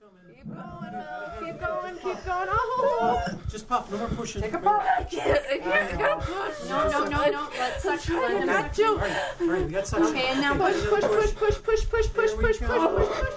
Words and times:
Keep 0.00 0.46
going, 0.54 0.92
Mel. 0.92 1.32
Keep 1.40 1.60
going, 1.60 1.94
keep 1.94 2.24
going. 2.24 2.48
Oh! 2.50 3.22
Just 3.50 3.68
puff, 3.68 3.90
no 3.90 3.98
more 3.98 4.08
pushing. 4.08 4.42
Take 4.42 4.52
a 4.52 4.58
puff. 4.58 4.80
I 4.80 5.02
can't, 5.02 5.42
I 5.50 5.58
can't, 5.58 5.94
I 5.94 5.96
gotta 5.96 6.24
push. 6.24 6.68
No, 6.68 6.88
no, 6.88 7.04
no, 7.04 7.30
no. 7.30 7.48
Let's 7.58 7.82
suction. 7.82 8.14
I 8.14 8.20
Let 8.20 8.30
him 8.30 8.46
got 8.46 8.76
suction. 8.76 8.84
to. 8.84 8.96
Right, 8.96 9.34
right, 9.40 9.64
we 9.66 9.72
got 9.72 9.86
suction. 9.88 10.08
Okay, 10.16 10.28
and 10.28 10.40
now 10.40 10.54
Push, 10.56 10.84
push, 10.88 11.02
push, 11.02 11.34
push, 11.34 11.62
push, 11.62 11.88
push, 11.90 12.12
push, 12.14 12.32
push, 12.36 12.58
push, 12.58 12.58
push, 12.58 13.08
push. 13.08 13.34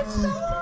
It's 0.00 0.14
so 0.22 0.28
Yo, 0.28 0.57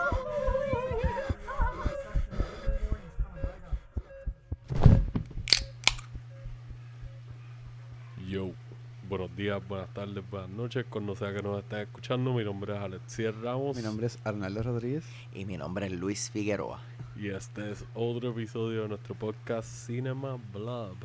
días, 9.46 9.68
buenas 9.68 9.94
tardes, 9.94 10.28
buenas 10.28 10.50
noches, 10.50 10.84
cuando 10.90 11.14
sea 11.14 11.32
que 11.32 11.40
nos 11.40 11.62
estén 11.62 11.78
escuchando. 11.78 12.34
Mi 12.34 12.42
nombre 12.42 12.74
es 12.74 12.80
Alexier 12.80 13.32
Ramos 13.42 13.76
Mi 13.76 13.82
nombre 13.84 14.08
es 14.08 14.18
Arnaldo 14.24 14.60
Rodríguez. 14.60 15.04
Y 15.32 15.44
mi 15.44 15.56
nombre 15.56 15.86
es 15.86 15.92
Luis 15.92 16.32
Figueroa. 16.32 16.80
y 17.14 17.28
este 17.28 17.70
es 17.70 17.84
otro 17.94 18.30
episodio 18.30 18.82
de 18.82 18.88
nuestro 18.88 19.14
podcast 19.14 19.68
Cinema 19.68 20.36
Blob. 20.52 20.96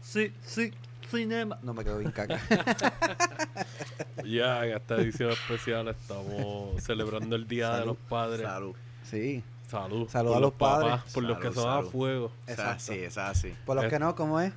Sí, 0.00 0.32
sí, 0.40 0.72
cinema. 1.10 1.58
No 1.62 1.74
me 1.74 1.84
quedo 1.84 1.98
bien 1.98 2.10
caca. 2.10 2.40
Ya 4.24 4.64
en 4.64 4.76
esta 4.76 4.96
edición 4.96 5.32
especial 5.32 5.88
estamos 5.88 6.82
celebrando 6.82 7.36
el 7.36 7.46
Día 7.46 7.76
de 7.76 7.84
los 7.84 7.98
Padres. 7.98 8.46
Salud. 8.46 8.76
sí. 9.02 9.44
Salud. 9.66 10.08
Salud 10.08 10.30
por 10.30 10.36
a 10.36 10.40
los 10.40 10.52
padres. 10.54 10.90
papás, 10.90 11.12
por 11.12 11.22
los 11.22 11.38
que 11.38 11.52
Salud, 11.52 11.62
son 11.62 11.86
a 11.86 11.88
fuego. 11.88 12.32
Es 12.46 12.58
así, 12.58 12.94
es 12.94 13.16
así. 13.18 13.54
Por 13.64 13.76
los 13.76 13.84
que 13.84 14.00
no, 14.00 14.16
¿cómo 14.16 14.40
es? 14.40 14.52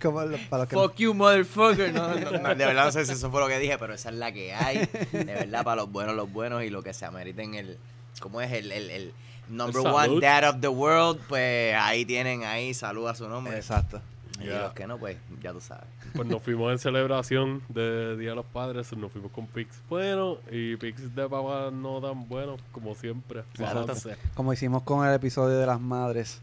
Como 0.00 0.22
lo- 0.22 0.36
para 0.50 0.62
los 0.64 0.68
que 0.68 0.76
Fuck 0.76 0.96
you, 0.96 1.14
motherfucker. 1.14 1.92
No, 1.92 2.14
no, 2.14 2.30
no, 2.38 2.48
de 2.48 2.54
verdad 2.66 2.86
no 2.86 2.92
sé 2.92 3.06
si 3.06 3.12
eso 3.12 3.30
fue 3.30 3.40
lo 3.40 3.48
que 3.48 3.58
dije, 3.58 3.78
pero 3.78 3.94
esa 3.94 4.10
es 4.10 4.14
la 4.16 4.32
que 4.32 4.54
hay. 4.54 4.88
De 5.12 5.24
verdad, 5.24 5.64
para 5.64 5.76
los 5.82 5.90
buenos, 5.92 6.14
los 6.16 6.30
buenos 6.32 6.62
y 6.64 6.70
lo 6.70 6.82
que 6.82 6.92
se 6.92 7.04
ameriten 7.04 7.54
el. 7.54 7.78
¿Cómo 8.20 8.40
es? 8.40 8.52
El, 8.52 8.70
el, 8.72 8.90
el 8.90 9.12
number 9.48 9.80
El 9.80 9.86
one 9.92 10.20
dad 10.20 10.48
of 10.50 10.60
the 10.60 10.68
world. 10.68 11.20
Pues 11.28 11.74
ahí 11.76 12.04
tienen, 12.04 12.44
ahí 12.44 12.74
salud 12.74 13.08
a 13.08 13.14
su 13.14 13.24
no. 13.24 13.30
nombre. 13.36 13.56
Exacto. 13.56 14.00
Y 14.40 14.46
Ya. 14.46 14.62
los 14.62 14.72
que 14.72 14.84
no, 14.86 14.98
pues 14.98 15.16
ya 15.40 15.52
tú 15.52 15.60
sabes. 15.60 15.84
Pues 16.12 16.26
nos 16.28 16.42
fuimos 16.42 16.72
en 16.72 16.78
celebración 16.80 17.62
de 17.68 18.16
Día 18.16 18.30
de 18.30 18.34
los 18.36 18.44
Padres, 18.46 18.92
nos 18.96 19.12
fuimos 19.12 19.30
con 19.30 19.46
Pix 19.46 19.80
bueno 19.88 20.38
y 20.50 20.76
Pix 20.76 21.14
de 21.14 21.28
papá 21.28 21.70
no 21.72 22.00
tan 22.00 22.28
bueno 22.28 22.56
como 22.72 22.94
siempre. 22.96 23.44
Claro. 23.54 23.82
Entonces, 23.82 24.16
Como 24.34 24.52
hicimos 24.52 24.82
con 24.82 25.06
el 25.06 25.14
episodio 25.14 25.56
de 25.56 25.66
las 25.66 25.80
madres, 25.80 26.40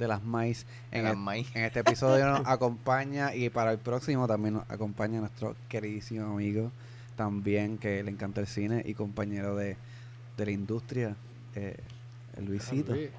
de 0.00 0.08
las 0.08 0.24
maíz. 0.24 0.66
En, 0.90 1.04
Las 1.04 1.12
el- 1.12 1.18
maíz. 1.18 1.48
en 1.54 1.62
este 1.64 1.80
episodio 1.80 2.26
nos 2.26 2.42
acompaña 2.46 3.34
y 3.34 3.48
para 3.50 3.70
el 3.70 3.78
próximo 3.78 4.26
también 4.26 4.54
nos 4.54 4.68
acompaña 4.70 5.20
nuestro 5.20 5.54
queridísimo 5.68 6.24
amigo, 6.32 6.72
también 7.16 7.78
que 7.78 8.02
le 8.02 8.10
encanta 8.10 8.40
el 8.40 8.46
cine 8.48 8.82
y 8.84 8.94
compañero 8.94 9.54
de, 9.54 9.76
de 10.36 10.44
la 10.44 10.50
industria, 10.50 11.14
eh, 11.54 11.76
el 12.36 12.46
Luisito. 12.46 12.92
Luis, 12.94 13.10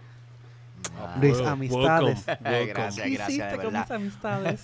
Ah, 0.98 1.16
Luis, 1.22 1.34
welcome, 1.34 1.52
amistades. 1.52 2.26
welcome. 2.28 2.66
Gracias, 2.74 3.12
gracias, 3.12 3.52
de 3.52 3.58
verdad. 3.58 3.92
amistades? 3.92 4.62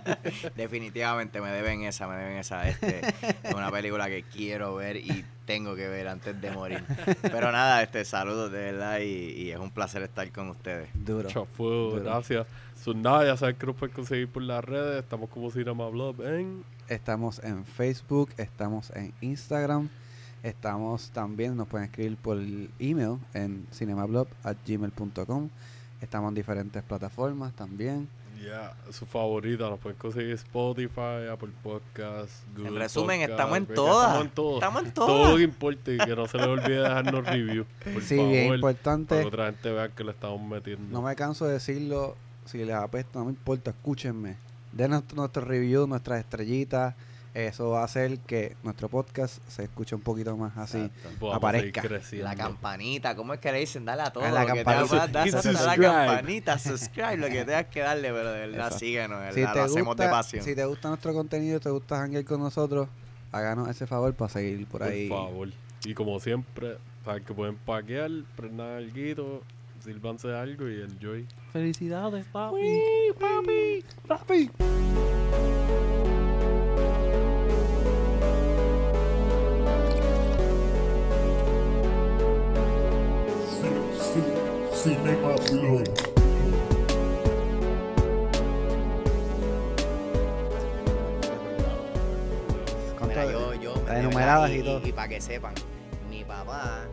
Definitivamente 0.56 1.40
me 1.42 1.50
deben 1.50 1.82
esa, 1.82 2.06
me 2.08 2.16
deben 2.16 2.38
esa. 2.38 2.66
Este, 2.66 3.00
es 3.42 3.54
una 3.54 3.70
película 3.70 4.08
que 4.08 4.22
quiero 4.22 4.74
ver 4.76 4.96
y 4.96 5.22
tengo 5.50 5.74
que 5.74 5.88
ver 5.88 6.06
antes 6.06 6.40
de 6.40 6.52
morir. 6.52 6.84
Pero 7.22 7.50
nada, 7.50 7.82
este 7.82 8.04
saludos 8.04 8.52
de 8.52 8.58
verdad 8.58 9.00
y, 9.00 9.32
y 9.32 9.50
es 9.50 9.58
un 9.58 9.72
placer 9.72 10.00
estar 10.02 10.30
con 10.30 10.48
ustedes. 10.48 10.88
Duro. 10.94 11.28
Duro. 11.58 12.00
gracias. 12.04 12.46
So, 12.80 12.94
nada, 12.94 13.24
ya 13.24 13.36
saben 13.36 13.56
que 13.56 13.66
nos 13.66 13.74
pueden 13.74 13.92
conseguir 13.92 14.28
por 14.28 14.44
las 14.44 14.64
redes. 14.64 15.02
Estamos 15.02 15.28
como 15.28 15.50
Cinema 15.50 15.88
Blob 15.88 16.20
en 16.22 16.62
Estamos 16.88 17.40
en 17.42 17.64
Facebook, 17.64 18.30
estamos 18.36 18.90
en 18.94 19.12
Instagram, 19.20 19.88
estamos 20.44 21.10
también, 21.10 21.56
nos 21.56 21.68
pueden 21.68 21.86
escribir 21.86 22.16
por 22.16 22.38
email 22.78 23.18
en 23.34 23.66
cinemablog.gmail.com. 23.72 25.48
Estamos 26.00 26.28
en 26.28 26.34
diferentes 26.34 26.82
plataformas 26.84 27.52
también. 27.54 28.08
Ya 28.44 28.74
su 28.90 29.06
favorita. 29.06 29.68
Nos 29.68 29.78
pueden 29.78 29.98
conseguir 29.98 30.32
Spotify, 30.32 31.28
Apple 31.30 31.50
Podcasts, 31.62 32.42
Google 32.54 32.68
En 32.68 32.76
resumen, 32.76 33.20
Podcast, 33.20 33.30
estamos 33.30 33.56
en 33.58 33.66
porque 33.66 33.76
todas. 33.76 34.06
Estamos 34.06 34.24
en 34.26 34.30
todas. 34.34 34.54
Estamos 34.62 34.82
en 34.84 34.92
Todo 34.92 35.08
lo 35.08 35.14
todas. 35.24 35.36
que 35.36 35.42
importe 35.42 35.94
y 35.94 35.98
que 35.98 36.16
no 36.16 36.26
se 36.26 36.38
les 36.38 36.46
olvide 36.46 36.80
dejarnos 36.80 37.26
review. 37.26 37.66
Por 37.92 38.02
sí, 38.02 38.16
favor. 38.16 38.30
bien 38.32 38.44
Para 38.46 38.54
importante. 38.56 39.20
que 39.20 39.26
otra 39.26 39.46
gente 39.46 39.72
vea 39.72 39.88
que 39.88 40.04
le 40.04 40.10
estamos 40.12 40.40
metiendo. 40.42 40.82
No 40.90 41.02
me 41.02 41.14
canso 41.16 41.46
de 41.46 41.52
decirlo, 41.54 42.16
si 42.44 42.58
les 42.64 42.74
apesta, 42.74 43.18
no 43.18 43.26
me 43.26 43.30
importa, 43.32 43.70
escúchenme. 43.70 44.36
Den 44.72 44.90
nuestro, 44.92 45.16
nuestro 45.16 45.42
review, 45.44 45.86
nuestras 45.86 46.20
estrellitas. 46.20 46.94
Eso 47.32 47.70
va 47.70 47.82
a 47.82 47.84
hacer 47.84 48.18
que 48.20 48.56
nuestro 48.64 48.88
podcast 48.88 49.38
se 49.48 49.62
escuche 49.62 49.94
un 49.94 50.00
poquito 50.00 50.36
más 50.36 50.56
así. 50.56 50.78
Exacto. 50.78 51.32
Aparezca. 51.32 51.82
La 52.14 52.34
campanita, 52.34 53.14
¿cómo 53.14 53.34
es 53.34 53.38
que 53.40 53.52
le 53.52 53.60
dicen? 53.60 53.84
Dale 53.84 54.02
a 54.02 54.12
todo. 54.12 54.24
A 54.24 54.30
la 54.32 54.40
lo 54.44 54.52
que 54.52 54.64
campanita. 54.64 55.06
te 55.06 55.12
das, 55.30 55.44
Hit 55.46 55.56
a 55.56 55.62
la 55.62 55.76
campanita, 55.76 56.58
subscribe, 56.58 57.16
lo 57.18 57.28
que 57.28 57.44
tengas 57.44 57.66
que 57.66 57.80
darle, 57.80 58.08
pero 58.10 58.32
de 58.32 58.40
verdad 58.40 58.56
Exacto. 58.56 58.78
síguenos, 58.78 59.20
de 59.22 59.32
Si 59.32 59.40
verdad, 59.40 59.52
te, 59.52 59.58
lo 59.60 59.64
hacemos 59.66 59.96
de 59.96 60.04
gusta, 60.04 60.10
pasión. 60.10 60.44
si 60.44 60.54
te 60.56 60.64
gusta 60.64 60.88
nuestro 60.88 61.12
contenido, 61.14 61.60
te 61.60 61.70
gusta 61.70 62.02
hangar 62.02 62.24
con 62.24 62.40
nosotros, 62.40 62.88
háganos 63.30 63.68
ese 63.68 63.86
favor 63.86 64.12
para 64.14 64.28
seguir 64.32 64.66
por 64.66 64.80
Por 64.80 64.88
ahí. 64.90 65.08
favor. 65.08 65.48
Y 65.84 65.94
como 65.94 66.18
siempre, 66.18 66.78
saben 67.04 67.24
que 67.24 67.32
pueden 67.32 67.54
paquear, 67.58 68.10
prender 68.34 68.66
algo, 68.66 69.42
sírvanse 69.84 70.34
algo 70.34 70.68
y 70.68 70.82
enjoy. 70.82 71.28
Felicidades, 71.52 72.26
papi. 72.32 72.58
papi, 73.20 73.84
papi. 74.08 74.50
Y, 94.54 94.60
y 94.60 94.62
todo. 94.62 94.86
Y, 94.86 94.92
para 94.92 95.08
que 95.08 95.20
sepan, 95.20 95.54
mi 96.08 96.24
papá 96.24 96.84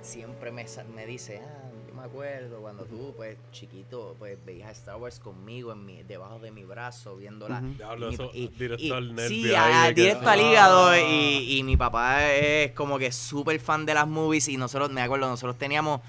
siempre 0.00 0.50
me, 0.50 0.66
me 0.94 1.06
dice, 1.06 1.40
ah, 1.44 1.68
yo 1.88 1.94
me 1.94 2.02
acuerdo 2.02 2.60
cuando 2.60 2.84
tú, 2.84 3.12
pues, 3.16 3.36
chiquito, 3.52 4.16
pues, 4.18 4.36
veías 4.44 4.70
Star 4.78 4.96
Wars 4.96 5.20
conmigo 5.20 5.72
en 5.72 5.84
mi, 5.84 6.02
debajo 6.02 6.38
de 6.38 6.50
mi 6.50 6.64
brazo, 6.64 7.16
viéndola. 7.16 7.58
Ujú. 7.58 7.74
Diablo, 7.76 8.10
Y- 8.10 8.14
eso, 8.14 8.30
y- 8.34 8.48
directo 8.48 8.84
y- 8.84 8.90
al 8.90 9.14
nervio. 9.14 9.28
Sí, 9.48 9.54
a- 9.54 9.92
directo 9.92 10.28
al 10.28 10.40
Ah. 10.40 10.42
hígado. 10.42 10.96
Y, 10.96 11.58
y 11.58 11.62
mi 11.62 11.76
papá 11.76 12.32
es 12.32 12.72
como 12.72 12.98
que 12.98 13.12
súper 13.12 13.60
fan 13.60 13.86
de 13.86 13.94
las 13.94 14.08
movies. 14.08 14.48
Y 14.48 14.56
nosotros, 14.56 14.90
me 14.90 15.02
acuerdo, 15.02 15.28
nosotros 15.28 15.56
teníamos 15.58 16.00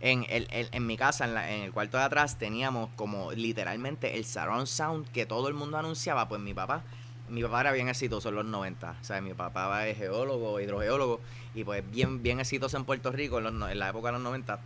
en, 0.00 0.24
el, 0.30 0.46
el- 0.50 0.68
en 0.72 0.86
mi 0.86 0.96
casa, 0.96 1.24
en, 1.24 1.34
la- 1.34 1.50
en 1.52 1.62
el 1.62 1.72
cuarto 1.72 1.96
de 1.98 2.04
atrás, 2.04 2.38
teníamos 2.38 2.88
como 2.96 3.32
literalmente 3.32 4.16
el 4.16 4.24
surround 4.24 4.66
sound 4.66 5.10
que 5.10 5.26
todo 5.26 5.48
el 5.48 5.54
mundo 5.54 5.76
anunciaba. 5.76 6.28
Pues 6.28 6.40
mi 6.40 6.54
papá, 6.54 6.84
mi 7.30 7.42
papá 7.42 7.60
era 7.62 7.72
bien 7.72 7.88
exitoso 7.88 8.28
en 8.28 8.34
los 8.36 8.44
90. 8.44 8.96
O 9.00 9.04
sea, 9.04 9.20
mi 9.20 9.32
papá 9.34 9.86
es 9.88 9.96
geólogo, 9.96 10.60
hidrogeólogo. 10.60 11.20
Y 11.54 11.64
pues 11.64 11.88
bien, 11.90 12.22
bien 12.22 12.40
exitoso 12.40 12.76
en 12.76 12.84
Puerto 12.84 13.10
Rico 13.12 13.38
en, 13.38 13.44
los 13.58 13.70
en 13.70 13.78
la 13.78 13.88
época 13.90 14.08
de 14.08 14.12
los 14.14 14.22
90. 14.22 14.58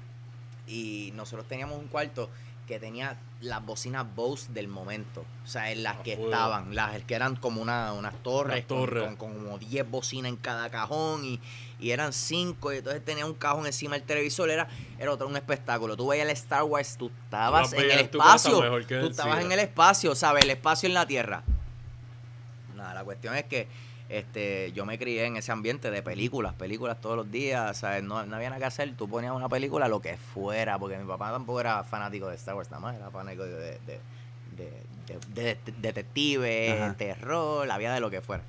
Y 0.66 1.12
nosotros 1.14 1.46
teníamos 1.46 1.78
un 1.78 1.88
cuarto 1.88 2.30
que 2.66 2.80
tenía 2.80 3.18
las 3.42 3.62
bocinas 3.64 4.06
Bose 4.16 4.50
del 4.54 4.68
momento. 4.68 5.26
O 5.44 5.46
sea, 5.46 5.70
en 5.70 5.82
las 5.82 5.96
Ah, 5.98 6.02
que 6.02 6.14
estaban, 6.14 6.74
las 6.74 7.02
que 7.02 7.14
eran 7.14 7.36
como 7.36 7.60
una, 7.60 7.92
unas 7.92 8.14
torres, 8.22 8.54
Unas 8.56 8.66
con- 8.66 8.78
torres. 8.78 9.04
Con, 9.04 9.16
con 9.16 9.34
como 9.44 9.58
10 9.58 9.90
bocinas 9.90 10.30
en 10.30 10.36
cada 10.36 10.70
cajón 10.70 11.26
y, 11.26 11.40
y 11.78 11.90
eran 11.90 12.14
5 12.14 12.72
y 12.72 12.78
entonces 12.78 13.04
tenía 13.04 13.26
un 13.26 13.34
cajón 13.34 13.66
encima 13.66 13.96
del 13.96 14.04
televisor, 14.04 14.48
era, 14.48 14.66
era 14.98 15.12
otro 15.12 15.26
un 15.28 15.36
espectáculo. 15.36 15.94
Tú 15.94 16.06
veías 16.08 16.24
el 16.26 16.32
Star 16.32 16.62
Wars, 16.62 16.96
tú 16.96 17.10
estabas 17.24 17.74
en 17.74 17.82
el 17.90 17.98
espacio, 18.00 18.60
tú 18.88 19.06
estabas 19.08 19.44
en 19.44 19.52
el 19.52 19.58
espacio, 19.60 20.14
¿sabes? 20.14 20.44
El 20.44 20.50
espacio 20.50 20.86
en 20.86 20.94
la 20.94 21.06
Tierra. 21.06 21.42
Nada, 22.94 23.00
la 23.00 23.04
cuestión 23.04 23.34
es 23.36 23.44
que 23.44 23.66
este, 24.08 24.70
yo 24.72 24.84
me 24.86 24.98
crié 24.98 25.24
en 25.26 25.36
ese 25.36 25.50
ambiente 25.50 25.90
de 25.90 26.02
películas, 26.02 26.54
películas 26.54 27.00
todos 27.00 27.16
los 27.16 27.30
días, 27.30 27.76
¿sabes? 27.78 28.02
No, 28.04 28.24
no 28.26 28.36
había 28.36 28.50
nada 28.50 28.60
que 28.60 28.66
hacer, 28.66 28.94
tú 28.96 29.08
ponías 29.08 29.32
una 29.32 29.48
película, 29.48 29.88
lo 29.88 30.00
que 30.00 30.16
fuera, 30.16 30.78
porque 30.78 30.96
mi 30.98 31.06
papá 31.06 31.30
tampoco 31.32 31.60
era 31.60 31.82
fanático 31.84 32.28
de 32.28 32.36
Star 32.36 32.54
Wars, 32.54 32.70
nada 32.70 32.80
más 32.80 32.96
era 32.96 33.10
fanático 33.10 33.44
de, 33.44 33.52
de, 33.54 33.78
de, 33.86 34.00
de- 34.56 34.82
de- 35.06 35.18
de- 35.34 35.54
de- 35.64 35.72
detectives, 35.80 36.96
terror, 36.96 37.70
había 37.70 37.92
de 37.92 38.00
lo 38.00 38.10
que 38.10 38.20
fuera. 38.20 38.42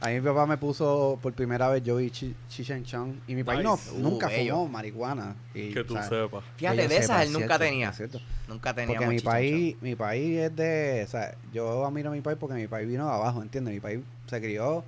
A 0.00 0.08
mí 0.08 0.14
mi 0.14 0.20
papá 0.20 0.46
me 0.46 0.56
puso 0.56 1.18
por 1.20 1.32
primera 1.32 1.68
vez, 1.68 1.82
yo 1.82 1.96
vi 1.96 2.10
Chi- 2.10 2.34
Cheech 2.48 2.84
Chong 2.84 3.14
y 3.26 3.34
mi 3.34 3.42
país 3.42 3.64
no. 3.64 3.74
Uh, 3.74 3.98
nunca 3.98 4.28
bello. 4.28 4.54
fumó 4.54 4.68
marihuana. 4.68 5.34
Y, 5.54 5.72
Que 5.72 5.82
tú 5.82 5.96
sepas. 6.08 6.44
Fíjate, 6.56 6.76
Que 6.82 6.88
de 6.88 6.96
esas 6.98 7.22
él 7.26 7.32
nunca 7.32 7.46
cierto, 7.46 7.64
tenía. 7.64 7.92
cierto. 7.92 8.20
Nunca 8.46 8.72
teníamos 8.74 8.96
Porque 9.04 9.14
mi 9.14 9.20
país, 9.20 9.76
mi 9.80 9.94
país 9.96 10.38
es 10.38 10.54
de, 10.56 11.02
o 11.04 11.10
sea, 11.10 11.34
yo 11.52 11.84
admiro 11.84 12.10
a 12.10 12.12
mi 12.12 12.20
país 12.20 12.38
porque 12.38 12.54
mi 12.54 12.68
país 12.68 12.88
vino 12.88 13.06
de 13.06 13.12
abajo, 13.12 13.42
¿entiendes? 13.42 13.74
Mi 13.74 13.80
país 13.80 14.00
se 14.28 14.40
crió 14.40 14.84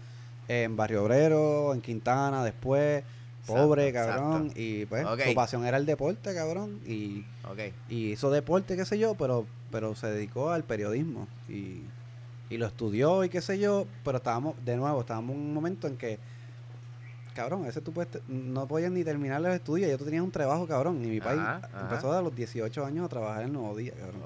en 0.46 0.76
Barrio 0.76 1.04
Obrero, 1.04 1.74
en 1.74 1.80
Quintana, 1.80 2.44
después, 2.44 3.02
pobre, 3.46 3.88
Exacto, 3.88 4.12
cabrón, 4.20 4.40
exacto. 4.46 4.60
y 4.60 4.86
pues 4.86 5.06
su 5.28 5.34
pasión 5.34 5.64
era 5.64 5.76
el 5.76 5.86
deporte, 5.86 6.34
cabrón, 6.34 6.80
y, 6.86 7.24
y 7.88 8.12
hizo 8.12 8.30
deporte, 8.30 8.76
qué 8.76 8.84
sé 8.84 8.98
yo, 8.98 9.14
pero, 9.14 9.46
pero 9.72 9.94
se 9.94 10.08
dedicó 10.08 10.50
al 10.50 10.62
periodismo 10.64 11.26
y, 11.48 11.82
y 12.50 12.58
lo 12.58 12.66
estudió 12.66 13.24
y 13.24 13.28
qué 13.30 13.40
sé 13.40 13.58
yo, 13.58 13.86
pero 14.04 14.18
estábamos, 14.18 14.54
de 14.64 14.76
nuevo, 14.76 15.00
estábamos 15.00 15.34
en 15.36 15.40
un 15.42 15.54
momento 15.54 15.86
en 15.86 15.96
que 15.96 16.18
cabrón, 17.34 17.64
ese 17.66 17.80
tú 17.80 17.92
puedes 17.92 18.10
no 18.28 18.66
podías 18.66 18.90
ni 18.90 19.04
terminar 19.04 19.40
los 19.40 19.54
estudios, 19.54 19.88
ya 19.90 19.96
tú 19.96 20.04
tenías 20.04 20.22
un 20.22 20.32
trabajo, 20.32 20.66
cabrón. 20.66 21.02
Y 21.04 21.08
mi 21.08 21.20
país 21.20 21.40
empezó 21.80 22.12
a 22.12 22.20
los 22.22 22.34
18 22.34 22.84
años 22.84 23.06
a 23.06 23.08
trabajar 23.08 23.44
en 23.44 23.52
Nuevo 23.52 23.74
Día, 23.76 23.92
cabrón. 23.98 24.20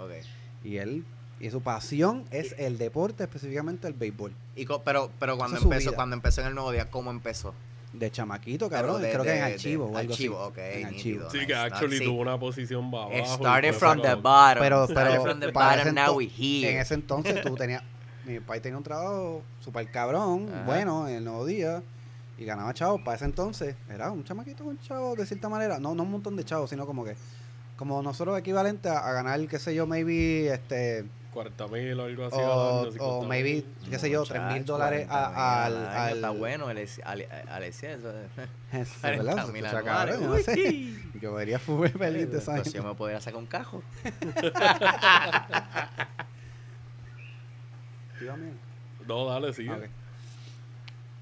Y 0.64 0.78
él, 0.78 1.04
y 1.38 1.50
su 1.50 1.60
pasión 1.60 2.24
es 2.30 2.54
el 2.58 2.78
deporte, 2.78 3.22
específicamente 3.24 3.86
el 3.86 3.92
béisbol. 3.94 4.32
Y 4.56 4.64
co- 4.64 4.82
pero, 4.82 5.10
pero 5.20 5.36
cuando 5.36 5.56
Esa 5.58 5.64
empezó, 5.66 5.92
cuando 5.94 6.16
empezó 6.16 6.40
en 6.40 6.46
el 6.48 6.54
nuevo 6.54 6.72
día, 6.72 6.90
¿cómo 6.90 7.10
empezó? 7.10 7.52
De 7.92 8.10
chamaquito, 8.10 8.68
cabrón. 8.68 9.00
de- 9.02 9.10
creo 9.12 9.22
que 9.22 9.28
de- 9.30 9.38
en 9.38 9.44
de- 9.46 9.52
archivo 9.52 9.84
o 9.84 9.96
algo 9.96 10.12
archivo, 10.12 10.40
así. 10.42 10.48
ok, 10.50 10.58
En 10.58 10.86
archivo. 10.86 11.30
Sí, 11.30 11.36
Nice, 11.36 11.46
que 11.46 11.54
actually 11.54 11.98
sí. 11.98 12.04
tuvo 12.04 12.22
una 12.22 12.40
posición 12.40 12.86
It 13.12 13.22
y 13.22 13.26
started 13.26 13.72
from 13.74 14.00
the 14.02 14.14
bottom. 14.14 14.58
Pero, 14.60 14.88
from 15.22 15.38
the 15.40 15.52
bottom, 15.52 15.94
now 15.94 16.16
we 16.16 16.24
here. 16.26 16.72
en 16.72 16.78
ese 16.80 16.94
entonces 16.94 17.40
tú 17.42 17.54
tenías, 17.54 17.82
mi 18.26 18.40
país 18.40 18.62
tenía 18.62 18.76
un 18.78 18.84
trabajo 18.84 19.42
super 19.60 19.88
cabrón, 19.90 20.48
Ajá. 20.52 20.64
bueno, 20.64 21.06
en 21.08 21.16
el 21.16 21.24
nuevo 21.24 21.44
día, 21.46 21.82
y 22.38 22.44
ganaba 22.44 22.72
chavos. 22.74 23.00
Para 23.02 23.16
ese 23.16 23.24
entonces 23.26 23.76
era 23.88 24.10
un 24.10 24.24
chamaquito 24.24 24.64
con 24.64 24.78
chavos, 24.80 25.16
de 25.18 25.26
cierta 25.26 25.48
manera. 25.48 25.78
No, 25.78 25.94
no 25.94 26.02
un 26.04 26.10
montón 26.10 26.36
de 26.36 26.44
chavos, 26.44 26.70
sino 26.70 26.86
como 26.86 27.04
que, 27.04 27.16
como 27.76 28.00
nosotros 28.02 28.38
equivalente 28.38 28.88
a, 28.88 28.98
a 28.98 29.12
ganar, 29.12 29.46
qué 29.46 29.58
sé 29.58 29.74
yo, 29.74 29.86
maybe, 29.86 30.48
este, 30.52 31.04
40 31.32 31.66
mil 31.66 31.98
o 31.98 32.04
algo 32.04 32.26
así. 32.26 32.36
o, 32.38 32.78
al 32.78 32.84
año, 32.84 32.92
50 32.92 33.04
o 33.04 33.20
mil. 33.20 33.28
maybe, 33.28 33.64
qué 33.90 33.98
sé 33.98 34.08
yo, 34.10 34.22
3 34.22 34.40
mil 34.52 34.64
dólares 34.64 35.06
40 35.08 35.26
a- 35.26 35.64
al, 35.64 35.86
al, 35.88 36.14
Está 36.16 36.30
bueno, 36.30 36.68
Ale- 36.68 37.28
Alexia, 37.50 37.92
eso 37.94 38.10
es- 38.10 38.48
Es 38.72 38.88
40 39.00 39.24
verdad, 39.34 39.48
mil 39.48 39.66
anuales, 39.66 40.20
no 40.20 40.36
sé. 40.38 40.92
Yo 41.20 41.34
vería 41.34 41.58
fútbol 41.58 41.90
feliz 41.90 42.30
de 42.30 42.38
esa 42.38 42.62
si 42.64 42.70
yo 42.72 42.82
me 42.84 42.94
podría 42.94 43.20
sacar 43.20 43.38
un 43.40 43.46
cajo. 43.46 43.82
No, 49.06 49.26
dale, 49.26 49.52
sigue. 49.52 49.70
Ah, 49.70 49.76
ok. 49.76 49.84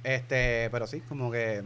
Este, 0.04 0.68
pero 0.70 0.86
sí, 0.86 1.00
como 1.00 1.30
que. 1.30 1.62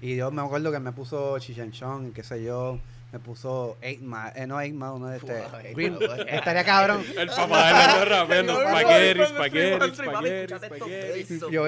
Y 0.00 0.16
yo 0.16 0.30
me 0.30 0.42
acuerdo 0.42 0.70
que 0.70 0.80
me 0.80 0.92
puso 0.92 1.38
Chichenchón 1.38 2.08
y 2.08 2.10
qué 2.10 2.22
sé 2.22 2.42
yo. 2.42 2.78
Me 3.14 3.20
puso 3.20 3.76
Eight 3.80 4.00
Mile, 4.00 4.32
eh, 4.34 4.44
no 4.44 4.60
Eight 4.60 4.74
Mile, 4.74 4.90
uno 4.90 5.06
de 5.06 5.18
este. 5.18 5.32
Wow, 5.34 5.60
Eight 5.62 5.76
Green- 5.76 5.98
Mile. 6.00 6.26
estaría 6.36 6.64
cabrón. 6.64 7.04
El 7.16 7.28
papá 7.28 7.66
de 7.68 7.72
la 7.72 8.04
rapeando 8.06 8.52
No, 8.54 8.58
no, 8.58 8.64
no, 8.72 8.76
espagueti, 8.80 9.14
no, 9.14 9.18
no, 9.18 9.24
espagueti, 9.30 9.70
no, 9.70 9.78
no, 9.78 9.78
no, 9.78 9.84
espagueti, 9.92 10.08
escúchate 10.34 10.42
estos 10.42 10.62
espagueti. 10.64 11.32
besos, 11.34 11.50
Yo, 11.52 11.66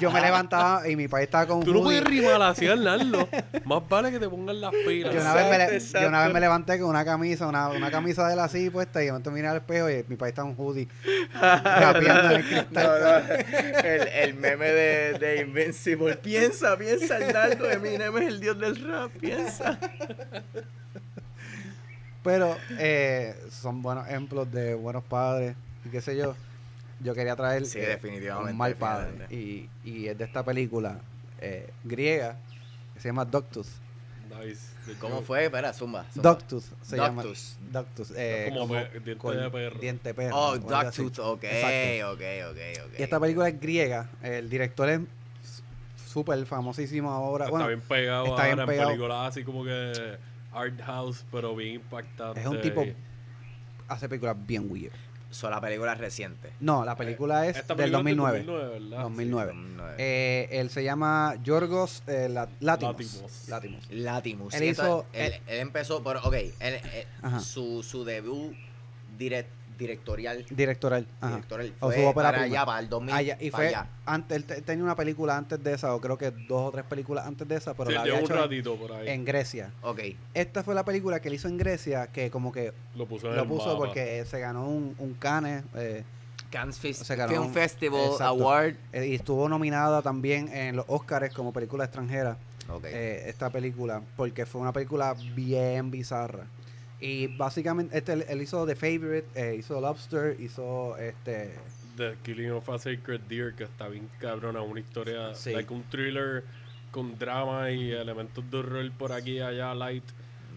yo 0.00 0.10
me 0.10 0.20
levantaba 0.20 0.88
y 0.88 0.96
mi 0.96 1.06
país 1.06 1.26
estaba 1.26 1.46
con 1.46 1.58
un 1.58 1.64
Tú 1.64 1.72
no 1.72 1.82
puedes 1.84 2.02
rimar 2.02 2.42
así, 2.42 2.66
Hernando. 2.66 3.28
Más 3.64 3.88
vale 3.88 4.10
que 4.10 4.18
te 4.18 4.28
pongan 4.28 4.60
las 4.60 4.72
pilas. 4.84 5.14
Yo 5.14 5.20
una, 5.20 5.34
vez 5.34 5.50
me, 5.50 5.58
le- 5.58 5.64
Exacto, 5.76 6.00
yo 6.02 6.08
una 6.08 6.18
vez 6.18 6.26
exacto. 6.26 6.34
me 6.34 6.40
levanté 6.40 6.78
con 6.80 6.88
una 6.90 7.04
camisa, 7.04 7.46
una, 7.46 7.68
una 7.68 7.90
camisa 7.92 8.26
de 8.26 8.32
él 8.32 8.40
así 8.40 8.68
puesta 8.68 9.00
y 9.00 9.04
de 9.06 9.12
momento 9.12 9.30
miré 9.30 9.46
al 9.46 9.56
espejo 9.58 9.88
y 9.88 10.04
mi 10.08 10.16
país 10.16 10.30
estaba 10.32 10.48
un 10.48 10.56
hoodie 10.58 10.88
rapeando 11.40 12.30
en 12.30 12.36
el 12.40 12.44
cristal. 12.44 12.72
No, 12.72 12.98
no, 12.98 13.84
el, 13.88 14.08
el 14.08 14.34
meme 14.34 14.66
de, 14.66 15.12
de 15.20 15.40
Invincible. 15.42 16.16
Piensa, 16.16 16.76
piensa, 16.76 17.18
Hernando. 17.18 17.70
Eminem 17.70 18.16
es 18.18 18.26
el 18.26 18.40
dios 18.40 18.58
del 18.58 18.76
rap. 18.84 19.12
Piensa. 19.20 19.78
Pero 22.28 22.56
eh, 22.78 23.34
son 23.50 23.80
buenos 23.80 24.06
ejemplos 24.06 24.50
de 24.52 24.74
buenos 24.74 25.02
padres 25.04 25.56
y 25.84 25.88
qué 25.88 26.00
sé 26.02 26.14
yo. 26.16 26.34
Yo 27.00 27.14
quería 27.14 27.34
traer 27.36 27.64
Sí, 27.64 27.78
eh, 27.78 27.86
definitivamente, 27.86 28.50
un 28.52 28.58
mal 28.58 28.74
padre 28.74 29.12
definitivamente. 29.12 29.70
y, 29.86 29.90
y 30.02 30.08
es 30.08 30.18
de 30.18 30.24
esta 30.24 30.44
película 30.44 30.98
eh, 31.40 31.70
griega 31.84 32.36
que 32.94 33.00
se 33.00 33.08
llama 33.08 33.24
Doctus. 33.24 33.68
Nice. 34.28 34.68
¿Cómo 35.00 35.22
fue? 35.22 35.44
Espera, 35.46 35.72
zumba. 35.72 36.04
zumba. 36.12 36.30
Doctus 36.30 36.70
se 36.82 36.96
llama. 36.96 37.22
Doctus. 37.22 37.56
Doctus. 37.72 38.12
eh, 38.16 38.50
como 38.56 38.74
diente 38.74 39.16
con 39.16 39.36
de 39.36 39.50
perro. 39.50 39.78
Diente 39.80 40.08
de 40.10 40.14
perro. 40.14 40.36
Oh, 40.36 40.48
o 40.50 40.52
algo 40.52 40.74
así. 40.76 41.02
Dogtooth. 41.04 41.24
Ok, 41.26 41.44
ok, 42.12 42.20
ok, 42.50 42.58
ok. 42.86 42.98
Y 42.98 43.02
esta 43.02 43.18
película 43.20 43.48
es 43.48 43.58
griega. 43.60 44.10
El 44.22 44.50
director 44.50 44.88
es 44.90 45.00
súper 46.10 46.44
famosísimo 46.46 47.10
ahora. 47.10 47.44
Está 47.46 47.50
Bueno, 47.52 47.68
bien 47.68 47.80
pegado 47.80 48.26
está 48.26 48.44
bien 48.46 48.58
ahora 48.60 48.66
pegado. 48.66 48.90
en 48.90 48.96
películas 48.96 49.28
así 49.30 49.44
como 49.44 49.64
que 49.64 50.16
art 50.52 50.80
house, 50.82 51.24
pero 51.30 51.54
bien 51.56 51.74
impactante. 51.76 52.40
es 52.40 52.46
un 52.46 52.60
tipo. 52.60 52.82
y- 52.84 52.94
Hace 53.88 54.08
películas 54.08 54.36
bien 54.46 54.66
weird. 54.70 54.92
Son 55.30 55.50
la 55.50 55.60
película 55.60 55.94
reciente. 55.94 56.52
No, 56.60 56.84
la 56.86 56.96
película 56.96 57.46
es 57.46 57.56
Esta 57.58 57.74
del 57.74 57.90
película 57.90 58.32
2009. 58.32 58.38
es 58.40 58.46
del 58.46 58.54
2009, 58.54 58.80
¿verdad? 58.90 59.02
2009. 59.02 59.52
Mm, 59.52 59.78
Eh, 59.98 60.48
él 60.52 60.70
se 60.70 60.84
llama 60.84 61.34
Yorgos 61.42 62.02
eh, 62.06 62.28
La- 62.30 62.48
Látimos. 62.60 62.92
Látimos. 62.96 63.48
Látimos. 63.48 63.90
Latimus. 63.90 64.54
Él 64.54 64.64
hizo- 64.64 65.04
él, 65.12 65.32
él- 65.34 65.40
él 65.46 65.58
empezó 65.60 66.02
por. 66.02 66.16
Ok, 66.18 66.32
él- 66.34 66.52
él- 66.60 66.80
Ajá. 67.22 67.40
su, 67.40 67.82
su 67.82 68.04
debut 68.04 68.54
direct, 69.18 69.50
directorial. 69.78 71.06
Ajá. 71.20 71.36
directorial 71.36 71.72
O 71.80 71.90
fue 71.90 72.12
para 72.14 72.30
prima. 72.30 72.44
allá, 72.44 72.66
para 72.66 72.80
el 72.80 72.88
2000. 72.88 73.14
Allá, 73.14 73.36
y 73.40 73.50
para 73.50 73.58
fue 73.62 73.68
allá. 73.68 73.86
antes, 74.06 74.36
él 74.36 74.44
te- 74.44 74.60
tenía 74.62 74.84
una 74.84 74.96
película 74.96 75.36
antes 75.36 75.62
de 75.62 75.72
esa, 75.74 75.94
o 75.94 76.00
creo 76.00 76.18
que 76.18 76.30
dos 76.30 76.68
o 76.68 76.70
tres 76.72 76.84
películas 76.84 77.26
antes 77.26 77.46
de 77.48 77.56
esa, 77.56 77.74
pero 77.74 77.90
Sí, 77.90 77.94
la 77.94 78.00
había 78.02 78.14
un 78.14 78.20
hecho 78.20 78.34
en- 78.34 78.40
ratito 78.40 78.76
por 78.76 78.92
ahí. 78.92 79.08
en 79.08 79.24
Grecia. 79.24 79.70
Ok. 79.82 80.00
Esta 80.34 80.62
fue 80.64 80.74
la 80.74 80.84
película 80.84 81.20
que 81.20 81.28
él 81.28 81.34
hizo 81.34 81.48
en 81.48 81.56
Grecia, 81.58 82.08
que 82.08 82.30
como 82.30 82.52
que 82.52 82.72
lo 82.96 83.06
puso 83.06 83.28
en 83.30 83.36
lo 83.36 83.46
puso 83.46 83.66
mapa. 83.68 83.78
porque 83.78 84.24
se 84.26 84.40
ganó 84.40 84.68
un, 84.68 84.94
un 84.98 85.14
Cannes 85.14 85.64
eh, 85.76 86.02
Cannes 86.50 86.78
Film 86.78 86.94
un- 87.42 87.52
Festival 87.52 88.00
exacto. 88.04 88.24
Award. 88.24 88.74
eh, 88.92 89.06
y 89.08 89.14
estuvo 89.14 89.48
nominada 89.48 90.00
también 90.02 90.48
en 90.48 90.76
los 90.76 90.84
Oscars 90.88 91.34
como 91.34 91.52
película 91.52 91.84
extranjera. 91.84 92.36
Ok. 92.70 92.84
eh, 92.86 93.24
esta 93.28 93.48
película, 93.48 94.02
porque 94.16 94.44
fue 94.44 94.60
una 94.60 94.72
película 94.74 95.14
bien 95.34 95.90
bizarra. 95.90 96.44
Y 97.00 97.28
básicamente, 97.28 97.96
este, 97.96 98.12
él, 98.12 98.42
hizo 98.42 98.66
The 98.66 98.74
Favorite, 98.74 99.28
eh, 99.34 99.56
hizo 99.56 99.80
Lobster, 99.80 100.36
hizo 100.40 100.96
este. 100.96 101.54
The 101.96 102.16
Killing 102.22 102.52
of 102.52 102.68
a 102.68 102.78
Sacred 102.78 103.20
Deer, 103.28 103.54
que 103.54 103.64
está 103.64 103.88
bien 103.88 104.08
cabrona, 104.18 104.62
una 104.62 104.80
historia, 104.80 105.34
Sí. 105.34 105.52
like 105.52 105.72
un 105.72 105.82
thriller 105.84 106.44
con 106.90 107.18
drama 107.18 107.70
y 107.70 107.90
elementos 107.92 108.48
de 108.50 108.56
horror 108.56 108.90
por 108.92 109.12
aquí 109.12 109.32
y 109.32 109.40
allá, 109.40 109.74
light, 109.74 110.04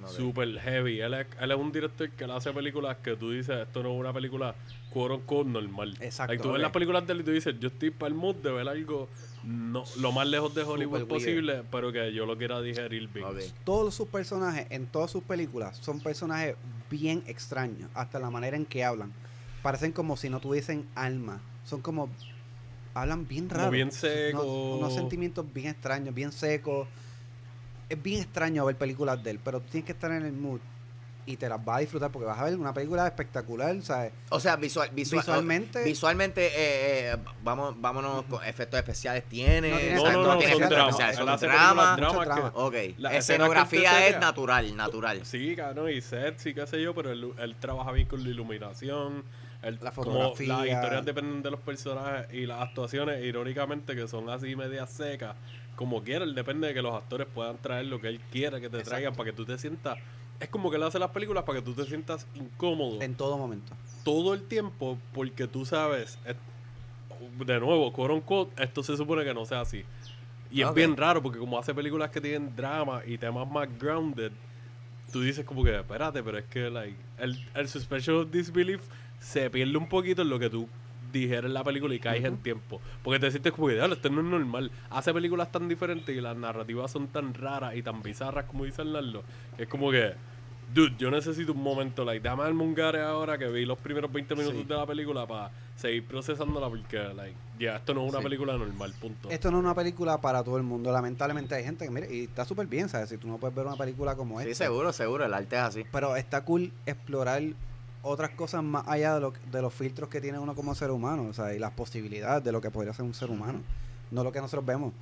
super 0.07 0.59
heavy. 0.59 0.99
Él 0.99 1.13
es, 1.13 1.27
él 1.39 1.51
es 1.51 1.57
un 1.57 1.71
director 1.71 2.09
que 2.09 2.25
le 2.27 2.33
hace 2.33 2.51
películas 2.51 2.97
que 3.03 3.15
tú 3.15 3.31
dices, 3.31 3.67
esto 3.67 3.83
no 3.83 3.93
es 3.93 3.99
una 3.99 4.13
película 4.13 4.55
quote 4.89 5.15
unquote 5.15 5.49
normal. 5.49 5.95
Exacto. 5.99 6.31
Like, 6.33 6.43
tú 6.43 6.51
ves 6.53 6.61
las 6.61 6.71
películas 6.71 7.05
de 7.05 7.13
él 7.13 7.21
y 7.21 7.23
tú 7.23 7.31
dices, 7.31 7.55
yo 7.59 7.67
estoy 7.67 7.91
para 7.91 8.07
el 8.09 8.15
mood 8.15 8.35
de 8.35 8.51
ver 8.51 8.67
algo 8.67 9.09
no, 9.43 9.83
lo 9.99 10.11
más 10.11 10.27
lejos 10.27 10.53
de 10.55 10.63
Hollywood 10.63 11.07
posible, 11.07 11.63
pero 11.71 11.91
que 11.91 12.13
yo 12.13 12.25
lo 12.25 12.37
quiera 12.37 12.61
digerir 12.61 13.07
bien. 13.09 13.25
Ok. 13.25 13.39
Todos 13.63 13.93
sus 13.95 14.07
personajes, 14.07 14.67
en 14.69 14.85
todas 14.87 15.09
sus 15.11 15.23
películas, 15.23 15.77
son 15.77 15.99
personajes 15.99 16.55
bien 16.89 17.23
extraños. 17.27 17.89
Hasta 17.93 18.19
la 18.19 18.29
manera 18.29 18.55
en 18.57 18.65
que 18.65 18.83
hablan. 18.83 19.11
Parecen 19.63 19.91
como 19.91 20.17
si 20.17 20.29
no 20.29 20.39
tuviesen 20.39 20.87
alma. 20.95 21.39
Son 21.65 21.81
como. 21.81 22.09
Hablan 22.93 23.27
bien 23.27 23.47
Como 23.47 23.59
raro. 23.59 23.71
bien 23.71 23.87
No- 23.87 23.93
seco. 23.93 24.75
unos 24.77 24.93
sentimientos 24.93 25.45
bien 25.53 25.67
extraños, 25.67 26.13
bien 26.13 26.31
secos. 26.31 26.87
Es 27.89 28.01
bien 28.01 28.21
extraño 28.21 28.65
ver 28.65 28.77
películas 28.77 29.23
de 29.23 29.31
él, 29.31 29.39
pero 29.43 29.59
tienes 29.61 29.85
que 29.85 29.91
estar 29.93 30.11
en 30.11 30.23
el 30.25 30.33
mood 30.33 30.59
y 31.25 31.37
te 31.37 31.47
las 31.49 31.63
vas 31.63 31.77
a 31.77 31.79
disfrutar 31.81 32.11
porque 32.11 32.25
vas 32.27 32.39
a 32.39 32.45
ver 32.45 32.55
una 32.57 32.73
película 32.73 33.05
espectacular, 33.07 33.81
¿sabes? 33.81 34.11
O 34.29 34.39
sea, 34.39 34.55
visual, 34.55 34.89
visual- 34.93 35.21
Visualmente- 35.21 35.83
Visualmente, 35.83 36.47
eh, 36.47 37.11
eh, 37.13 37.17
vamos, 37.43 37.75
vámonos 37.79 38.25
con 38.25 38.43
efectos 38.43 38.77
especiales. 38.79 39.23
Tiene. 39.29 39.69
No 39.95 40.03
No, 40.03 40.03
no, 40.03 40.07
efectos 40.09 40.27
no, 40.27 40.37
tiene 40.37 40.53
efectos 40.53 40.69
dramas. 40.69 40.89
especiales, 40.99 41.19
Él 41.19 41.25
son 41.27 41.49
drama. 41.49 41.95
dramas 41.97 42.25
drama. 42.25 42.51
que- 42.51 42.57
Ok. 42.91 42.95
La 42.99 43.15
Escenografía 43.15 44.07
es 44.07 44.19
natural, 44.19 44.75
natural. 44.75 45.25
Sí, 45.25 45.55
cabrón, 45.55 45.89
y 45.91 46.01
sets 46.01 46.45
y 46.47 46.53
qué 46.53 46.65
sé 46.67 46.81
yo, 46.81 46.93
pero 46.95 47.11
él, 47.11 47.31
él 47.37 47.55
trabaja 47.59 47.91
bien 47.91 48.07
con 48.07 48.23
la 48.23 48.29
iluminación. 48.29 49.23
él- 49.63 49.77
La 49.79 49.91
como 49.91 50.11
fotografía. 50.11 50.47
las 50.57 50.65
historias 50.67 51.05
dependen 51.05 51.43
de 51.43 51.51
los 51.51 51.59
personajes 51.59 52.33
y 52.33 52.47
las 52.47 52.61
actuaciones, 52.63 53.23
irónicamente, 53.23 53.95
que 53.95 54.07
son 54.07 54.27
así 54.31 54.55
medias 54.55 54.89
secas. 54.89 55.35
Como 55.75 56.03
quiera, 56.03 56.25
él 56.25 56.33
depende 56.33 56.67
de 56.69 56.73
que 56.73 56.81
los 56.81 56.95
actores 56.95 57.27
puedan 57.31 57.57
traer 57.57 57.85
lo 57.85 58.01
que 58.01 58.07
él 58.07 58.19
quiera 58.31 58.59
que 58.59 58.69
te 58.69 58.77
Exacto. 58.77 58.89
traigan 58.89 59.13
para 59.15 59.29
que 59.29 59.33
tú 59.35 59.45
te 59.45 59.59
sientas. 59.59 59.99
Es 60.41 60.49
como 60.49 60.69
que 60.69 60.75
él 60.77 60.83
hace 60.83 60.99
las 60.99 61.11
películas 61.11 61.43
para 61.45 61.59
que 61.59 61.65
tú 61.65 61.73
te 61.73 61.85
sientas 61.85 62.27
incómodo 62.35 63.01
En 63.01 63.15
todo 63.15 63.37
momento. 63.37 63.73
todo 64.03 64.33
el 64.33 64.43
tiempo, 64.43 64.97
porque 65.13 65.47
tú 65.47 65.65
sabes, 65.65 66.17
es- 66.25 66.35
de 67.45 67.59
nuevo, 67.59 67.93
quote 67.93 68.13
unquote, 68.13 68.63
esto 68.63 68.81
se 68.83 68.97
supone 68.97 69.23
que 69.23 69.33
no 69.33 69.45
sea 69.45 69.61
así. 69.61 69.83
Y 70.49 70.63
es 70.63 70.73
bien 70.73 70.97
raro 70.97 71.21
porque 71.21 71.37
como 71.39 71.57
hace 71.57 71.73
películas 71.73 72.09
que 72.09 72.19
tienen 72.19 72.55
drama 72.55 73.01
y 73.05 73.17
temas 73.17 73.49
más 73.49 73.69
grounded, 73.79 74.31
tú 75.13 75.21
dices 75.21 75.45
como 75.45 75.63
que, 75.63 75.75
espérate, 75.79 76.23
pero 76.23 76.37
es 76.39 76.45
que 76.45 76.69
like, 76.69 76.97
el, 77.19 77.37
el 77.53 77.69
suspension 77.69 78.15
of 78.17 78.31
disbelief 78.31 78.81
se 79.19 79.49
pierde 79.49 79.77
un 79.77 79.87
poquito 79.87 80.23
en 80.23 80.29
lo 80.29 80.39
que 80.39 80.49
tú 80.49 80.67
dijeras 81.13 81.45
en 81.45 81.53
la 81.53 81.63
película 81.63 81.93
y 81.93 81.99
caes 81.99 82.23
en 82.25 82.37
tiempo. 82.37 82.81
Porque 83.03 83.19
te 83.19 83.29
sientes 83.29 83.51
como 83.53 83.67
que, 83.67 83.73
"Diablo, 83.75 83.95
esto 83.95 84.09
no 84.09 84.21
es 84.21 84.27
normal. 84.27 84.71
Hace 84.89 85.13
películas 85.13 85.51
tan 85.51 85.67
diferentes 85.69 86.15
y 86.15 86.21
las 86.21 86.35
narrativas 86.37 86.89
son 86.89 87.07
tan 87.09 87.33
raras 87.33 87.75
y 87.75 87.83
tan 87.83 88.01
bizarras 88.01 88.45
como 88.45 88.63
dice 88.65 88.81
Arnaldo, 88.81 89.23
que 89.57 89.63
es 89.63 89.69
como 89.69 89.91
que, 89.91 90.13
dude, 90.73 90.95
yo 90.97 91.11
necesito 91.11 91.51
un 91.53 91.61
momento, 91.63 92.03
like, 92.05 92.23
dame 92.27 92.43
darme 92.43 92.63
un 92.63 92.73
gare 92.73 93.01
ahora 93.01 93.37
que 93.37 93.47
vi 93.49 93.65
los 93.65 93.77
primeros 93.77 94.11
20 94.11 94.35
minutos 94.35 94.57
Sí. 94.59 94.63
de 94.67 94.75
la 94.75 94.85
película 94.85 95.25
para 95.27 95.51
seguir 95.75 96.05
procesándola 96.07 96.69
porque, 96.69 96.97
like, 97.15 97.35
ya, 97.59 97.77
esto 97.77 97.93
no 97.93 98.03
es 98.05 98.09
una 98.09 98.19
Sí. 98.19 98.23
película 98.23 98.57
normal, 98.57 98.93
punto. 98.99 99.29
Esto 99.29 99.51
no 99.51 99.57
es 99.57 99.63
una 99.63 99.75
película 99.75 100.19
para 100.21 100.43
todo 100.43 100.57
el 100.57 100.63
mundo. 100.63 100.91
Lamentablemente 100.91 101.55
hay 101.55 101.63
gente 101.63 101.85
que, 101.85 101.91
mire, 101.91 102.13
y 102.13 102.23
está 102.25 102.45
súper 102.45 102.67
bien, 102.67 102.87
¿sabes? 102.89 103.09
Si 103.09 103.17
tú 103.17 103.27
no 103.27 103.37
puedes 103.37 103.55
ver 103.55 103.65
una 103.65 103.75
película 103.75 104.15
como 104.15 104.39
Sí, 104.41 104.49
esta. 104.49 104.65
seguro, 104.65 104.93
seguro. 104.93 105.25
El 105.25 105.33
arte 105.33 105.55
es 105.55 105.61
así. 105.61 105.83
Pero 105.91 106.15
está 106.15 106.43
cool 106.45 106.71
explorar 106.85 107.41
otras 108.03 108.31
cosas 108.31 108.63
más 108.63 108.87
allá 108.87 109.15
de, 109.15 109.21
lo, 109.21 109.33
de 109.51 109.61
los 109.61 109.73
filtros 109.73 110.09
que 110.09 110.21
tiene 110.21 110.39
uno 110.39 110.55
como 110.55 110.73
ser 110.73 110.89
humano, 110.91 111.27
o 111.29 111.33
sea, 111.33 111.53
y 111.53 111.59
las 111.59 111.71
posibilidades 111.71 112.43
de 112.43 112.51
lo 112.51 112.59
que 112.61 112.71
podría 112.71 112.93
ser 112.93 113.05
un 113.05 113.13
ser 113.13 113.29
humano, 113.29 113.59
no 114.09 114.23
lo 114.23 114.31
que 114.31 114.39
nosotros 114.41 114.65
vemos. 114.65 114.93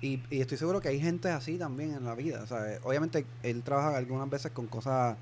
Y, 0.00 0.22
y 0.30 0.40
estoy 0.40 0.58
seguro 0.58 0.80
que 0.80 0.88
hay 0.88 1.00
gente 1.00 1.30
así 1.30 1.58
también 1.58 1.92
en 1.94 2.04
la 2.04 2.14
vida. 2.14 2.44
Eh, 2.50 2.80
obviamente 2.82 3.24
él 3.42 3.62
trabaja 3.62 3.96
algunas 3.96 4.28
veces 4.28 4.52
con 4.52 4.66
cosas 4.66 5.16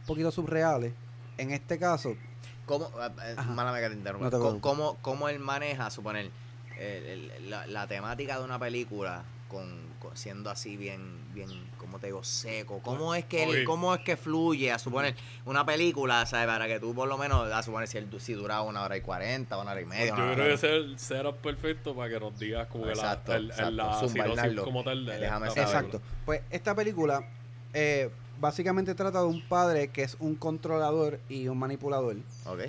un 0.00 0.06
poquito 0.06 0.30
subreales. 0.30 0.92
En 1.38 1.50
este 1.50 1.78
caso, 1.78 2.16
¿Cómo, 2.64 2.86
eh, 3.24 3.36
mala 3.48 3.78
que 3.80 3.88
te 3.88 3.94
interrumpa. 3.94 4.30
No 4.30 4.54
te. 4.54 4.60
¿Cómo, 4.60 4.96
cómo 5.02 5.28
él 5.28 5.38
maneja, 5.38 5.90
suponer, 5.90 6.30
el- 6.78 7.30
el- 7.30 7.50
la, 7.50 7.66
la 7.66 7.86
temática 7.86 8.38
de 8.38 8.44
una 8.44 8.58
película 8.58 9.22
con, 9.48 9.80
con- 10.00 10.16
siendo 10.16 10.50
así 10.50 10.76
bien, 10.76 11.18
bien, 11.34 11.48
¿cómo 11.78 11.98
te 11.98 12.06
digo? 12.08 12.24
Seco. 12.24 12.80
¿Cómo 12.82 13.14
es 13.14 13.24
que 13.24 13.44
él- 13.44 13.60
Ok. 13.62 13.64
cómo 13.66 13.94
es 13.94 14.00
que 14.02 14.16
fluye, 14.16 14.72
a 14.72 14.78
suponer, 14.78 15.14
una 15.44 15.64
película, 15.64 16.24
¿sabes? 16.26 16.46
Para 16.46 16.66
que 16.66 16.80
tú 16.80 16.94
por 16.94 17.08
lo 17.08 17.16
menos, 17.18 17.50
a 17.52 17.62
suponer 17.62 17.88
si, 17.88 17.98
él, 17.98 18.08
si 18.18 18.32
duraba 18.34 18.62
una 18.62 18.82
hora 18.82 18.96
y 18.96 19.00
cuarenta, 19.00 19.56
una 19.58 19.72
hora 19.72 19.80
y 19.80 19.84
media. 19.84 20.16
Yo 20.16 20.22
hora- 20.24 20.34
creo 20.34 20.46
que 20.48 20.54
ese 20.54 20.66
es 20.76 20.84
el 20.84 20.98
setup 20.98 21.36
perfecto 21.36 21.94
para 21.94 22.10
que 22.10 22.20
nos 22.20 22.38
digas 22.38 22.66
como 22.68 22.84
que 22.84 22.90
la, 22.94 22.94
Exacto, 22.94 23.34
el- 23.34 23.50
el- 23.50 23.76
la 23.76 24.00
Zumba, 24.00 24.24
como 24.64 24.82
tal 24.84 25.06
de 25.06 25.18
Déjame 25.18 25.46
saber. 25.48 25.62
Exacto. 25.64 26.00
Pues 26.24 26.42
esta 26.50 26.74
película 26.74 27.28
eh, 27.72 28.10
básicamente 28.40 28.94
trata 28.94 29.20
de 29.20 29.26
un 29.26 29.46
padre 29.48 29.88
que 29.88 30.02
es 30.02 30.16
un 30.20 30.34
controlador 30.34 31.20
y 31.28 31.48
un 31.48 31.58
manipulador 31.58 32.16
Ok. 32.46 32.60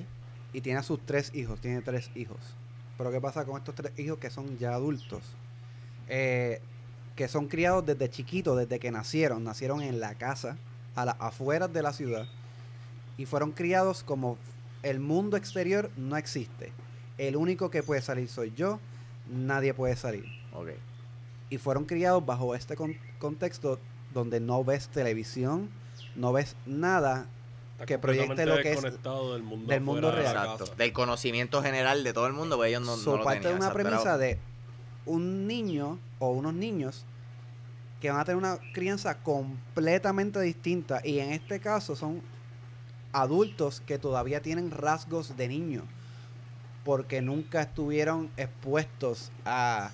y 0.53 0.61
tiene 0.61 0.79
a 0.79 0.83
sus 0.83 0.99
tres 1.05 1.33
hijos, 1.33 1.59
tiene 1.59 1.81
tres 1.81 2.11
hijos. 2.15 2.37
Pero 2.97 3.11
¿qué 3.11 3.21
pasa 3.21 3.45
con 3.45 3.57
estos 3.57 3.75
tres 3.75 3.97
hijos 3.99 4.17
que 4.17 4.29
son 4.29 4.57
ya 4.57 4.73
adultos? 4.73 5.21
Eh, 6.09 6.61
que 7.15 7.27
son 7.27 7.47
criados 7.47 7.85
desde 7.85 8.09
chiquitos, 8.09 8.57
desde 8.57 8.77
que 8.79 8.91
nacieron, 8.91 9.43
nacieron 9.43 9.81
en 9.81 9.99
la 9.99 10.13
casa, 10.15 10.55
a 10.95 11.03
las 11.05 11.15
afueras 11.19 11.73
de 11.73 11.81
la 11.81 11.91
ciudad, 11.93 12.27
y 13.17 13.25
fueron 13.25 13.51
criados 13.51 14.03
como 14.03 14.37
el 14.83 14.99
mundo 14.99 15.35
exterior 15.37 15.89
no 15.97 16.15
existe. 16.17 16.71
El 17.17 17.35
único 17.35 17.71
que 17.71 17.81
puede 17.81 18.01
salir 18.01 18.29
soy 18.29 18.53
yo, 18.55 18.79
nadie 19.31 19.73
puede 19.73 19.95
salir 19.95 20.25
Ok. 20.53 20.69
y 21.49 21.57
fueron 21.57 21.85
criados 21.85 22.23
bajo 22.25 22.53
este 22.53 22.75
con- 22.75 22.95
contexto 23.17 23.79
donde 24.13 24.39
no 24.39 24.63
ves 24.63 24.87
televisión, 24.89 25.69
no 26.15 26.31
ves 26.33 26.55
nada 26.67 27.25
Está 27.73 27.85
que 27.87 27.97
proyecte 27.99 28.45
lo 28.45 28.57
que 28.61 28.73
es 28.73 28.81
del 28.81 29.43
mundo, 29.43 29.67
del 29.73 29.81
mundo 29.81 30.11
real. 30.11 30.35
Exacto. 30.51 30.75
Del 30.77 30.93
conocimiento 30.93 31.61
general 31.63 32.03
de 32.03 32.13
todo 32.13 32.27
el 32.27 32.33
mundo, 32.33 32.57
pues 32.57 32.69
ellos 32.69 32.81
no, 32.83 32.95
So, 32.95 33.11
no 33.11 33.17
lo 33.17 33.23
parte 33.23 33.41
tenían. 33.41 33.59
de 33.59 33.65
una 33.65 33.73
premisa 33.73 34.17
de 34.17 34.39
un 35.07 35.47
niño 35.47 35.99
o 36.19 36.29
unos 36.29 36.53
niños 36.53 37.05
que 37.99 38.11
van 38.11 38.19
a 38.19 38.25
tener 38.25 38.37
una 38.37 38.59
crianza 38.73 39.17
completamente 39.23 40.39
distinta 40.41 41.01
y 41.03 41.19
en 41.19 41.31
este 41.31 41.59
caso 41.59 41.95
son 41.95 42.21
adultos 43.11 43.81
que 43.81 43.97
todavía 43.97 44.41
tienen 44.41 44.69
rasgos 44.69 45.35
de 45.37 45.47
niño 45.47 45.83
porque 46.83 47.21
nunca 47.21 47.63
estuvieron 47.63 48.29
expuestos 48.37 49.31
a, 49.45 49.89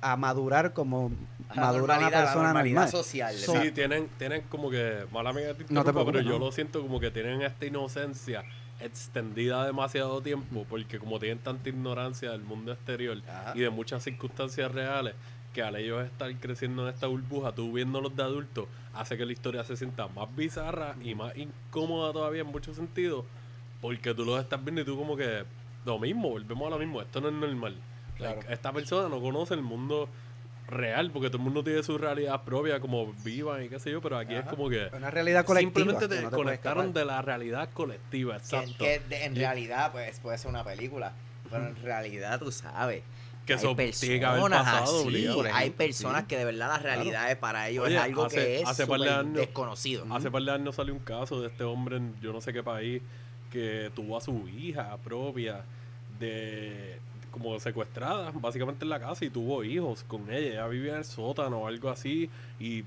a 0.00 0.16
madurar 0.16 0.72
como 0.72 1.10
a 1.48 1.54
la 1.56 1.62
madura 1.62 1.98
una 1.98 2.10
persona 2.10 2.52
normal. 2.52 2.88
social. 2.88 3.34
So- 3.34 3.60
Sí, 3.60 3.70
tienen, 3.72 4.08
tienen 4.18 4.42
como 4.42 4.70
que, 4.70 5.06
mala 5.12 5.32
te 5.32 5.64
No 5.70 5.82
te 5.84 5.92
preocupes, 5.92 6.04
pero 6.06 6.20
yo 6.20 6.38
lo 6.38 6.52
siento 6.52 6.82
como 6.82 7.00
que 7.00 7.10
tienen 7.10 7.42
esta 7.42 7.66
inocencia 7.66 8.44
extendida 8.80 9.64
demasiado 9.64 10.20
tiempo, 10.20 10.66
porque 10.68 10.98
como 10.98 11.18
tienen 11.18 11.38
tanta 11.38 11.68
ignorancia 11.68 12.30
del 12.32 12.42
mundo 12.42 12.72
exterior 12.72 13.22
Ajá. 13.28 13.52
y 13.54 13.60
de 13.60 13.70
muchas 13.70 14.02
circunstancias 14.02 14.70
reales, 14.72 15.14
que 15.52 15.62
al 15.62 15.76
ellos 15.76 16.04
estar 16.04 16.34
creciendo 16.36 16.86
en 16.86 16.94
esta 16.94 17.06
burbuja, 17.06 17.52
tú 17.52 17.72
viéndolos 17.72 18.14
de 18.16 18.22
adultos, 18.22 18.66
hace 18.92 19.16
que 19.16 19.24
la 19.24 19.32
historia 19.32 19.64
se 19.64 19.76
sienta 19.76 20.08
más 20.08 20.34
bizarra 20.34 20.96
y 21.02 21.14
más 21.14 21.36
incómoda 21.36 22.12
todavía 22.12 22.42
en 22.42 22.48
muchos 22.48 22.76
sentidos, 22.76 23.24
porque 23.80 24.14
tú 24.14 24.24
los 24.24 24.40
estás 24.40 24.62
viendo 24.62 24.82
y 24.82 24.84
tú 24.84 24.96
como 24.96 25.16
que, 25.16 25.44
lo 25.84 25.98
mismo, 25.98 26.30
volvemos 26.30 26.66
a 26.66 26.70
lo 26.70 26.78
mismo, 26.78 27.00
esto 27.00 27.20
no 27.20 27.28
es 27.28 27.34
normal. 27.34 27.76
Like, 28.18 28.52
esta 28.52 28.72
persona 28.72 29.08
no 29.08 29.20
conoce 29.20 29.54
el 29.54 29.62
mundo 29.62 30.08
real, 30.66 31.10
porque 31.10 31.28
todo 31.28 31.38
el 31.38 31.44
mundo 31.44 31.62
tiene 31.62 31.82
su 31.82 31.98
realidad 31.98 32.42
propia, 32.42 32.80
como 32.80 33.12
vivan 33.24 33.64
y 33.64 33.68
qué 33.68 33.78
sé 33.78 33.90
yo, 33.90 34.00
pero 34.00 34.16
aquí 34.18 34.34
es 34.34 34.44
como 34.46 34.68
que 34.70 34.88
Una 34.96 35.10
realidad 35.10 35.44
colectiva. 35.44 35.72
simplemente 35.74 36.08
que 36.08 36.14
te 36.16 36.22
no 36.22 36.30
te 36.30 36.36
conectaron 36.36 36.92
de 36.92 37.04
la 37.04 37.20
realidad 37.22 37.68
colectiva, 37.74 38.34
Que, 38.36 38.38
exacto. 38.38 38.74
que 38.78 38.98
de- 39.00 39.24
en 39.24 39.36
Y- 39.36 39.40
realidad 39.40 39.92
pues 39.92 40.18
puede 40.20 40.38
ser 40.38 40.48
una 40.50 40.64
película, 40.64 41.12
pero 41.50 41.66
en 41.68 41.76
realidad 41.76 42.38
tú 42.38 42.50
sabes. 42.50 43.02
Que 43.46 43.52
hay 43.52 43.58
eso 43.58 43.76
personas 43.76 44.62
pasado, 44.64 44.82
así, 45.00 45.06
obligado. 45.06 45.36
por 45.36 45.46
hay 45.48 45.68
personas 45.68 46.22
sí. 46.22 46.28
que 46.28 46.38
de 46.38 46.44
verdad 46.46 46.66
la 46.68 46.78
realidad 46.78 47.30
es 47.30 47.36
para 47.36 47.68
ellos 47.68 47.84
Oye, 47.84 47.96
es 47.96 48.00
algo 48.00 48.24
hace- 48.24 48.36
que 48.36 48.60
es 48.62 48.66
hace 48.66 48.86
par 48.86 49.00
de 49.00 49.06
súper 49.06 49.20
años- 49.20 49.34
desconocido. 49.36 50.06
Hace 50.14 50.30
par 50.30 50.42
de 50.44 50.50
años 50.50 50.74
salió 50.74 50.94
un 50.94 51.00
caso 51.00 51.42
de 51.42 51.48
este 51.48 51.62
hombre 51.62 51.98
en 51.98 52.14
yo 52.22 52.32
no 52.32 52.40
sé 52.40 52.54
qué 52.54 52.62
país 52.62 53.02
que 53.50 53.90
tuvo 53.94 54.16
a 54.16 54.22
su 54.22 54.48
hija 54.48 54.96
propia 55.04 55.62
de 56.18 56.98
como 57.34 57.58
secuestrada 57.60 58.32
básicamente 58.32 58.84
en 58.84 58.88
la 58.88 59.00
casa 59.00 59.24
y 59.24 59.30
tuvo 59.30 59.62
hijos 59.64 60.04
con 60.04 60.32
ella. 60.32 60.52
Ella 60.52 60.68
vivía 60.68 60.92
en 60.92 60.98
el 60.98 61.04
sótano 61.04 61.58
o 61.58 61.66
algo 61.66 61.90
así 61.90 62.30
y 62.58 62.84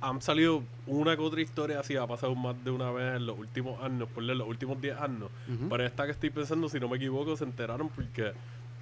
han 0.00 0.20
salido 0.20 0.62
una 0.86 1.16
que 1.16 1.22
otra 1.22 1.40
historia 1.40 1.80
así, 1.80 1.96
ha 1.96 2.06
pasado 2.06 2.34
más 2.34 2.62
de 2.64 2.70
una 2.70 2.90
vez 2.90 3.16
en 3.16 3.26
los 3.26 3.38
últimos 3.38 3.80
años, 3.82 4.08
por 4.12 4.22
los 4.22 4.48
últimos 4.48 4.80
10 4.80 4.98
años. 5.00 5.28
Pero 5.68 5.84
esta 5.84 6.06
que 6.06 6.12
estoy 6.12 6.30
pensando, 6.30 6.68
si 6.68 6.80
no 6.80 6.88
me 6.88 6.96
equivoco, 6.96 7.36
se 7.36 7.44
enteraron 7.44 7.88
porque 7.88 8.32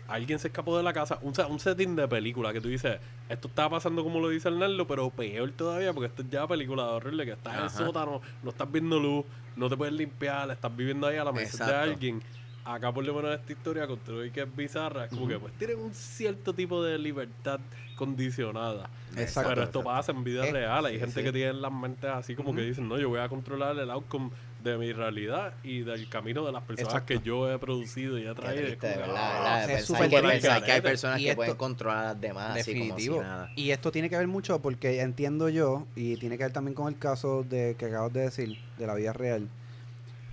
alguien 0.08 0.38
se 0.38 0.48
escapó 0.48 0.76
de 0.76 0.82
la 0.82 0.94
casa. 0.94 1.18
Un, 1.22 1.34
un 1.50 1.60
setting 1.60 1.94
de 1.94 2.08
película 2.08 2.52
que 2.52 2.60
tú 2.60 2.68
dices, 2.68 2.98
esto 3.28 3.48
está 3.48 3.68
pasando 3.68 4.02
como 4.02 4.18
lo 4.18 4.30
dice 4.30 4.48
Arnaldo, 4.48 4.86
pero 4.86 5.10
peor 5.10 5.50
todavía 5.52 5.92
porque 5.92 6.06
esto 6.06 6.22
es 6.22 6.30
ya 6.30 6.46
película 6.46 6.84
de 6.84 6.90
horrible, 6.90 7.24
que 7.26 7.32
estás 7.32 7.54
en 7.54 7.64
el 7.64 7.70
sótano, 7.70 8.22
no 8.42 8.50
estás 8.50 8.72
viendo 8.72 8.98
luz, 8.98 9.24
no 9.56 9.68
te 9.68 9.76
puedes 9.76 9.94
limpiar, 9.94 10.50
estás 10.50 10.74
viviendo 10.74 11.06
ahí 11.06 11.16
a 11.18 11.24
la 11.24 11.32
merced 11.32 11.58
de 11.64 11.74
alguien. 11.74 12.22
Acá 12.64 12.92
por 12.92 13.04
lo 13.04 13.14
menos 13.14 13.38
esta 13.40 13.52
historia, 13.52 13.86
con 13.86 13.98
todo 14.00 14.24
y 14.24 14.30
que 14.30 14.42
es 14.42 14.56
bizarra, 14.56 15.04
es 15.04 15.10
como 15.10 15.22
Ujú. 15.22 15.30
que 15.32 15.38
pues 15.38 15.52
tienen 15.54 15.78
un 15.78 15.94
cierto 15.94 16.52
tipo 16.54 16.82
de 16.84 16.98
libertad 16.98 17.58
condicionada. 17.96 18.88
Exacto. 19.16 19.50
Pero 19.50 19.62
esto 19.64 19.82
pasa 19.84 20.12
en 20.12 20.24
vida 20.24 20.46
Eh, 20.46 20.52
real. 20.52 20.86
Hay 20.86 20.94
sí, 20.94 21.00
gente 21.00 21.14
sí. 21.14 21.22
que 21.22 21.32
tiene 21.32 21.52
las 21.54 21.72
mentes 21.72 22.10
así 22.10 22.34
como 22.34 22.54
que 22.54 22.60
Ujú. 22.60 22.68
dicen, 22.68 22.88
no, 22.88 22.98
yo 22.98 23.08
voy 23.08 23.20
a 23.20 23.28
controlar 23.28 23.76
el 23.78 23.90
outcome 23.90 24.30
de 24.62 24.76
mi 24.76 24.92
realidad 24.92 25.54
y 25.62 25.80
del 25.80 26.08
camino 26.10 26.44
de 26.44 26.52
las 26.52 26.62
personas 26.62 26.92
Exacto. 26.94 27.06
que 27.14 27.20
yo 27.26 27.50
he 27.50 27.58
producido 27.58 28.18
y 28.18 28.26
he 28.26 28.34
traído. 28.34 28.66
Triste, 28.66 28.86
de 28.88 28.92
como 28.94 29.04
que, 29.04 29.10
verdad, 29.10 29.16
ah, 29.36 29.56
¿verdad? 29.60 29.70
es 29.70 29.84
súper 29.86 30.10
que, 30.10 30.20
pensar 30.22 30.64
que 30.64 30.72
hay 30.72 30.80
personas 30.82 31.18
Y 31.20 31.22
que 31.24 31.28
esto- 31.30 31.36
pueden 31.36 31.56
controlar 31.56 31.98
a 31.98 32.04
las 32.12 32.20
demás 32.20 32.58
así 32.58 32.72
como 32.72 32.84
Definitivo. 32.84 33.14
si 33.16 33.20
nada. 33.22 33.50
Y 33.56 33.70
esto 33.70 33.90
tiene 33.90 34.10
que 34.10 34.16
ver 34.18 34.28
mucho 34.28 34.60
porque 34.60 35.00
entiendo 35.00 35.48
yo, 35.48 35.86
y 35.96 36.16
tiene 36.18 36.36
que 36.36 36.44
ver 36.44 36.52
también 36.52 36.74
con 36.74 36.88
el 36.88 36.98
caso 36.98 37.42
de 37.42 37.74
que 37.78 37.86
acabas 37.86 38.12
de 38.12 38.20
decir, 38.20 38.58
de 38.78 38.86
la 38.86 38.94
vida 38.94 39.12
real. 39.14 39.48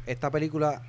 Esta 0.05 0.29
película 0.31 0.81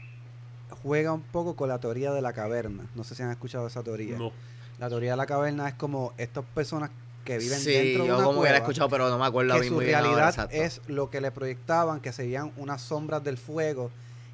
juega 0.82 1.12
un 1.12 1.22
poco 1.22 1.56
con 1.56 1.68
la 1.68 1.78
teoría 1.78 2.12
de 2.12 2.20
la 2.22 2.32
caverna. 2.32 2.87
No 2.94 3.04
sé 3.04 3.14
si 3.14 3.22
han 3.22 3.30
escuchado 3.30 3.66
esa 3.66 3.82
teoría. 3.82 4.16
No. 4.18 4.32
La 4.78 4.88
teoría 4.88 5.12
de 5.12 5.16
la 5.16 5.26
caverna 5.26 5.68
es 5.68 5.75
como 5.75 6.12
estas 6.18 6.44
personas 6.54 6.90
que 7.25 7.37
viven 7.38 7.58
Sí, 7.58 7.72
dentro 7.72 8.02
de 8.04 8.08
yo 8.08 8.14
una 8.16 8.25
como 8.25 8.42
que 8.42 8.48
la 8.48 8.56
he 8.56 8.60
cueva, 8.60 8.64
escuchado, 8.64 8.88
pero 8.88 9.08
no 9.10 9.18
me 9.18 9.26
acuerdo 9.26 9.54
que 9.54 9.60
bien 9.60 9.70
su 9.70 9.76
muy 9.76 9.84
bien 9.87 9.96
ahora, 9.96 10.30
realidad 10.30 10.48
es 10.52 10.80
lo 10.87 11.10
que 11.10 11.20
le 11.20 11.30
proyectaban, 11.30 12.00
que 12.00 12.12
se 12.12 12.22
veían 12.22 12.52
unas 12.56 12.80
sombras 12.80 13.22
del 13.25 13.37
fuego, 13.38 13.90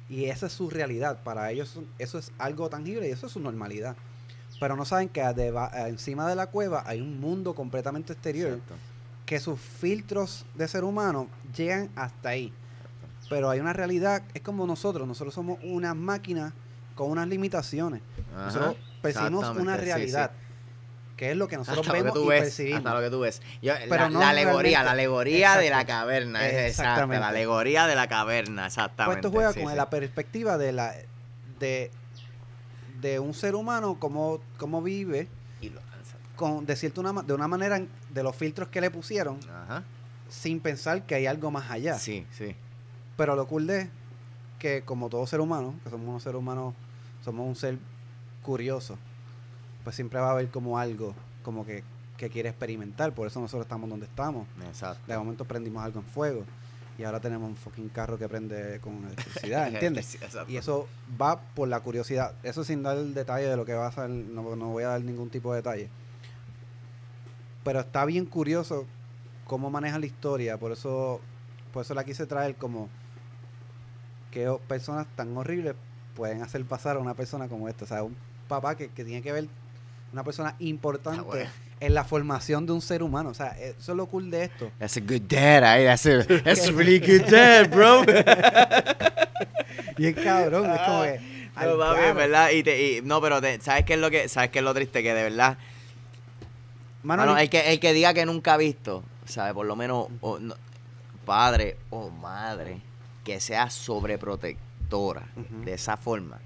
y 0.07 0.25
esa 0.25 0.45
es 0.45 0.53
su 0.53 0.69
realidad. 0.69 1.21
Para 1.23 1.51
ellos 1.51 1.79
eso 1.99 2.17
es 2.19 2.31
algo 2.37 2.69
tangible 2.69 3.07
y 3.07 3.11
eso 3.11 3.25
es 3.27 3.33
su 3.33 3.39
normalidad. 3.39 3.95
Pero 4.59 4.75
no 4.77 4.85
saben 4.85 5.09
que 5.09 5.21
adeba- 5.21 5.71
encima 5.89 6.29
de 6.29 6.35
la 6.35 6.47
cueva 6.47 6.83
hay 6.85 7.01
un 7.01 7.19
mundo 7.19 7.53
completamente 7.55 8.13
exterior 8.13 8.51
Exacto. 8.51 8.75
que 9.25 9.39
sus 9.41 9.59
filtros 9.59 10.45
de 10.53 10.67
ser 10.67 10.83
humano 10.85 11.27
llegan 11.57 11.89
hasta 11.95 12.29
ahí. 12.29 12.53
Pero 13.29 13.49
hay 13.49 13.59
una 13.59 13.73
realidad, 13.73 14.21
es 14.33 14.41
como 14.41 14.67
nosotros, 14.67 15.07
nosotros 15.07 15.33
somos 15.33 15.57
unas 15.63 15.95
máquinas 15.95 16.53
con 16.95 17.09
unas 17.09 17.27
limitaciones. 17.27 18.01
Ajá, 18.33 18.45
Nosotros 18.45 18.75
percibimos 19.01 19.49
una 19.57 19.75
sí, 19.77 19.81
realidad, 19.85 20.31
sí. 20.31 21.15
que 21.17 21.31
es 21.31 21.37
lo 21.37 21.47
que 21.47 21.57
nosotros 21.57 21.85
Hasta 21.85 21.91
lo 21.91 21.97
que 21.97 22.03
vemos 22.03 22.13
tú 22.13 22.25
y 22.25 22.29
ves, 22.29 22.41
percibimos. 22.43 22.77
hasta 22.79 22.93
lo 22.93 23.01
que 23.01 23.09
tú 23.09 23.19
ves. 23.21 23.41
Yo- 23.61 23.73
Pero 23.89 24.03
la, 24.03 24.09
no 24.09 24.19
la 24.19 24.29
alegoría, 24.29 24.83
la 24.83 24.91
alegoría 24.91 25.57
de 25.57 25.69
la 25.69 25.85
caverna, 25.85 26.47
es 26.47 26.77
la 26.77 27.27
alegoría 27.27 27.87
de 27.87 27.95
la 27.95 28.07
caverna, 28.07 28.63
Pues 28.63 28.73
exactamente. 28.73 29.19
esto 29.19 29.31
juega 29.31 29.53
sí, 29.53 29.61
con 29.63 29.75
la 29.75 29.89
perspectiva 29.89 30.57
de 30.57 30.71
la 30.71 30.93
de, 31.59 31.89
de 33.01 33.19
un 33.19 33.33
ser 33.33 33.55
humano, 33.55 33.97
cómo, 33.99 34.39
cómo 34.57 34.81
vive, 34.81 35.27
Y 35.61 35.69
lo- 35.69 35.81
con, 36.35 36.65
de, 36.65 36.91
una, 36.97 37.21
de 37.23 37.33
una 37.33 37.47
manera 37.47 37.81
de 38.09 38.23
los 38.23 38.35
filtros 38.35 38.67
que 38.69 38.81
le 38.81 38.91
pusieron, 38.91 39.39
Ajá. 39.49 39.83
sin 40.29 40.59
pensar 40.59 41.05
que 41.05 41.15
hay 41.15 41.25
algo 41.27 41.49
más 41.49 41.71
allá. 41.71 41.97
Sí, 41.97 42.25
sí. 42.31 42.55
Pero 43.17 43.35
lo 43.35 43.47
cool 43.47 43.67
de 43.67 43.81
es 43.81 43.89
que 44.59 44.81
como 44.83 45.09
todo 45.09 45.25
ser 45.27 45.41
humano, 45.41 45.75
que 45.83 45.89
somos 45.89 46.07
unos 46.07 46.23
seres 46.23 46.39
humanos, 46.39 46.73
somos 47.23 47.47
un 47.47 47.55
ser 47.55 47.77
curioso, 48.41 48.97
pues 49.83 49.95
siempre 49.95 50.19
va 50.19 50.29
a 50.29 50.31
haber 50.31 50.49
como 50.49 50.77
algo 50.77 51.13
como 51.43 51.65
que, 51.65 51.83
que 52.17 52.29
quiere 52.29 52.49
experimentar. 52.49 53.13
Por 53.13 53.27
eso 53.27 53.39
nosotros 53.39 53.65
estamos 53.65 53.89
donde 53.89 54.05
estamos. 54.05 54.47
Exacto. 54.65 55.01
De 55.07 55.17
momento 55.17 55.45
prendimos 55.45 55.83
algo 55.83 55.99
en 55.99 56.05
fuego 56.05 56.43
y 56.97 57.03
ahora 57.03 57.19
tenemos 57.19 57.49
un 57.49 57.55
fucking 57.55 57.89
carro 57.89 58.17
que 58.17 58.27
prende 58.27 58.79
con 58.79 59.03
electricidad, 59.05 59.67
¿entiendes? 59.73 60.17
Y 60.47 60.57
eso 60.57 60.87
va 61.21 61.39
por 61.39 61.67
la 61.67 61.79
curiosidad. 61.81 62.33
Eso 62.43 62.63
sin 62.63 62.83
dar 62.83 62.97
el 62.97 63.13
detalle 63.13 63.47
de 63.47 63.57
lo 63.57 63.65
que 63.65 63.73
va 63.73 63.87
a 63.87 63.91
ser, 63.91 64.09
no, 64.09 64.55
no 64.55 64.69
voy 64.69 64.83
a 64.83 64.89
dar 64.89 65.01
ningún 65.01 65.29
tipo 65.29 65.51
de 65.51 65.57
detalle. 65.57 65.89
Pero 67.63 67.81
está 67.81 68.05
bien 68.05 68.25
curioso 68.25 68.85
cómo 69.45 69.69
maneja 69.69 69.99
la 69.99 70.05
historia, 70.05 70.57
por 70.57 70.71
eso 70.71 71.21
por 71.73 71.83
eso 71.83 71.93
la 71.93 72.05
quise 72.05 72.25
traer 72.25 72.55
como 72.55 72.89
que 74.35 74.47
o- 74.49 74.59
personas 74.59 75.07
tan 75.15 75.35
horribles 75.37 75.73
pueden 76.15 76.43
hacer 76.43 76.63
pasar 76.65 76.97
a 76.97 76.99
una 76.99 77.13
persona 77.15 77.47
como 77.47 77.67
esta. 77.69 77.85
O 77.85 77.87
sea, 77.87 78.03
un 78.03 78.15
papá 78.47 78.75
que, 78.75 78.89
que 78.89 79.03
tiene 79.05 79.21
que 79.23 79.31
ver 79.31 79.47
una 80.13 80.23
persona 80.23 80.55
importante 80.59 81.19
Ah, 81.21 81.23
bueno. 81.23 81.49
en 81.79 81.93
la 81.93 82.03
formación 82.03 82.65
de 82.65 82.73
un 82.73 82.81
ser 82.81 83.01
humano. 83.01 83.29
O 83.29 83.33
sea, 83.33 83.57
eso 83.59 83.91
es 83.93 83.97
lo 83.97 84.05
cool 84.07 84.29
de 84.29 84.43
esto. 84.43 84.69
That's 84.77 84.97
a 84.97 84.99
good 84.99 85.21
dad, 85.27 85.79
eh. 85.81 85.85
That's 85.85 86.05
a, 86.05 86.41
that's 86.43 86.67
a 86.67 86.71
really 86.71 86.99
good 86.99 87.25
dad, 87.31 87.69
bro. 87.69 88.03
Y 89.97 90.07
es 90.07 90.15
cabrón, 90.15 90.69
es 90.71 90.81
como 90.81 91.03
que. 91.03 91.19
al 91.55 91.69
No, 91.69 91.77
papi, 91.79 92.01
en 92.03 92.15
verdad. 92.17 92.49
Y 92.51 92.63
te, 92.63 92.81
y- 92.97 93.01
no, 93.01 93.21
pero 93.21 93.41
te- 93.41 93.59
¿sabes 93.61 93.85
qué 93.85 93.93
es 93.93 93.99
lo 93.99 94.11
que 94.11 94.27
sabes 94.29 94.49
qué 94.49 94.59
es 94.59 94.65
lo 94.65 94.73
triste? 94.73 95.01
Que 95.01 95.13
de 95.13 95.23
verdad. 95.23 95.57
Mano, 97.03 97.37
el, 97.37 97.49
que, 97.49 97.71
el 97.71 97.79
que 97.79 97.93
diga 97.93 98.13
que 98.13 98.25
nunca 98.25 98.55
ha 98.55 98.57
visto, 98.57 99.03
¿sabes? 99.25 99.53
Por 99.53 99.65
lo 99.65 99.75
menos, 99.75 100.07
o 100.21 100.39
no- 100.39 100.55
padre 101.25 101.77
o 101.91 102.09
madre, 102.09 102.81
que 103.25 103.41
sea 103.41 103.69
sobreprotectora 103.69 105.23
de 105.65 105.73
esa 105.73 105.97
forma. 105.97 106.39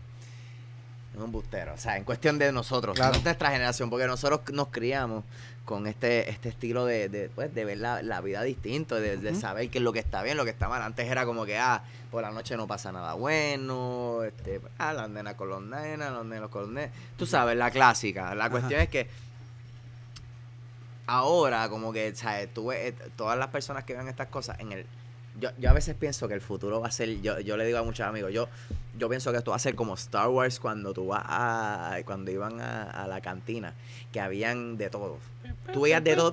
Es 1.14 1.20
un 1.22 1.32
bustero. 1.32 1.74
O 1.74 1.78
sea, 1.78 1.98
en 1.98 2.04
cuestión 2.04 2.40
de 2.40 2.52
nosotros, 2.52 2.96
Claro. 2.96 3.16
no 3.18 3.24
nuestra 3.24 3.52
generación, 3.52 3.90
porque 3.90 4.08
nosotros 4.08 4.42
nos 4.54 4.70
criamos 4.70 5.24
con 5.66 5.86
este, 5.88 6.30
este 6.30 6.50
estilo 6.50 6.86
de, 6.86 7.10
de, 7.10 7.30
pues, 7.30 7.54
de 7.54 7.66
ver 7.66 7.78
la, 7.80 8.02
la 8.02 8.22
vida 8.22 8.42
distinto, 8.44 8.96
de, 9.00 9.36
saber 9.36 9.70
qué 9.70 9.80
es 9.80 9.84
lo 9.84 9.92
que 9.94 10.00
está 10.00 10.24
bien, 10.24 10.38
lo 10.38 10.46
que 10.46 10.52
está 10.52 10.68
mal. 10.70 10.82
Antes 10.82 11.08
era 11.08 11.26
como 11.26 11.46
que, 11.46 11.58
ah, 11.60 11.84
por 12.10 12.22
la 12.24 12.32
noche 12.32 12.56
no 12.58 12.66
pasa 12.68 12.92
nada 12.92 13.14
bueno, 13.14 14.24
este, 14.24 14.62
ah, 14.78 14.94
las 14.94 15.10
nenas 15.10 15.36
con 15.36 15.50
los 15.50 15.62
nenas, 15.62 16.12
los 16.12 16.26
nenos 16.26 16.50
con 16.50 16.62
los 16.64 16.72
nenes. 16.72 16.92
Tú 17.18 17.26
sabes, 17.26 17.56
la 17.58 17.70
clásica. 17.72 18.34
La 18.34 18.46
Ajá. 18.46 18.52
cuestión 18.52 18.82
es 18.82 18.90
que 18.90 19.08
ahora, 21.08 21.70
como 21.70 21.92
que, 21.92 22.16
¿sabes? 22.16 22.54
Tú 22.54 22.68
ves, 22.68 22.94
eh, 22.94 22.96
todas 23.16 23.38
las 23.38 23.50
personas 23.50 23.84
que 23.84 23.94
vean 23.94 24.08
estas 24.08 24.28
cosas 24.28 24.60
en 24.60 24.72
el. 24.72 24.86
Yo, 25.40 25.50
yo 25.58 25.70
a 25.70 25.74
veces 25.74 25.96
pienso 25.96 26.28
que 26.28 26.34
el 26.34 26.42
futuro 26.42 26.82
va 26.82 26.88
a 26.88 26.92
ser. 26.92 27.22
Yo, 27.22 27.40
yo 27.40 27.58
le 27.58 27.66
digo 27.66 27.78
a 27.78 27.84
muchos 27.84 28.06
amigos, 28.06 28.32
yo, 28.34 28.48
yo 28.98 29.10
pienso 29.10 29.32
que 29.32 29.38
esto 29.38 29.52
va 29.52 29.58
a 29.58 29.60
ser 29.60 29.76
como 29.76 29.94
Star 29.96 30.30
Wars 30.30 30.60
cuando 30.60 30.94
tú 30.94 31.08
vas 31.08 31.24
a. 31.26 31.98
cuando 32.06 32.32
iban 32.32 32.60
a, 32.62 32.84
a 32.84 33.08
la 33.08 33.22
cantina, 33.22 33.74
que 34.12 34.20
habían 34.20 34.78
de 34.78 34.90
todo. 34.90 35.18
Tú 35.74 35.82
veías 35.82 36.04
de 36.04 36.16
todo. 36.16 36.32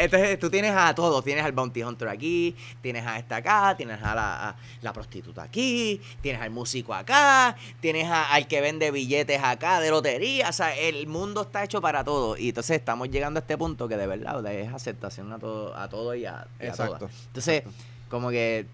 Entonces 0.00 0.38
tú 0.38 0.50
tienes 0.50 0.72
a 0.74 0.94
todos, 0.94 1.24
tienes 1.24 1.44
al 1.44 1.52
Bounty 1.52 1.82
Hunter 1.82 2.08
aquí, 2.08 2.54
tienes 2.82 3.06
a 3.06 3.18
esta 3.18 3.36
acá, 3.36 3.74
tienes 3.76 4.02
a 4.02 4.14
la, 4.14 4.48
a 4.50 4.56
la 4.82 4.92
prostituta 4.92 5.42
aquí, 5.42 6.00
tienes 6.20 6.40
al 6.42 6.50
músico 6.50 6.94
acá, 6.94 7.56
tienes 7.80 8.06
a- 8.08 8.32
al 8.32 8.46
que 8.46 8.60
vende 8.60 8.90
billetes 8.90 9.40
acá 9.42 9.80
de 9.80 9.90
lotería, 9.90 10.48
o 10.48 10.52
sea, 10.52 10.74
el 10.76 11.06
mundo 11.06 11.42
está 11.42 11.64
hecho 11.64 11.80
para 11.80 12.04
todo 12.04 12.36
y 12.36 12.48
entonces 12.50 12.76
estamos 12.78 13.10
llegando 13.10 13.38
a 13.38 13.40
este 13.42 13.56
punto 13.56 13.88
que 13.88 13.96
de 13.96 14.06
verdad 14.06 14.44
es 14.52 14.72
aceptación 14.72 15.32
a 15.32 15.38
todo, 15.38 15.76
a 15.76 15.88
todo 15.88 16.14
y 16.14 16.26
a, 16.26 16.46
y 16.60 16.64
a 16.64 16.68
Exacto. 16.68 16.98
todas. 16.98 17.12
Entonces, 17.28 17.58
exacto. 17.58 17.78
como 18.08 18.30
que 18.30 18.66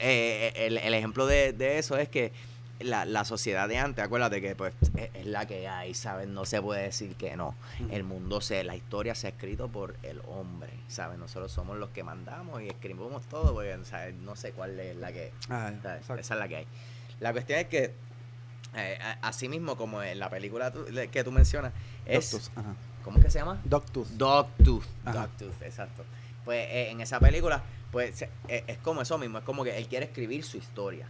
eh, 0.00 0.52
el, 0.56 0.78
el 0.78 0.94
ejemplo 0.94 1.26
de, 1.26 1.52
de 1.52 1.78
eso 1.78 1.96
es 1.96 2.08
que 2.08 2.32
la, 2.80 3.04
la 3.04 3.24
sociedad 3.24 3.68
de 3.68 3.78
antes, 3.78 4.04
acuérdate 4.04 4.40
que 4.40 4.54
pues 4.54 4.72
es, 4.96 5.10
es 5.14 5.26
la 5.26 5.46
que 5.46 5.66
hay, 5.68 5.94
¿sabes? 5.94 6.28
No 6.28 6.44
se 6.44 6.62
puede 6.62 6.82
decir 6.84 7.14
que 7.16 7.36
no. 7.36 7.54
El 7.90 8.04
mundo 8.04 8.40
se, 8.40 8.62
la 8.64 8.76
historia 8.76 9.14
se 9.14 9.26
ha 9.26 9.30
escrito 9.30 9.68
por 9.68 9.96
el 10.02 10.20
hombre, 10.28 10.70
¿sabes? 10.88 11.18
Nosotros 11.18 11.50
somos 11.50 11.76
los 11.76 11.90
que 11.90 12.04
mandamos 12.04 12.62
y 12.62 12.68
escribimos 12.68 13.24
todo, 13.26 13.52
porque 13.54 13.76
¿sabes? 13.84 14.14
no 14.14 14.36
sé 14.36 14.52
cuál 14.52 14.78
es 14.80 14.96
la 14.96 15.12
que, 15.12 15.32
Ah. 15.50 15.72
Esa 15.98 16.14
es 16.14 16.30
la 16.30 16.46
que 16.48 16.56
hay. 16.56 16.66
La 17.20 17.32
cuestión 17.32 17.58
es 17.58 17.66
que, 17.66 17.94
eh, 18.76 18.98
así 19.22 19.48
mismo 19.48 19.76
como 19.76 20.02
en 20.02 20.18
la 20.18 20.28
película 20.30 20.70
tu- 20.72 20.84
que 21.10 21.24
tú 21.24 21.32
mencionas, 21.32 21.72
es, 22.06 22.30
Doctus, 22.30 22.50
ajá. 22.54 22.74
¿cómo 23.02 23.18
es 23.18 23.24
que 23.24 23.30
se 23.30 23.38
llama? 23.40 23.60
Doctus. 23.64 24.16
Dogtooth. 24.16 24.84
Ajá. 25.04 25.20
Dogtooth, 25.26 25.62
exacto. 25.62 26.04
Pues 26.44 26.66
eh, 26.70 26.90
en 26.90 27.00
esa 27.00 27.18
película, 27.18 27.62
pues 27.90 28.22
eh, 28.22 28.64
es 28.66 28.78
como 28.78 29.02
eso 29.02 29.18
mismo, 29.18 29.38
es 29.38 29.44
como 29.44 29.64
que 29.64 29.76
él 29.76 29.88
quiere 29.88 30.06
escribir 30.06 30.44
su 30.44 30.56
historia. 30.58 31.06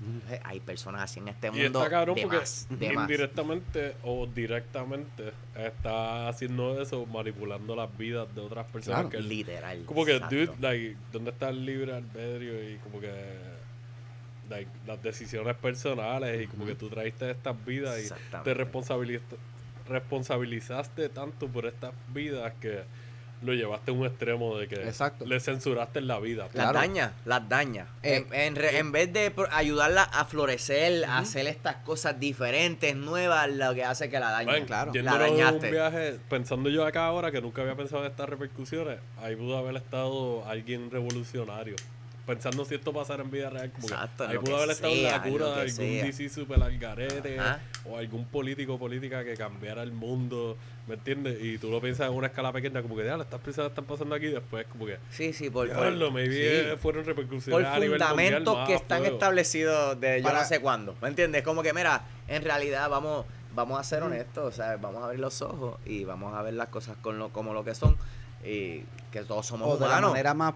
Entonces, 0.00 0.40
hay 0.44 0.60
personas 0.60 1.02
así 1.02 1.18
en 1.18 1.28
este 1.28 1.48
Y 1.48 1.50
mundo. 1.50 1.78
está 1.80 1.90
cabrón 1.90 2.14
de 2.14 2.22
porque 2.22 2.36
más, 2.36 2.66
de 2.70 2.92
más. 2.92 3.02
indirectamente 3.10 3.94
o 4.04 4.26
directamente 4.26 5.32
está 5.56 6.28
haciendo 6.28 6.80
eso, 6.80 7.04
manipulando 7.06 7.74
las 7.74 7.96
vidas 7.98 8.32
de 8.34 8.40
otras 8.40 8.64
personas. 8.66 9.00
Claro. 9.00 9.10
que 9.10 9.20
Literal. 9.20 9.84
como 9.84 10.04
que, 10.04 10.12
exacto. 10.16 10.34
dude, 10.36 10.52
like, 10.60 10.96
¿dónde 11.12 11.30
está 11.30 11.48
el 11.48 11.64
libre 11.66 11.94
albedrío? 11.94 12.70
Y 12.72 12.76
como 12.76 13.00
que, 13.00 13.12
like, 14.48 14.70
las 14.86 15.02
decisiones 15.02 15.56
personales 15.56 16.42
y 16.44 16.46
como 16.46 16.64
que 16.64 16.76
tú 16.76 16.88
traíste 16.88 17.30
estas 17.30 17.64
vidas 17.66 17.98
y 18.00 18.08
te 18.44 18.54
responsabilizaste, 18.54 19.36
responsabilizaste 19.88 21.08
tanto 21.08 21.48
por 21.48 21.66
estas 21.66 21.92
vidas 22.14 22.52
que 22.60 22.82
lo 23.42 23.54
llevaste 23.54 23.90
a 23.90 23.94
un 23.94 24.06
extremo 24.06 24.56
de 24.58 24.68
que 24.68 24.74
Exacto. 24.76 25.24
le 25.26 25.38
censuraste 25.40 26.00
la 26.00 26.18
vida. 26.18 26.44
Las 26.44 26.52
Claro. 26.52 26.78
daña, 26.78 27.12
las 27.24 27.48
daña. 27.48 27.86
Eh, 28.02 28.26
en, 28.30 28.34
en 28.34 28.56
re- 28.56 28.78
en 28.78 28.92
vez 28.92 29.12
de 29.12 29.32
ayudarla 29.50 30.02
a 30.04 30.24
florecer, 30.24 31.04
a 31.04 31.18
hacer 31.18 31.46
estas 31.46 31.76
cosas 31.76 32.18
diferentes, 32.18 32.94
nuevas, 32.96 33.48
lo 33.50 33.74
que 33.74 33.84
hace 33.84 34.08
que 34.10 34.18
la 34.20 34.30
dañe. 34.30 34.52
Ven, 34.52 34.66
claro. 34.66 34.92
La 34.94 35.18
de 35.18 35.30
un 35.30 35.36
dañaste. 35.38 35.70
viaje, 35.70 36.18
pensando 36.28 36.68
yo 36.70 36.84
acá 36.86 37.06
ahora 37.06 37.30
que 37.30 37.40
nunca 37.40 37.62
había 37.62 37.76
pensado 37.76 38.04
en 38.04 38.10
estas 38.10 38.28
repercusiones, 38.28 38.98
ahí 39.22 39.36
pudo 39.36 39.56
haber 39.58 39.76
estado 39.76 40.44
alguien 40.46 40.90
revolucionario. 40.90 41.76
Pensando 42.28 42.64
si 42.64 42.74
esto 42.74 42.92
pasara 42.92 43.22
en 43.22 43.30
vida 43.30 43.48
real, 43.50 43.70
como 43.72 43.88
que 43.88 43.94
Exacto, 43.94 44.28
ahí 44.28 44.36
pudo 44.38 44.44
que 44.44 44.54
haber 44.54 44.70
estado 44.70 44.94
la 44.94 45.00
sea, 45.00 45.16
en 45.24 45.32
cura 45.32 45.46
de 45.46 45.52
algún 45.62 45.70
sea. 45.70 46.04
DC 46.04 46.28
super 46.28 46.62
al 46.62 46.78
garete 46.78 47.38
Ajá. 47.40 47.60
o 47.86 47.96
algún 47.96 48.26
político 48.26 48.74
o 48.74 48.78
política 48.78 49.24
que 49.24 49.34
cambiara 49.34 49.82
el 49.82 49.92
mundo, 49.92 50.56
¿me 50.86 50.94
entiendes? 50.94 51.38
Y 51.42 51.56
tú 51.58 51.70
lo 51.70 51.80
piensas 51.80 52.08
en 52.10 52.14
una 52.14 52.26
escala 52.26 52.52
pequeña, 52.52 52.82
como 52.82 52.94
que, 52.96 53.04
ya, 53.06 53.16
estas 53.16 53.40
personas 53.40 53.70
están 53.70 53.86
pasando 53.86 54.14
aquí, 54.14 54.26
después 54.26 54.66
como 54.66 54.84
que, 54.84 54.98
Sí, 55.10 55.32
sí, 55.32 55.48
por, 55.48 55.68
por, 55.68 55.76
diablo, 55.78 56.10
maybe 56.10 56.34
sí. 56.34 56.40
eh, 56.42 56.76
fueron 56.80 57.02
por 57.02 57.14
repercusiones 57.16 57.66
a 57.66 57.74
nivel 57.78 57.90
mundial 57.98 58.08
fundamentos 58.10 58.56
más 58.58 58.68
que 58.68 58.74
están 58.74 58.98
fuego. 58.98 59.14
establecidos 59.14 59.98
de 60.00 60.18
yo 60.20 60.24
Para- 60.28 60.40
no 60.42 60.46
sé 60.46 60.60
cuándo. 60.60 60.94
¿Me 61.00 61.08
entiendes? 61.08 61.42
Como 61.42 61.62
que, 61.62 61.72
mira, 61.72 62.02
en 62.28 62.44
realidad 62.44 62.90
vamos, 62.90 63.24
vamos 63.54 63.80
a 63.80 63.84
ser 63.84 64.02
honestos, 64.02 64.44
o 64.44 64.52
sea, 64.54 64.76
vamos 64.76 65.00
a 65.02 65.06
abrir 65.06 65.20
los 65.20 65.40
ojos 65.40 65.78
y 65.86 66.04
vamos 66.04 66.34
a 66.34 66.42
ver 66.42 66.52
las 66.52 66.68
cosas 66.68 66.96
con 67.00 67.18
lo, 67.18 67.30
como 67.30 67.54
lo 67.54 67.64
que 67.64 67.74
son 67.74 67.96
y 68.44 68.82
que 69.10 69.22
todos 69.26 69.46
somos 69.46 69.66
o 69.68 69.74
de 69.76 69.80
la 69.80 69.86
humanos. 69.92 70.10
manera 70.10 70.34
más, 70.34 70.54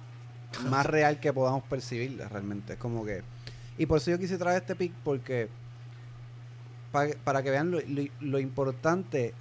más 0.69 0.87
real 0.87 1.21
que 1.21 1.33
podamos 1.33 1.63
percibirla 1.65 2.29
realmente. 2.29 2.75
Es 2.75 2.79
como 2.79 3.05
que. 3.05 3.23
Y 3.79 3.87
por 3.87 3.99
eso 3.99 4.11
yo 4.11 4.19
quise 4.19 4.39
traer 4.39 4.63
este 4.63 4.75
pick 4.77 4.93
porque. 5.05 5.49
pa- 6.93 7.07
para 7.25 7.43
que 7.43 7.51
vean 7.51 7.71
lo, 7.71 7.81
lo- 7.81 8.11
lo 8.21 8.39
importante 8.39 9.33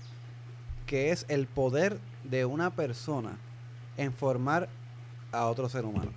que 0.85 1.11
es 1.11 1.25
el 1.29 1.47
poder 1.47 1.99
de 2.23 2.45
una 2.45 2.69
persona 2.71 3.37
en 3.97 4.13
formar 4.13 4.69
a 5.31 5.45
otro 5.47 5.67
ser 5.69 5.85
humano. 5.85 6.11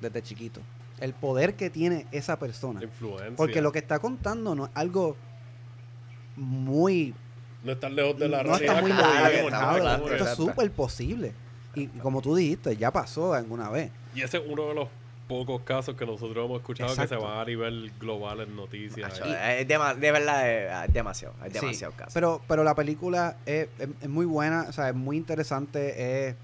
Desde 0.00 0.22
chiquito. 0.22 0.60
El 1.00 1.12
poder 1.14 1.54
que 1.56 1.68
tiene 1.70 2.06
esa 2.12 2.38
persona. 2.38 2.82
Influencia. 2.82 3.36
Porque 3.36 3.60
lo 3.60 3.72
que 3.72 3.78
está 3.78 3.98
contando 3.98 4.54
no 4.54 4.64
es 4.66 4.70
algo 4.74 5.16
muy 6.36 7.14
no 7.64 7.72
estar 7.72 7.90
lejos 7.90 8.18
de 8.18 8.28
la 8.28 8.42
no 8.42 8.54
está 8.56 8.80
realidad. 8.80 8.98
está 9.00 9.20
muy 9.26 9.32
lejos. 9.34 9.48
claro, 9.50 9.78
Como 9.78 9.82
que- 9.82 9.94
Esto 9.94 10.14
es 10.14 10.20
exacto. 10.20 10.44
súper 10.46 10.70
posible. 10.72 11.32
Y 11.76 11.86
como 12.00 12.22
tú 12.22 12.34
dijiste, 12.34 12.76
ya 12.76 12.90
pasó 12.90 13.34
alguna 13.34 13.68
vez. 13.70 13.90
Y 14.14 14.22
ese 14.22 14.38
es 14.38 14.44
uno 14.48 14.66
de 14.68 14.74
los 14.74 14.88
pocos 15.28 15.60
casos 15.62 15.94
que 15.96 16.06
nosotros 16.06 16.44
hemos 16.46 16.60
escuchado 16.60 16.96
que 16.96 17.06
se 17.06 17.16
van 17.16 17.38
a 17.40 17.44
nivel 17.44 17.92
global 18.00 18.40
en 18.40 18.56
noticias. 18.56 19.20
Es 19.20 19.68
dema- 19.68 19.94
de 19.94 20.12
verdad, 20.12 20.50
es, 20.84 20.88
es 20.88 20.94
demasiado, 20.94 21.34
es 21.44 21.52
Sí, 21.52 21.58
demasiado 21.60 21.92
caso. 21.94 22.10
Pero, 22.14 22.40
pero 22.48 22.64
la 22.64 22.74
película 22.74 23.36
es, 23.44 23.68
es- 23.78 23.88
es 24.00 24.08
muy 24.08 24.24
buena, 24.24 24.66
o 24.68 24.72
sea, 24.72 24.88
es 24.88 24.94
muy 24.94 25.16
interesante. 25.18 26.28
Es, 26.28 26.36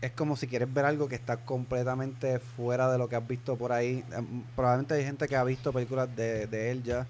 es 0.00 0.10
como 0.12 0.36
si 0.36 0.46
quieres 0.46 0.72
ver 0.72 0.84
algo 0.84 1.08
que 1.08 1.14
está 1.14 1.36
completamente 1.36 2.38
fuera 2.40 2.90
de 2.90 2.98
lo 2.98 3.08
que 3.08 3.16
has 3.16 3.26
visto 3.28 3.56
por 3.56 3.72
ahí. 3.72 4.02
Em, 4.12 4.42
Probablemente 4.56 4.94
hay 4.94 5.04
gente 5.04 5.28
que 5.28 5.36
ha 5.36 5.44
visto 5.44 5.72
películas 5.72 6.08
de, 6.16 6.46
de 6.48 6.70
él 6.72 6.82
ya. 6.82 7.06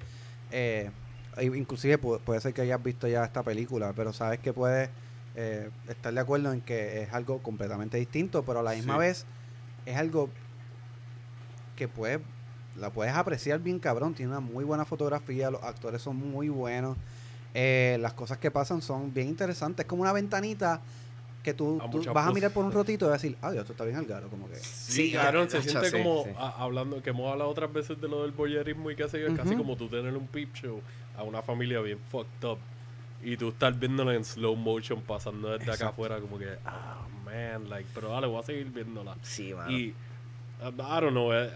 eh, 0.51 0.91
e 1.39 1.45
inclusive 1.45 2.01
pu- 2.01 2.19
puede 2.21 2.41
ser 2.41 2.53
que 2.55 2.63
hayas 2.63 2.83
visto 2.83 3.07
ya 3.07 3.25
esta 3.25 3.43
película, 3.43 3.93
pero 3.95 4.13
sabes 4.13 4.39
que 4.41 4.53
puedes 4.53 4.89
eh, 5.37 5.71
estar 5.89 6.13
de 6.13 6.21
acuerdo 6.21 6.53
en 6.53 6.61
que 6.63 7.03
es 7.03 7.13
algo 7.13 7.39
completamente 7.43 7.99
distinto, 7.99 8.43
pero 8.45 8.61
a 8.61 8.63
la 8.63 8.73
misma 8.73 8.95
Sí. 8.95 9.01
vez 9.01 9.27
es 9.85 9.97
algo 9.97 10.31
que 11.77 11.89
puedes 11.89 12.21
la 12.81 12.91
puedes 12.91 13.15
apreciar 13.15 13.59
bien 13.61 13.79
cabrón, 13.79 14.13
tiene 14.15 14.33
una 14.33 14.41
muy 14.41 14.63
buena 14.65 14.85
fotografía, 14.85 15.51
los 15.51 15.63
actores 15.63 16.03
son 16.03 16.17
muy 16.17 16.51
buenos, 16.51 16.97
eh, 17.55 17.97
las 18.01 18.13
cosas 18.13 18.37
que 18.37 18.51
pasan 18.51 18.83
son 18.83 19.15
bien 19.15 19.29
interesantes, 19.29 19.85
es 19.85 19.89
como 19.89 20.03
una 20.03 20.13
ventanita 20.13 20.81
que 21.43 21.55
tú, 21.55 21.81
A 21.83 21.89
tú 21.91 21.99
muchas 21.99 22.13
vas 22.13 22.27
a 22.27 22.33
mirar 22.33 22.51
por 22.53 22.65
un 22.67 22.73
ratito 22.73 23.07
y 23.07 23.09
vas 23.09 23.19
a 23.19 23.23
decir, 23.23 23.39
ay, 23.41 23.57
esto 23.57 23.73
está 23.73 23.85
bien 23.85 23.97
al 23.97 24.05
garo, 24.05 24.29
como 24.29 24.47
que... 24.49 24.57
Sí, 24.57 25.07
Sí, 25.07 25.13
cabrón, 25.13 25.49
se 25.49 25.63
siente 25.63 25.87
sí, 25.91 25.97
como 25.97 26.25
sí. 26.25 26.31
a- 26.37 26.63
hablando, 26.63 27.03
que 27.03 27.11
hemos 27.11 27.31
hablado 27.33 27.49
otras 27.49 27.73
veces 27.73 27.99
de 28.01 28.09
lo 28.09 28.23
del 28.23 28.33
boyerismo 28.33 28.91
y 28.91 28.97
qué 28.97 29.09
sé 29.09 29.21
yo, 29.21 29.29
es 29.29 29.37
casi 29.37 29.55
como 29.57 29.75
tú 29.77 29.89
tener 29.89 30.15
un 30.15 30.27
peep 30.27 30.53
show 30.55 30.83
a 31.17 31.23
una 31.23 31.41
familia 31.41 31.81
bien 31.81 31.99
fucked 32.11 32.47
up 32.47 32.59
y 33.23 33.37
tú 33.37 33.49
estar 33.49 33.73
viéndola 33.75 34.15
en 34.15 34.25
slow 34.25 34.55
motion 34.57 35.01
pasando 35.01 35.49
desde 35.51 35.65
acá 35.65 35.73
Exacto. 35.73 35.93
afuera 35.93 36.21
como 36.21 36.39
que, 36.39 36.57
ah, 36.65 37.07
man, 37.25 37.69
like, 37.69 37.89
pero 37.95 38.11
dale, 38.11 38.27
voy 38.27 38.41
a 38.41 38.43
seguir 38.43 38.67
viéndola. 38.71 39.17
sí, 39.23 39.53
mano. 39.55 39.71
Y, 39.71 39.95
I 40.63 40.71
don't 40.71 41.11
know, 41.11 41.33
es, 41.33 41.51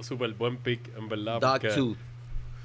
es 0.00 0.06
súper 0.06 0.32
buen 0.34 0.56
pick, 0.58 0.96
en 0.96 1.08
verdad. 1.08 1.38
porque, 1.40 1.68
Dogtooth. 1.68 1.96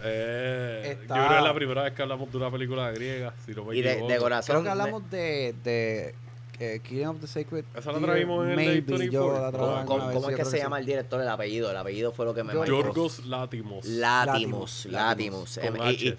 eh, 0.03 0.97
Está- 1.01 1.15
Yo 1.17 1.25
creo 1.25 1.29
que 1.29 1.38
es 1.38 1.43
la 1.43 1.53
primera 1.53 1.84
vez 1.84 1.93
que 1.93 2.01
hablamos 2.01 2.32
de 2.32 2.38
una 2.38 2.51
película 2.51 2.91
griega, 2.91 3.34
si 3.45 3.51
no 3.53 3.65
me 3.65 3.75
Y 3.75 3.82
de, 3.82 3.91
equivoco. 3.91 4.12
de 4.13 4.19
corazón. 4.19 4.53
Creo 4.53 4.63
que 4.63 4.69
hablamos 4.69 5.10
de, 5.12 5.55
de 5.63 6.15
eh, 6.60 6.79
Killing 6.84 7.08
of 7.08 7.19
the 7.21 7.27
Sacred 7.27 7.63
Esa 7.75 7.91
la 7.93 7.99
trajimos 7.99 8.43
en 8.45 8.49
el 8.51 8.55
maybe, 8.58 8.82
24. 8.97 9.12
yo 9.12 9.32
la 9.34 9.51
¿Cómo- 9.51 9.86
¿Cómo, 9.86 10.12
cómo 10.13 10.29
es 10.29 10.36
que 10.36 10.45
se 10.45 10.58
llama 10.58 10.79
el 10.79 10.86
director? 10.86 11.21
El 11.21 11.27
apellido. 11.29 11.69
El 11.71 11.77
apellido 11.77 12.12
fue 12.12 12.25
lo 12.25 12.34
que 12.34 12.43
me. 12.43 12.53
Yorgos. 12.53 13.25
Látimos, 13.25 13.86
Látimos, 13.86 14.86
Látimos. 14.88 15.58
con 15.58 15.65
Em, 15.65 16.15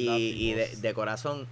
y- 0.00 0.52
de, 0.54 0.76
de 0.76 0.94
corazón, 0.94 1.46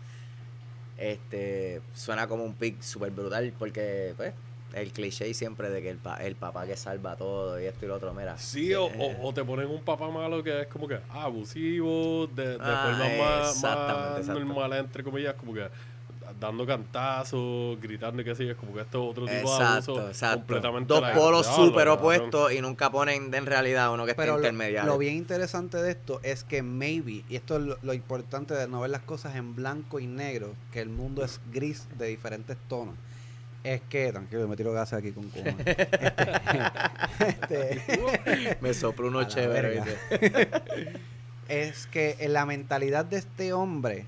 Este, 0.96 1.80
suena 1.94 2.28
como 2.28 2.44
un 2.44 2.54
pick 2.54 2.80
súper 2.80 3.10
brutal 3.10 3.52
porque, 3.58 4.14
pues, 4.16 4.32
el 4.74 4.92
cliché 4.92 5.32
siempre 5.34 5.68
de 5.70 5.82
que 5.82 5.90
el, 5.90 5.98
pa- 5.98 6.16
el 6.18 6.36
papá 6.36 6.66
que 6.66 6.76
salva 6.76 7.16
todo 7.16 7.60
y 7.60 7.64
esto 7.64 7.84
y 7.84 7.88
lo 7.88 7.96
otro, 7.96 8.14
mira. 8.14 8.38
Sí, 8.38 8.72
o, 8.74 8.84
o, 8.84 9.26
o 9.28 9.34
te 9.34 9.44
ponen 9.44 9.68
un 9.68 9.82
papá 9.82 10.08
malo 10.08 10.42
que 10.42 10.62
es 10.62 10.66
como 10.68 10.86
que 10.86 10.98
abusivo, 11.10 12.28
de, 12.28 12.44
de 12.50 12.58
Ah, 12.60 12.80
forma 12.82 13.08
más, 13.24 13.56
más 13.62 14.26
normal, 14.26 14.72
entre 14.74 15.02
comillas, 15.02 15.34
como 15.34 15.52
que 15.54 15.68
dando 16.38 16.66
cantazos, 16.66 17.80
gritando 17.80 18.22
y 18.22 18.24
qué 18.24 18.34
sé 18.34 18.44
yo, 18.46 18.52
es 18.52 18.56
como 18.56 18.74
que 18.74 18.80
esto 18.80 19.04
es 19.04 19.10
otro 19.10 19.24
tipo 19.26 19.36
de 19.36 19.40
Exacto, 19.40 19.92
abuso 19.92 20.08
exacto. 20.08 20.38
completamente 20.38 20.94
Dos 20.94 21.10
polos 21.10 21.46
súper 21.46 21.88
opuestos 21.88 22.52
y 22.52 22.60
nunca 22.60 22.90
ponen 22.90 23.32
en 23.32 23.46
realidad 23.46 23.92
uno 23.92 24.04
que 24.04 24.12
esté 24.12 24.28
intermediario. 24.28 24.90
lo 24.90 24.98
bien 24.98 25.14
interesante 25.14 25.78
de 25.78 25.92
esto 25.92 26.20
es 26.22 26.44
que 26.44 26.62
maybe, 26.62 27.24
y 27.28 27.36
esto 27.36 27.56
es 27.56 27.62
lo, 27.62 27.78
lo 27.82 27.94
importante 27.94 28.54
de 28.54 28.68
no 28.68 28.80
ver 28.80 28.90
las 28.90 29.02
cosas 29.02 29.36
en 29.36 29.54
blanco 29.54 30.00
y 30.00 30.06
negro, 30.06 30.54
que 30.72 30.80
el 30.80 30.88
mundo 30.88 31.24
es 31.24 31.40
gris 31.52 31.86
de 31.98 32.06
diferentes 32.06 32.56
tonos, 32.68 32.94
es 33.64 33.80
que, 33.88 34.12
tranquilo, 34.12 34.46
me 34.46 34.56
tiro 34.56 34.72
gases 34.72 34.98
aquí 34.98 35.10
con 35.12 35.28
cojones. 35.30 35.56
Este, 37.18 37.76
este, 37.76 38.58
Me 38.60 38.74
sopló 38.74 39.06
A 39.06 39.10
uno 39.10 39.24
chévere. 39.24 39.82
es 41.48 41.86
que 41.86 42.16
en 42.18 42.32
la 42.32 42.44
mentalidad 42.44 43.04
de 43.04 43.18
este 43.18 43.52
hombre, 43.52 44.04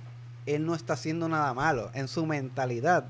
él 0.46 0.64
no 0.64 0.74
está 0.74 0.94
haciendo 0.94 1.28
nada 1.28 1.52
malo. 1.54 1.90
En 1.94 2.08
su 2.08 2.24
mentalidad, 2.26 3.04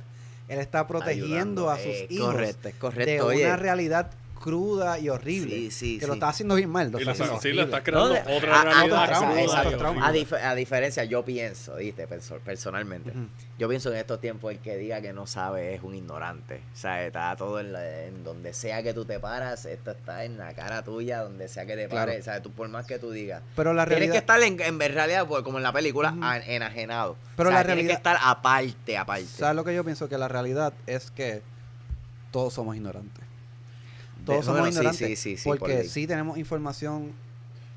él 0.48 0.58
está 0.58 0.86
protegiendo 0.86 1.68
Ayudando. 1.68 1.70
a 1.70 1.76
sus 1.76 1.86
Eh, 1.86 2.06
hijos 2.10 2.26
Correcto, 2.32 2.68
de 2.68 2.74
correcto. 2.74 3.26
Oye, 3.26 3.44
una 3.46 3.56
realidad 3.56 4.10
cruda 4.40 4.98
y 4.98 5.08
horrible. 5.08 5.54
Sí, 5.56 5.70
sí, 5.70 5.94
que 5.98 6.04
sí. 6.04 6.06
lo 6.06 6.14
está 6.14 6.28
haciendo 6.28 6.54
bien 6.54 6.70
mal. 6.70 6.90
Lo 6.90 6.98
Y 6.98 7.02
está 7.02 7.10
la, 7.10 7.12
haciendo 7.14 7.34
sí, 7.40 7.48
horrible. 7.48 7.62
estás 7.64 7.82
creando 7.82 8.14
otra 8.36 8.54
a- 8.56 8.60
a- 8.60 8.64
realidad. 8.64 9.36
y 9.36 9.40
exacto, 9.42 9.86
a, 9.86 10.12
dif- 10.12 10.40
a 10.42 10.54
diferencia, 10.54 11.04
yo 11.04 11.24
pienso, 11.24 11.76
¿viste? 11.76 12.06
Perso- 12.08 12.38
personalmente. 12.40 13.12
Yo 13.58 13.68
pienso 13.68 13.90
que 13.90 13.96
en 13.96 14.00
estos 14.00 14.20
tiempos 14.20 14.52
el 14.52 14.58
que 14.60 14.76
diga 14.76 15.00
que 15.00 15.12
no 15.12 15.26
sabe 15.26 15.74
es 15.74 15.82
un 15.82 15.94
ignorante. 15.94 16.60
O 16.72 16.76
sea, 16.76 17.04
está 17.06 17.34
todo 17.36 17.58
en, 17.60 17.72
la- 17.72 18.04
en 18.04 18.22
donde 18.24 18.52
sea 18.52 18.82
que 18.82 18.92
tú 18.94 19.04
te 19.04 19.18
paras, 19.18 19.64
esto 19.64 19.90
está 19.90 20.24
en 20.24 20.36
la 20.38 20.52
cara 20.54 20.82
tuya, 20.82 21.22
donde 21.22 21.48
sea 21.48 21.66
que 21.66 21.74
te 21.76 21.88
Claro. 21.88 22.06
pares. 22.06 22.20
O 22.20 22.24
sea, 22.24 22.42
tú 22.42 22.50
por 22.52 22.68
más 22.68 22.86
que 22.86 22.98
tú 22.98 23.10
digas. 23.10 23.42
Pero 23.56 23.72
la 23.74 23.84
Tienes 23.86 24.10
que 24.12 24.20
realidad, 24.20 24.56
estar 24.58 24.68
en, 24.70 24.84
en 24.84 24.92
realidad, 24.94 25.26
pues, 25.26 25.42
como 25.42 25.58
en 25.58 25.62
la 25.64 25.72
película, 25.72 26.14
a- 26.22 26.38
enajenado. 26.38 27.16
Pero 27.36 27.48
o 27.48 27.52
sea, 27.52 27.60
la 27.60 27.66
tienes 27.66 27.84
que 27.84 27.88
realidad- 27.92 27.96
estar 27.96 28.18
aparte, 28.22 28.98
aparte. 28.98 29.26
¿sabes 29.26 29.56
lo 29.56 29.64
que 29.64 29.74
yo 29.74 29.82
pienso? 29.84 30.08
Que 30.08 30.18
la 30.18 30.28
realidad 30.28 30.72
es 30.86 31.10
que 31.10 31.42
todos 32.30 32.52
somos 32.54 32.76
ignorantes. 32.76 33.24
Todos 34.26 34.40
De- 34.40 34.44
somos 34.44 34.60
bueno, 34.60 34.68
ignorantes. 34.74 34.98
sí, 34.98 35.16
sí, 35.16 35.36
sí, 35.38 35.48
por 35.48 35.58
porque 35.58 35.78
ley. 35.78 35.88
sí 35.88 36.06
tenemos 36.06 36.36
información 36.36 37.12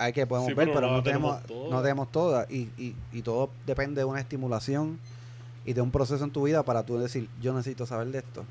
hay 0.02 0.14
que 0.14 0.26
podemos 0.26 0.48
Sí, 0.50 0.54
ver, 0.54 0.68
pero 0.70 0.80
pero 0.80 0.92
no 0.94 1.04
tenemos, 1.04 1.42
tenemos 1.44 1.48
toda. 1.64 1.76
no 1.76 1.82
tenemos 1.82 2.12
todas. 2.12 2.52
Y, 2.52 2.70
y, 2.78 2.96
y 3.12 3.22
todo 3.22 3.50
depende 3.66 4.00
de 4.02 4.06
una 4.06 4.20
estimulación 4.22 4.98
y 5.66 5.74
de 5.74 5.82
un 5.82 5.92
proceso 5.92 6.24
en 6.24 6.32
tu 6.32 6.44
vida 6.44 6.64
para 6.64 6.84
tú 6.84 6.98
decir, 6.98 7.30
yo 7.42 7.54
necesito 7.54 7.86
saber 7.86 8.08
de 8.08 8.20
esto. 8.20 8.46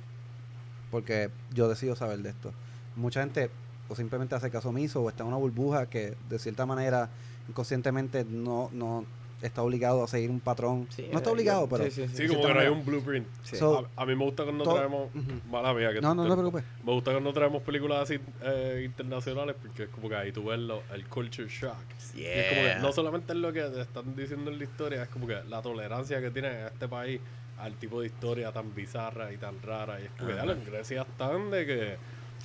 Porque 0.90 1.30
yo 1.52 1.68
decido 1.68 1.96
saber 1.96 2.18
de 2.20 2.30
esto. 2.30 2.52
Mucha 2.96 3.20
gente 3.20 3.50
o 3.88 3.96
simplemente 3.96 4.34
hace 4.34 4.50
caso 4.50 4.68
omiso 4.68 5.02
o 5.02 5.08
está 5.08 5.22
en 5.22 5.28
una 5.28 5.37
burbuja 5.38 5.87
que 5.88 6.14
de 6.28 6.38
cierta 6.38 6.66
manera 6.66 7.08
inconscientemente 7.48 8.24
no, 8.28 8.68
no 8.74 9.06
está 9.42 9.62
obligado 9.62 10.03
a 10.03 10.09
seguir 10.09 10.31
un 10.31 10.40
patrón. 10.40 10.87
Sí, 10.90 11.09
no 11.12 11.18
está 11.18 11.31
eh, 11.31 11.33
obligado, 11.33 11.61
yo- 11.62 11.68
pero... 11.68 11.85
sí, 11.85 11.90
sí, 11.90 12.09
sí. 12.09 12.16
Sí, 12.16 12.22
de 12.24 12.29
como 12.29 12.46
que 12.46 12.55
no 12.55 12.61
hay 12.61 12.68
un 12.68 12.85
blueprint. 12.85 13.27
Sí. 13.42 13.57
So, 13.57 13.88
a, 13.96 14.03
a 14.03 14.07
mí 14.07 14.14
me 14.16 14.24
gusta 14.24 14.44
cuando 14.44 14.64
todo- 14.64 14.74
traemos. 14.77 15.09
Mala 15.51 15.72
mía, 15.74 15.92
que 15.92 16.01
No, 16.01 16.14
no, 16.14 16.22
te- 16.24 16.29
no 16.29 16.35
te 16.37 16.40
preocupes. 16.40 16.64
Me 16.85 16.92
gusta 16.92 17.12
cuando 17.12 17.33
traemos 17.33 17.62
películas 17.62 18.03
así 18.03 18.18
eh, 18.42 18.83
internacionales 18.85 19.57
porque 19.61 19.85
es 19.85 19.88
como 19.90 20.09
que 20.09 20.16
ahí 20.16 20.33
tú 20.33 20.44
ves 20.44 20.59
lo- 20.59 20.83
el 20.92 21.07
culture 21.07 21.48
shock. 21.48 21.77
Y 22.14 22.24
es 22.24 22.48
como 22.48 22.61
que 22.62 22.66
Yeah. 22.68 22.79
no 22.81 22.92
solamente 22.92 23.33
es 23.33 23.38
lo 23.38 23.53
que 23.53 23.62
te 23.62 23.81
están 23.81 24.14
diciendo 24.16 24.51
en 24.51 24.59
la 24.59 24.64
historia, 24.64 25.03
es 25.03 25.09
como 25.09 25.27
que 25.27 25.37
la 25.48 25.62
tolerancia 25.62 26.20
que 26.20 26.31
tienen 26.31 26.53
en 26.53 26.66
este 26.66 26.88
país 26.88 27.20
al 27.59 27.74
tipo 27.74 28.01
de 28.01 28.07
historia 28.07 28.53
tan 28.53 28.74
bizarra 28.74 29.33
y 29.33 29.37
tan 29.37 29.61
rara. 29.62 30.01
Y 30.01 30.05
es 30.05 30.11
como 30.12 30.29
que 30.29 30.37
Ajá. 30.38 30.46
ya 30.46 30.53
en 30.53 30.64
Grecia 30.64 31.03
están 31.03 31.51
de 31.51 31.66
que. 31.66 31.96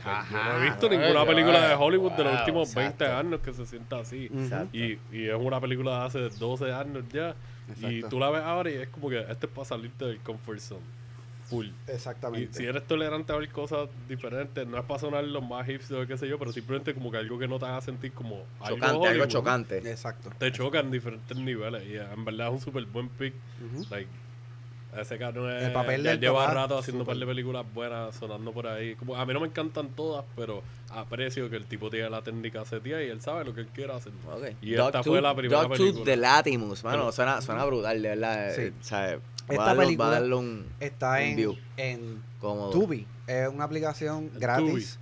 Yo 0.03 0.43
no 0.43 0.57
he 0.57 0.69
visto 0.69 0.89
ninguna 0.89 1.25
película 1.25 1.67
de 1.69 1.75
Hollywood 1.75 2.11
de 2.13 2.23
los 2.23 2.39
últimos 2.39 2.73
20 2.73 2.91
exacto. 2.91 3.17
años 3.17 3.39
que 3.41 3.53
se 3.53 3.65
sienta 3.65 3.99
así. 3.99 4.29
Y, 4.71 4.99
y 5.11 5.27
es 5.29 5.35
una 5.35 5.59
película 5.59 5.99
de 5.99 6.05
hace 6.05 6.29
12 6.37 6.71
años 6.71 7.03
ya. 7.11 7.35
Y 7.81 8.03
tú 8.03 8.19
la 8.19 8.29
ves 8.29 8.43
ahora 8.43 8.69
y 8.69 8.75
es 8.75 8.89
como 8.89 9.09
que 9.09 9.19
este 9.19 9.45
es 9.45 9.51
para 9.51 9.65
salirte 9.65 10.05
del 10.05 10.19
comfort 10.19 10.59
zone. 10.59 10.81
Full. 11.45 11.67
Y 11.67 11.91
Exactamente. 11.91 12.53
si 12.53 12.65
eres 12.65 12.87
tolerante 12.87 13.33
a 13.33 13.35
ver 13.35 13.49
cosas 13.49 13.89
diferentes, 14.07 14.65
no 14.65 14.77
es 14.77 14.85
para 14.85 14.99
sonar 14.99 15.23
los 15.25 15.43
más 15.43 15.65
hipster 15.67 15.97
o 15.97 16.07
qué 16.07 16.17
sé 16.17 16.27
yo, 16.27 16.39
pero 16.39 16.53
simplemente 16.53 16.93
como 16.93 17.11
que 17.11 17.17
algo 17.17 17.37
que 17.37 17.47
no 17.47 17.59
te 17.59 17.65
haga 17.65 17.81
sentir 17.81 18.13
como 18.13 18.45
algo, 18.61 18.77
Chocante, 18.77 19.07
algo 19.07 19.25
chocante. 19.25 19.77
Exacto. 19.79 20.31
Te 20.37 20.51
choca 20.51 20.79
en 20.79 20.91
diferentes 20.91 21.37
niveles. 21.37 21.83
Y 21.85 21.97
en 21.97 22.23
verdad 22.23 22.47
es 22.47 22.53
un 22.53 22.61
súper 22.61 22.85
buen 22.85 23.09
pick. 23.09 23.33
Like, 23.89 24.09
ese 25.01 25.17
cabrón 25.17 25.51
es, 25.55 25.63
El 25.63 25.73
papel 25.73 26.03
ya 26.03 26.11
del 26.11 26.19
lleva 26.19 26.41
papá, 26.45 26.53
rato 26.53 26.77
haciendo 26.77 27.03
un 27.03 27.07
par 27.07 27.17
de 27.17 27.25
películas 27.25 27.65
buenas 27.73 28.15
sonando 28.15 28.51
por 28.51 28.67
ahí. 28.67 28.95
Como, 28.95 29.15
a 29.15 29.25
mí 29.25 29.33
no 29.33 29.39
me 29.39 29.47
encantan 29.47 29.89
todas, 29.89 30.23
pero 30.35 30.61
aprecio 30.89 31.49
que 31.49 31.55
el 31.55 31.65
tipo 31.65 31.89
tiene 31.89 32.09
la 32.09 32.21
técnica 32.21 32.63
setía 32.65 33.03
y 33.03 33.09
él 33.09 33.21
sabe 33.21 33.45
lo 33.45 33.53
que 33.53 33.61
él 33.61 33.67
quiere 33.73 33.93
hacer. 33.93 34.11
Ok. 34.31 34.55
Y 34.61 34.73
esta 34.75 35.03
fue 35.03 35.21
la 35.21 35.33
primera 35.35 35.67
película. 35.67 36.05
de 36.05 36.17
Latimus, 36.17 36.83
mano. 36.83 36.97
Pero- 36.97 37.11
Suena, 37.11 37.41
suena 37.41 37.65
brutal, 37.65 38.01
de 38.01 38.09
verdad. 38.09 38.51
Sí. 38.55 38.61
eh, 38.61 38.73
o 38.79 38.83
sea, 38.83 39.07
voy 39.07 39.55
Esta 39.55 39.65
darle, 39.65 39.81
a 39.81 39.85
película 39.85 40.09
darle 40.09 40.35
un 40.35 40.65
Está 40.79 41.11
un 41.13 41.17
en, 41.19 41.35
view. 41.35 41.57
en 41.77 42.23
cómodo. 42.39 42.69
Tubi. 42.71 43.05
Es 43.27 43.47
una 43.47 43.63
aplicación 43.63 44.29
gratis. 44.35 44.99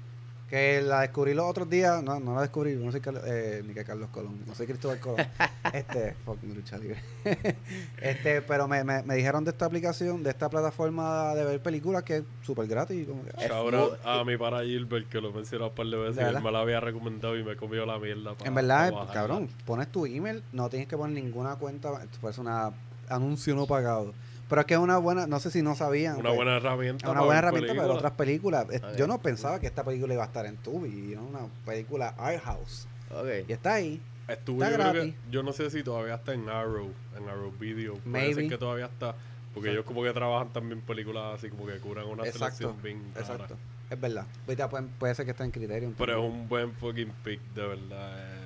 Que 0.51 0.81
la 0.81 0.99
descubrí 1.01 1.33
los 1.33 1.45
otros 1.49 1.69
días. 1.69 2.03
No, 2.03 2.19
no 2.19 2.35
la 2.35 2.41
descubrí. 2.41 2.75
No 2.75 2.91
soy 2.91 2.99
Carlos- 2.99 3.23
eh, 3.25 3.63
ni 3.65 3.73
que 3.73 3.85
Carlos 3.85 4.09
Colón. 4.09 4.37
No 4.45 4.53
soy 4.53 4.67
Cristóbal 4.67 4.99
Colón. 4.99 5.25
este, 5.73 6.13
fuck 6.25 6.43
lucha 6.43 6.77
libre. 6.77 7.01
este, 8.01 8.41
pero 8.41 8.67
me, 8.67 8.83
me, 8.83 9.01
me 9.03 9.15
dijeron 9.15 9.43
de 9.45 9.51
esta 9.51 9.65
aplicación, 9.65 10.23
de 10.23 10.29
esta 10.29 10.49
plataforma 10.49 11.33
de 11.35 11.45
ver 11.45 11.61
películas 11.61 12.03
que 12.03 12.17
es 12.17 12.23
súper 12.41 12.67
gratis. 12.67 13.01
y 13.01 13.05
como 13.05 13.23
que, 13.23 13.29
Es 13.29 13.49
muy- 13.49 13.73
out 13.75 13.99
a 14.03 14.23
mi 14.25 14.37
para 14.37 14.61
Gilbert, 14.63 15.07
que 15.09 15.21
lo 15.21 15.29
he 15.29 15.33
mencionado 15.33 15.69
un 15.69 15.75
par 15.75 15.85
de 15.87 15.97
veces. 15.97 16.15
¿De 16.17 16.23
y 16.23 16.35
él 16.35 16.41
me 16.41 16.51
la 16.51 16.59
había 16.59 16.79
recomendado 16.81 17.37
y 17.37 17.43
me 17.43 17.55
comió 17.55 17.85
la 17.85 17.97
mierda. 17.97 18.33
pa- 18.35 18.45
en 18.45 18.53
verdad, 18.53 18.93
cabrón, 19.13 19.47
pones 19.65 19.89
tu 19.91 20.05
email, 20.05 20.43
no 20.51 20.69
tienes 20.69 20.87
que 20.87 20.97
poner 20.97 21.15
ninguna 21.23 21.55
cuenta. 21.55 21.89
Esto 22.03 22.17
parece 22.21 22.41
una 22.41 22.71
anuncio 23.07 23.55
no 23.55 23.65
pagado. 23.67 24.13
Pero 24.51 24.59
es 24.61 24.67
que 24.67 24.73
es 24.73 24.79
una 24.81 24.97
buena, 24.97 25.27
no 25.27 25.39
sé 25.39 25.49
si 25.49 25.61
no 25.61 25.75
sabían. 25.75 26.15
Una 26.15 26.23
pues, 26.23 26.35
buena 26.35 26.57
herramienta. 26.57 27.05
Es 27.05 27.09
una 27.09 27.13
para 27.21 27.25
buena 27.25 27.39
herramienta 27.39 27.73
para 27.73 27.93
otras 27.93 28.11
películas. 28.11 28.67
Yo 28.97 29.07
no 29.07 29.21
pensaba 29.21 29.61
que 29.61 29.67
esta 29.67 29.85
película 29.85 30.13
iba 30.13 30.23
a 30.23 30.25
estar 30.25 30.45
en 30.45 30.57
Tubi. 30.57 31.13
Era 31.13 31.21
una 31.21 31.39
película 31.65 32.09
art 32.17 32.43
house. 32.43 32.85
Ok. 33.11 33.47
Y 33.47 33.53
está 33.53 33.75
ahí. 33.75 34.01
Estuve, 34.27 34.65
Está 34.65 34.71
yo, 34.71 34.81
creo 34.81 34.93
gratis. 34.93 35.13
que, 35.15 35.31
yo 35.31 35.43
no 35.43 35.53
sé 35.53 35.69
si 35.69 35.83
todavía 35.83 36.15
está 36.15 36.33
en 36.33 36.49
Arrow, 36.49 36.91
en 37.17 37.29
Arrow 37.29 37.53
Video. 37.57 37.93
Puede 37.93 38.09
Maybe. 38.09 38.33
ser 38.33 38.49
que 38.49 38.57
todavía 38.57 38.87
está. 38.87 39.15
Porque 39.53 39.71
ellos 39.71 39.85
como 39.85 40.03
que 40.03 40.11
trabajan 40.11 40.49
también 40.51 40.81
películas 40.81 41.35
así 41.39 41.49
como 41.49 41.65
que 41.65 41.77
curan 41.79 42.07
una 42.07 42.23
Exacto. 42.25 42.57
selección 42.57 42.81
bien 42.83 43.01
rara. 43.15 43.21
Exacto. 43.21 43.57
Es 43.89 44.01
verdad. 44.01 44.25
Ahorita 44.47 44.69
pueden- 44.69 44.89
puede 44.89 45.15
ser 45.15 45.23
que 45.23 45.31
esté 45.31 45.45
en 45.45 45.51
criterio. 45.51 45.93
Pero 45.97 46.11
es 46.25 46.29
un 46.29 46.49
buen 46.49 46.73
fucking 46.73 47.13
pick, 47.23 47.39
de 47.55 47.67
verdad. 47.67 48.40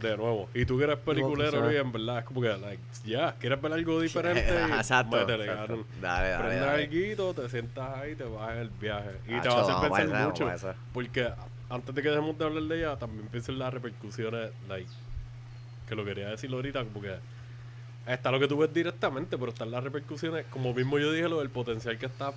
De 0.00 0.16
nuevo. 0.16 0.48
Y 0.54 0.64
tú 0.64 0.78
que 0.78 0.84
eres 0.84 0.98
peliculero, 0.98 1.60
Luis, 1.62 1.78
en 1.78 1.92
verdad, 1.92 2.18
es 2.18 2.24
como 2.24 2.40
que, 2.40 2.56
like, 2.56 2.82
ya, 3.04 3.34
quieres 3.34 3.60
ver 3.60 3.72
algo 3.72 4.00
diferente. 4.00 4.46
y 4.68 4.72
Exacto. 4.72 5.16
métele, 5.16 5.44
exacto. 5.44 5.66
cabrón. 5.66 5.86
Dale, 6.00 6.28
dale, 6.28 6.44
Prendes 6.44 6.66
dale. 6.66 6.82
alguito, 6.82 7.34
te 7.34 7.48
sientas 7.48 7.98
ahí, 7.98 8.14
te 8.14 8.24
vas 8.24 8.52
en 8.52 8.58
el 8.58 8.70
viaje. 8.70 9.10
Y 9.26 9.40
te 9.40 9.48
va 9.48 9.54
a 9.54 9.78
hacer 9.78 9.90
pensar 9.90 10.26
mucho. 10.26 10.50
Porque 10.92 11.32
antes 11.70 11.94
de 11.94 12.02
que 12.02 12.08
dejemos 12.08 12.38
de 12.38 12.44
hablar 12.44 12.62
de 12.62 12.78
ella, 12.78 12.96
también 12.96 13.28
pienso 13.28 13.52
en 13.52 13.58
las 13.58 13.72
repercusiones, 13.74 14.50
like, 14.68 14.90
que 15.88 15.94
lo 15.94 16.04
quería 16.04 16.28
decir 16.28 16.52
ahorita, 16.52 16.84
como 16.84 17.00
que 17.00 17.16
está 18.06 18.30
lo 18.30 18.38
que 18.40 18.48
tú 18.48 18.58
ves 18.58 18.72
directamente, 18.72 19.36
pero 19.36 19.50
están 19.50 19.70
las 19.70 19.82
repercusiones, 19.82 20.46
como 20.46 20.72
mismo 20.72 20.98
yo 20.98 21.12
dije, 21.12 21.28
lo 21.28 21.40
del 21.40 21.50
potencial 21.50 21.98
que 21.98 22.06
está 22.06 22.32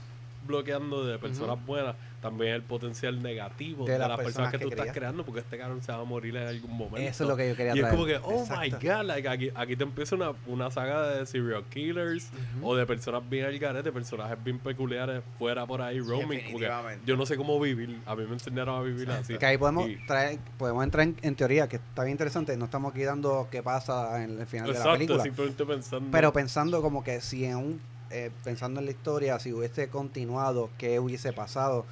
bloqueando 0.46 1.06
de 1.06 1.18
personas 1.20 1.64
buenas, 1.66 1.96
también 2.22 2.54
el 2.54 2.62
potencial 2.62 3.22
negativo 3.22 3.86
De 3.86 3.94
de, 3.94 4.00
las 4.00 4.10
las 4.10 4.18
personas 4.18 4.52
personas 4.52 4.52
que, 4.52 4.58
que 4.60 4.64
tú 4.76 4.82
estás 4.82 4.96
creando, 4.96 5.26
porque 5.26 5.40
este 5.42 5.58
cabrón 5.58 5.82
se 5.82 5.92
va 5.92 6.00
a 6.00 6.04
morir 6.04 6.36
en 6.36 6.48
algún 6.48 6.78
momento. 6.78 6.98
Eso 7.10 7.24
es 7.24 7.30
lo 7.30 7.36
que 7.36 7.50
yo 7.50 7.56
quería 7.56 7.76
Y 7.76 7.80
es 7.80 7.88
como 7.88 8.06
que, 8.06 8.18
oh 8.18 8.46
my 8.46 8.68
Exacto. 8.68 8.78
god, 8.82 9.06
like, 9.06 9.28
aquí, 9.28 9.50
aquí 9.56 9.76
te 9.76 9.84
empieza 9.84 10.16
una, 10.16 10.34
una 10.48 10.70
saga 10.70 11.10
de 11.10 11.26
serial 11.26 11.64
killers 11.70 12.30
o 12.62 12.76
de 12.76 12.86
personas 12.86 13.28
bien 13.28 13.46
al 13.46 13.58
garete, 13.58 13.92
personajes 13.92 14.38
bien 14.44 14.60
peculiares 14.60 15.24
fuera 15.40 15.66
por 15.66 15.82
ahí, 15.82 16.00
roaming. 16.00 16.40
Definitivamente. 16.40 17.04
yo 17.06 17.18
no 17.18 17.26
sé 17.26 17.38
cómo 17.38 17.60
vivir. 17.60 18.00
A 18.06 18.16
mí 18.16 18.24
me 18.26 18.34
enseñaron 18.34 18.78
a 18.80 18.82
vivir 18.82 19.10
así. 19.10 19.38
Que 19.38 19.46
ahí 19.46 19.58
podemos, 19.58 19.90
Y- 19.90 19.98
traer, 20.06 20.38
podemos 20.58 20.84
entrar 20.84 21.08
en, 21.08 21.18
en 21.22 21.36
teoría, 21.36 21.68
que 21.68 21.78
está 21.78 22.04
bien 22.04 22.12
interesante. 22.14 22.56
No 22.58 22.66
estamos 22.66 22.92
aquí 22.94 23.04
dando 23.04 23.48
qué 23.50 23.64
pasa 23.64 24.24
en 24.24 24.40
el 24.40 24.46
final 24.48 24.68
de 24.68 24.74
la 24.74 24.80
Exacto, 24.80 24.94
película. 24.98 25.24
simplemente 25.24 25.66
pensando. 25.66 26.10
Pero 26.12 26.32
pensando 26.34 26.82
como 26.82 27.04
que 27.04 27.20
si 27.22 27.46
en 27.46 27.56
un, 27.58 27.82
eh, 28.12 28.32
pensando 28.44 28.80
en 28.80 28.86
la 28.86 28.92
historia, 28.92 29.40
si 29.40 29.54
hubiese 29.54 29.88
continuado, 29.90 30.70
qué 30.78 31.00
hubiese 31.00 31.34
pasado, 31.34 31.86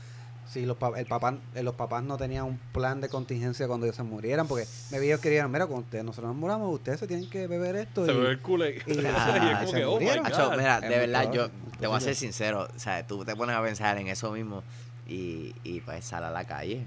si 0.47 0.65
los, 0.65 0.77
pa- 0.77 0.99
el 0.99 1.05
papá, 1.05 1.37
eh, 1.55 1.61
los 1.63 1.75
papás 1.75 2.03
no 2.03 2.17
tenían 2.17 2.45
un 2.45 2.57
plan 2.73 3.01
de 3.01 3.09
contingencia 3.09 3.67
cuando 3.67 3.85
ellos 3.85 3.95
se 3.95 4.03
murieran, 4.03 4.47
porque 4.47 4.65
me 4.91 4.99
vi 4.99 5.07
ellos 5.07 5.19
querían, 5.19 5.51
mira, 5.51 5.67
cuando 5.67 5.85
ustedes, 5.85 6.03
nosotros 6.03 6.29
nos 6.31 6.37
muramos, 6.39 6.73
ustedes 6.73 6.99
se 6.99 7.07
tienen 7.07 7.29
que 7.29 7.45
beber 7.47 7.75
esto. 7.75 8.05
se 8.05 8.11
y, 8.13 8.17
ve 8.17 8.29
el 8.31 8.39
culo 8.39 8.67
y, 8.67 8.71
y- 8.85 8.93
y 8.93 9.05
ah, 9.05 9.59
es 9.61 9.65
como 9.67 9.73
que, 9.73 9.85
oh. 9.85 10.23
Acho, 10.23 10.51
mira, 10.57 10.81
de 10.81 10.89
verdad, 10.97 11.31
yo 11.31 11.49
te 11.79 11.87
voy 11.87 11.97
a 11.97 11.99
ser 11.99 12.15
sincero. 12.15 12.67
O 12.75 12.79
sea, 12.79 13.05
tú 13.05 13.23
te 13.25 13.35
pones 13.35 13.55
a 13.55 13.61
pensar 13.61 13.97
en 13.99 14.07
eso 14.07 14.31
mismo 14.31 14.63
y, 15.07 15.53
y 15.63 15.81
pues 15.81 16.03
sal 16.05 16.23
a 16.23 16.31
la 16.31 16.45
calle. 16.45 16.85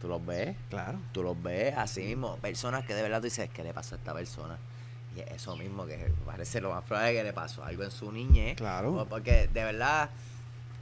Tú 0.00 0.08
los 0.08 0.24
ves, 0.24 0.56
Claro. 0.70 0.98
tú 1.12 1.22
los 1.22 1.42
ves 1.42 1.74
así 1.76 2.02
mismo. 2.02 2.36
Personas 2.36 2.86
que 2.86 2.94
de 2.94 3.02
verdad 3.02 3.18
tú 3.18 3.24
dices, 3.24 3.50
¿qué 3.50 3.62
le 3.64 3.72
pasó 3.74 3.94
a 3.94 3.98
esta 3.98 4.14
persona? 4.14 4.56
Y 5.16 5.20
es 5.20 5.30
eso 5.32 5.56
mismo 5.56 5.86
que 5.86 6.12
parece 6.24 6.60
lo 6.60 6.70
más 6.70 6.84
probable 6.84 7.14
que 7.14 7.24
le 7.24 7.32
pasó 7.32 7.64
algo 7.64 7.82
en 7.82 7.90
su 7.90 8.12
niñez. 8.12 8.56
Claro. 8.56 9.06
Porque 9.08 9.48
de 9.52 9.64
verdad, 9.64 10.10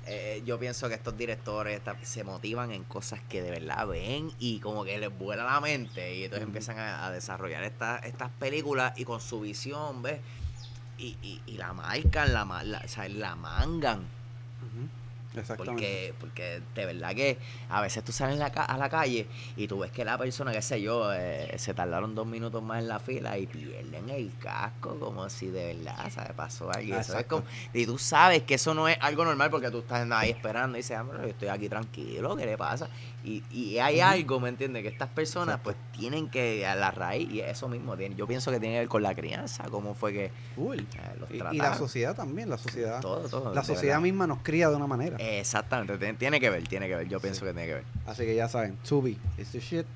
eh, 0.07 0.43
yo 0.45 0.59
pienso 0.59 0.89
que 0.89 0.95
estos 0.95 1.17
directores 1.17 1.77
esta- 1.79 1.97
se 2.05 2.25
motivan 2.25 2.71
en 2.71 2.85
cosas 2.85 3.21
que 3.29 3.41
de 3.43 3.51
verdad 3.51 3.87
ven 3.87 4.31
y 4.39 4.61
como 4.61 4.85
que 4.85 4.99
les 4.99 5.17
vuela 5.19 5.45
la 5.45 5.61
mente. 5.61 6.15
Y 6.17 6.25
entonces 6.25 6.47
empiezan 6.47 6.79
a, 6.79 7.07
a 7.07 7.11
desarrollar 7.11 7.63
esta- 7.65 7.99
estas 7.99 8.31
películas 8.39 8.93
y 8.99 9.05
con 9.05 9.21
su 9.21 9.41
visión, 9.41 10.03
¿ves? 10.03 10.21
Y, 10.99 11.17
y, 11.23 11.41
y 11.47 11.57
la 11.57 11.73
marcan, 11.73 12.33
la, 12.35 12.45
la, 12.65 12.83
o 12.85 12.89
sea, 12.89 13.09
la 13.09 13.35
mangan. 13.37 14.07
Exactamente. 15.41 15.73
Porque, 15.73 16.15
porque 16.21 16.63
de 16.75 16.87
verdad 16.87 17.15
que 17.15 17.39
a 17.69 17.81
veces 17.81 18.05
tú 18.05 18.13
sales 18.13 18.39
la 18.39 18.47
a 18.47 18.77
la 18.79 18.89
calle 18.89 19.27
y 19.57 19.67
tú 19.69 19.79
ves 19.81 19.91
que 19.91 20.05
la 20.05 20.19
persona, 20.19 20.53
qué 20.53 20.63
sé 20.63 20.81
yo, 20.81 21.13
eh, 21.13 21.55
se 21.59 21.75
tardaron 21.75 22.15
dos 22.15 22.27
minutos 22.27 22.63
más 22.63 22.81
en 22.81 22.89
la 22.89 22.99
fila 22.99 23.39
y 23.39 23.47
pierden 23.47 24.09
el 24.11 24.33
casco 24.39 24.99
como 24.99 25.29
si 25.29 25.49
de 25.49 25.75
verdad, 25.75 26.11
¿sabes? 26.11 26.33
Pasó 26.33 26.71
algo. 26.71 26.83
Y, 26.83 26.93
eso 26.93 27.19
es 27.19 27.27
como- 27.27 27.45
y 27.73 27.87
tú 27.87 27.99
sabes 27.99 28.43
que 28.43 28.55
eso 28.55 28.75
no 28.75 28.89
es 28.89 28.99
algo 29.01 29.25
normal 29.25 29.51
porque 29.51 29.71
tú 29.71 29.79
estás 29.79 30.11
ahí 30.11 30.31
esperando 30.31 30.77
y 30.77 30.81
dices, 30.81 30.97
ah, 30.97 31.07
yo 31.23 31.29
estoy 31.29 31.49
aquí 31.49 31.69
tranquilo, 31.69 32.37
¿qué 32.37 32.47
le 32.47 32.57
pasa? 32.57 32.89
Y, 33.29 33.45
y 33.51 33.79
hay 33.79 34.01
algo, 34.01 34.41
¿me 34.41 34.49
entiendes? 34.49 34.83
Que 34.83 34.89
estas 34.89 35.09
personas 35.11 35.57
Exacto. 35.57 35.65
pues 35.65 35.77
tienen 35.99 36.31
que 36.31 36.67
a 36.67 36.75
la 36.75 36.91
raíz 36.91 37.29
y 37.31 37.41
eso 37.41 37.69
mismo, 37.69 37.95
tiene, 37.97 38.15
yo 38.15 38.27
pienso 38.27 38.51
que 38.51 38.59
tiene 38.59 38.77
que 38.77 38.81
ver 38.81 38.89
con 38.89 39.03
la 39.03 39.15
crianza, 39.15 39.65
cómo 39.71 39.93
fue 39.95 40.13
que 40.15 40.25
eh, 40.27 40.33
los 41.21 41.31
Y, 41.31 41.35
y 41.57 41.59
la 41.59 41.75
sociedad 41.75 42.17
también, 42.17 42.49
la 42.49 42.57
sociedad. 42.57 43.01
Todo, 43.01 43.29
todo. 43.29 43.53
La 43.55 43.63
sociedad 43.63 43.97
verdad. 43.97 44.01
misma 44.03 44.27
nos 44.27 44.39
cría 44.43 44.71
de 44.71 44.77
una 44.77 44.87
manera. 44.87 45.17
Exactamente, 45.19 45.99
tiene- 45.99 46.15
tiene 46.15 46.41
que 46.41 46.49
ver, 46.49 46.67
tiene 46.67 46.89
que 46.89 46.97
ver. 46.97 47.09
Yo 47.09 47.21
pienso 47.21 47.45
que 47.45 47.53
tiene 47.53 47.67
que 47.67 47.75
ver. 47.75 47.85
Así 48.07 48.25
que 48.25 48.35
ya 48.35 48.49
saben, 48.49 48.77
Tubi, 48.89 49.19
it's 49.37 49.51
the 49.53 49.61
shit. 49.61 49.87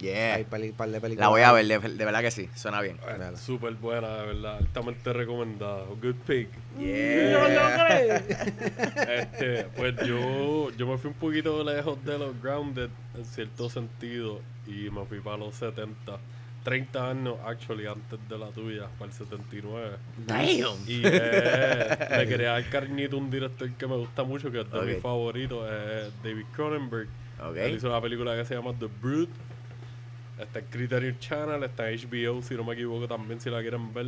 Yeah. 0.00 0.34
Hay 0.36 0.44
peli, 0.44 0.72
par 0.72 0.88
de 0.88 1.00
películas. 1.00 1.26
La 1.26 1.28
voy 1.28 1.42
a 1.42 1.52
ver, 1.52 1.66
de, 1.66 1.78
de 1.78 2.04
verdad 2.04 2.20
que 2.22 2.30
sí, 2.30 2.48
suena 2.54 2.80
bien. 2.80 2.96
Eh. 3.06 3.36
Súper 3.36 3.74
buena, 3.74 4.16
de 4.16 4.26
verdad. 4.26 4.56
Altamente 4.58 5.12
recomendada. 5.12 5.84
Good 6.00 6.14
pick. 6.26 6.48
Yeah. 6.78 8.16
Este, 8.16 9.64
pues 9.76 9.94
yo, 10.06 10.70
yo 10.76 10.86
me 10.86 10.96
fui 10.98 11.08
un 11.10 11.16
poquito 11.16 11.62
lejos 11.64 12.02
de 12.04 12.18
los 12.18 12.40
grounded 12.42 12.88
en 13.16 13.24
cierto 13.24 13.68
sentido 13.68 14.40
y 14.66 14.90
me 14.90 15.04
fui 15.06 15.20
para 15.20 15.36
los 15.36 15.54
70. 15.56 16.18
30 16.62 17.10
años, 17.10 17.36
actually, 17.46 17.86
antes 17.86 18.18
de 18.28 18.36
la 18.38 18.48
tuya, 18.48 18.86
para 18.98 19.10
el 19.10 19.16
79. 19.16 19.96
Damn. 20.26 20.76
Y 20.86 21.00
eh, 21.06 21.98
le 22.18 22.28
quería 22.28 22.50
dar 22.52 22.68
cariñito 22.68 23.16
a 23.16 23.18
un 23.18 23.30
director 23.30 23.70
que 23.72 23.86
me 23.86 23.96
gusta 23.96 24.24
mucho, 24.24 24.50
que 24.52 24.60
es 24.60 24.70
de 24.70 24.78
Ok. 24.78 24.84
mis 24.84 24.98
favoritos, 25.00 25.66
es 25.72 26.12
David 26.22 26.44
Cronenberg. 26.54 27.08
Él 27.56 27.70
Ok. 27.72 27.76
hizo 27.76 27.88
una 27.88 28.02
película 28.02 28.36
que 28.36 28.44
se 28.44 28.54
llama 28.54 28.74
The 28.78 28.88
Brood. 29.00 29.28
Está 30.40 30.58
en 30.60 30.64
Criterion 30.66 31.18
Channel, 31.18 31.62
está 31.64 31.90
en 31.90 31.98
HBO, 31.98 32.42
si 32.42 32.54
no 32.54 32.64
me 32.64 32.74
equivoco, 32.74 33.06
también 33.08 33.40
si 33.40 33.50
la 33.50 33.60
quieren 33.60 33.92
ver. 33.92 34.06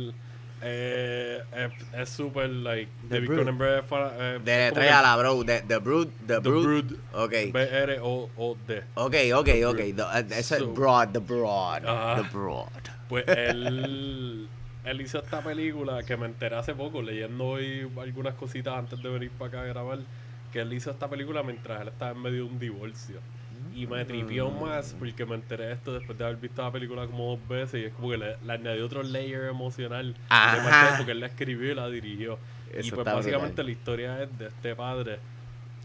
Eh, 0.65 1.41
es- 1.55 1.99
es 1.99 2.09
súper, 2.09 2.49
like, 2.49 2.89
The 3.09 3.15
David. 3.15 3.27
Cronenberg 3.27 3.85
eh, 3.91 4.39
De 4.43 4.71
la 4.79 5.15
bro, 5.17 5.43
de 5.43 5.61
The 5.61 5.77
Brood, 5.77 6.07
The 6.25 6.33
The 6.35 6.39
Brood. 6.39 6.63
Brood. 6.63 6.93
Ok. 7.13 7.33
B-R-O-O-D. 7.51 8.83
Ok, 8.95 9.15
ok, 9.35 9.49
ok. 9.67 9.77
The- 9.77 10.39
Eso 10.39 10.55
es 10.55 10.61
So- 10.61 10.71
Broad, 10.73 11.09
The 11.09 11.19
Broad. 11.19 11.81
The 11.81 12.29
Broad. 12.37 12.67
Pues 13.09 13.27
él, 13.27 14.47
él 14.85 15.01
hizo 15.01 15.19
esta 15.19 15.41
película 15.41 16.03
que 16.03 16.15
me 16.17 16.25
enteré 16.27 16.55
hace 16.55 16.73
poco, 16.73 17.01
leyendo 17.01 17.45
hoy 17.45 17.87
algunas 17.99 18.33
cositas 18.35 18.73
antes 18.77 19.01
de 19.03 19.09
venir 19.09 19.31
para 19.31 19.49
acá 19.49 19.61
a 19.61 19.65
grabar, 19.65 19.99
que 20.51 20.61
él 20.61 20.71
hizo 20.73 20.91
esta 20.91 21.09
película 21.09 21.43
mientras 21.43 21.81
él 21.81 21.89
estaba 21.89 22.11
en 22.11 22.21
medio 22.21 22.45
de 22.45 22.49
un 22.51 22.59
divorcio. 22.59 23.17
Y 23.75 23.87
me 23.87 24.05
tripió 24.05 24.49
Mm. 24.49 24.61
más 24.61 24.95
porque 24.99 25.25
me 25.25 25.35
enteré 25.35 25.65
de 25.67 25.73
esto 25.73 25.93
después 25.93 26.17
de 26.17 26.25
haber 26.25 26.37
visto 26.37 26.61
la 26.61 26.71
película 26.71 27.07
como 27.07 27.31
dos 27.37 27.47
veces 27.47 27.81
y 27.81 27.85
es 27.85 27.93
como 27.93 28.09
que 28.11 28.17
le, 28.17 28.37
le 28.45 28.53
añadió 28.53 28.85
otro 28.85 29.01
layer 29.03 29.45
emocional. 29.45 30.15
Ajá. 30.29 30.95
Porque 30.97 31.11
él 31.13 31.19
la 31.19 31.27
escribió 31.27 31.71
y 31.71 31.75
la 31.75 31.87
dirigió. 31.89 32.37
y 32.73 32.79
Eso 32.79 32.95
pues 32.95 32.99
está 33.07 33.13
básicamente 33.15 33.47
brutal. 33.63 33.65
la 33.65 33.71
historia 33.71 34.23
es 34.23 34.37
de 34.37 34.47
este 34.47 34.75
padre 34.75 35.19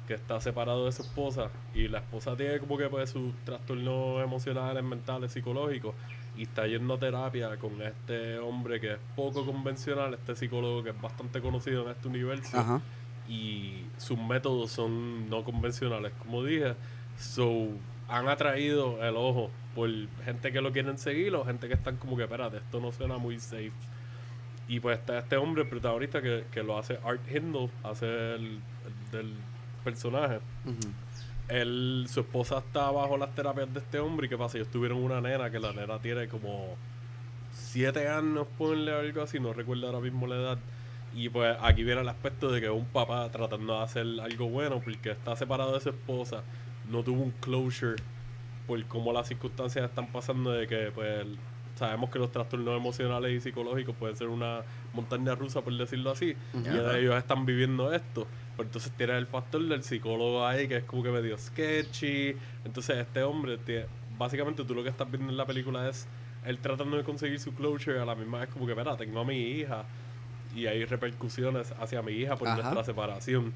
que 0.07 0.15
está 0.15 0.41
separado 0.41 0.87
de 0.87 0.93
su 0.93 1.03
esposa 1.03 1.51
y 1.75 1.87
la 1.89 1.99
esposa 1.99 2.35
tiene 2.37 2.59
como 2.59 2.79
que 2.79 2.89
pues 2.89 3.11
sus 3.11 3.35
trastornos 3.45 4.23
emocionales, 4.25 4.83
mentales, 4.83 5.33
psicológicos 5.33 5.95
y 6.37 6.43
está 6.45 6.67
yendo 6.67 6.95
a 6.95 6.99
terapia 6.99 7.57
con 7.59 7.83
este 7.83 8.39
hombre 8.39 8.81
que 8.81 8.93
es 8.93 8.99
poco 9.17 9.45
convencional, 9.45 10.15
este 10.15 10.35
psicólogo 10.37 10.83
que 10.83 10.91
es 10.91 11.01
bastante 11.01 11.41
conocido 11.43 11.85
en 11.85 11.91
este 11.91 12.09
universo 12.09 12.57
Ajá. 12.59 12.81
y 13.29 13.83
sus 13.99 14.17
métodos 14.19 14.71
son 14.71 15.29
no 15.29 15.43
convencionales, 15.45 16.13
como 16.23 16.43
dije. 16.45 16.75
So, 17.19 17.69
han 18.09 18.29
atraído 18.29 19.03
el 19.05 19.17
ojo 19.17 19.51
por 19.75 19.91
gente 20.25 20.53
que 20.53 20.61
lo 20.61 20.73
quieren 20.73 20.99
seguir 20.99 21.35
o 21.35 21.45
gente 21.45 21.69
que 21.69 21.75
están 21.75 21.97
como 21.97 22.17
que, 22.17 22.25
espérate, 22.25 22.59
esto 22.59 22.81
no 22.81 22.93
suena 22.93 23.19
muy 23.19 23.39
safe. 23.39 23.73
Y 24.69 24.81
pues 24.81 24.99
está 24.99 25.19
este 25.19 25.37
hombre, 25.37 25.63
el 25.63 25.69
protagonista, 25.69 26.21
que, 26.21 26.45
que 26.53 26.63
lo 26.63 26.79
hace 26.79 26.99
Art 27.05 27.21
Hindle, 27.31 27.71
hace 27.83 28.07
el, 28.07 28.61
el 28.85 29.11
del 29.11 29.33
personaje. 29.83 30.41
Él, 31.49 32.07
su 32.09 32.21
esposa 32.21 32.59
está 32.59 32.91
bajo 32.91 33.17
las 33.17 33.35
terapias 33.35 33.73
de 33.73 33.81
este 33.81 33.99
hombre 33.99 34.27
y 34.27 34.29
qué 34.29 34.37
pasa, 34.37 34.59
ellos 34.59 34.69
tuvieron 34.69 35.03
una 35.03 35.21
nena 35.21 35.51
que 35.51 35.59
la 35.59 35.73
nena 35.73 35.99
tiene 35.99 36.29
como 36.29 36.77
siete 37.53 38.09
años, 38.09 38.47
ponle 38.59 38.93
algo 38.93 39.23
así, 39.23 39.41
no 39.41 39.55
recuerdo 39.55 39.87
ahora 39.87 40.01
mismo 40.01 40.27
la 40.27 40.37
edad. 40.37 40.59
Y 41.15 41.31
pues 41.31 41.57
aquí 41.63 41.85
viene 41.85 42.03
el 42.03 42.09
aspecto 42.09 42.53
de 42.53 42.61
que 42.61 42.69
un 42.69 42.85
papá 42.85 43.31
tratando 43.31 43.79
de 43.79 43.83
hacer 43.83 44.07
algo 44.21 44.49
bueno 44.51 44.81
porque 44.81 45.11
está 45.11 45.35
separado 45.37 45.73
de 45.73 45.81
su 45.81 45.89
esposa, 45.89 46.43
no 46.91 47.03
tuvo 47.03 47.23
un 47.23 47.31
closure 47.33 47.97
por 48.67 48.83
cómo 48.87 49.13
las 49.13 49.29
circunstancias 49.29 49.85
están 49.85 50.07
pasando 50.09 50.53
de 50.53 50.67
que 50.67 50.91
pues 50.95 51.27
sabemos 51.77 52.11
que 52.11 52.19
los 52.19 52.31
trastornos 52.33 52.77
emocionales 52.77 53.33
y 53.33 53.41
psicológicos 53.41 53.95
pueden 53.97 54.17
ser 54.17 54.29
una 54.29 54.63
montaña 54.93 55.35
rusa 55.35 55.61
por 55.63 55.73
decirlo 55.77 56.11
así 56.11 56.35
y 56.55 56.69
Ajá. 56.69 56.99
ellos 56.99 57.15
están 57.17 57.47
viviendo 57.47 57.93
esto 57.95 58.27
pero 58.57 58.67
entonces 58.69 58.91
tiene 58.97 59.17
el 59.17 59.27
factor 59.27 59.63
del 59.63 59.83
psicólogo 59.85 60.45
ahí 60.47 60.67
que 60.67 60.79
es 60.79 60.85
como 60.85 61.03
que 61.05 61.11
medio 61.11 61.39
sketchy 61.39 62.37
entonces 62.65 62.97
este 62.99 63.23
hombre 63.23 63.59
tie- 63.65 63.87
básicamente 64.19 64.65
tú 64.65 64.75
lo 64.75 64.83
que 64.83 64.89
estás 64.89 65.09
viendo 65.11 65.31
en 65.31 65.37
la 65.37 65.47
película 65.47 65.89
es 65.89 66.09
él 66.45 66.59
tratando 66.59 66.97
de 66.97 67.05
conseguir 67.05 67.39
su 67.39 67.55
closure 67.55 68.01
a 68.01 68.05
la 68.05 68.15
misma 68.17 68.41
vez 68.41 68.49
como 68.49 68.67
que 68.67 68.73
espera 68.73 68.97
tengo 68.97 69.21
a 69.21 69.25
mi 69.25 69.37
hija 69.41 69.85
y 70.57 70.67
hay 70.67 70.85
repercusiones 70.85 71.73
hacia 71.79 72.03
mi 72.03 72.13
hija 72.13 72.35
por 72.37 72.49
Ajá. 72.49 72.57
nuestra 72.61 72.83
separación 72.85 73.53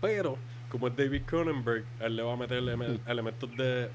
pero 0.00 0.38
como 0.70 0.88
es 0.88 0.96
David 0.96 1.22
Cronenberg 1.26 1.84
él 2.00 2.16
le 2.16 2.22
va 2.22 2.32
a 2.32 2.36
meter 2.36 2.58
eleme- 2.62 2.98
elementos 3.06 3.54
de 3.56 3.88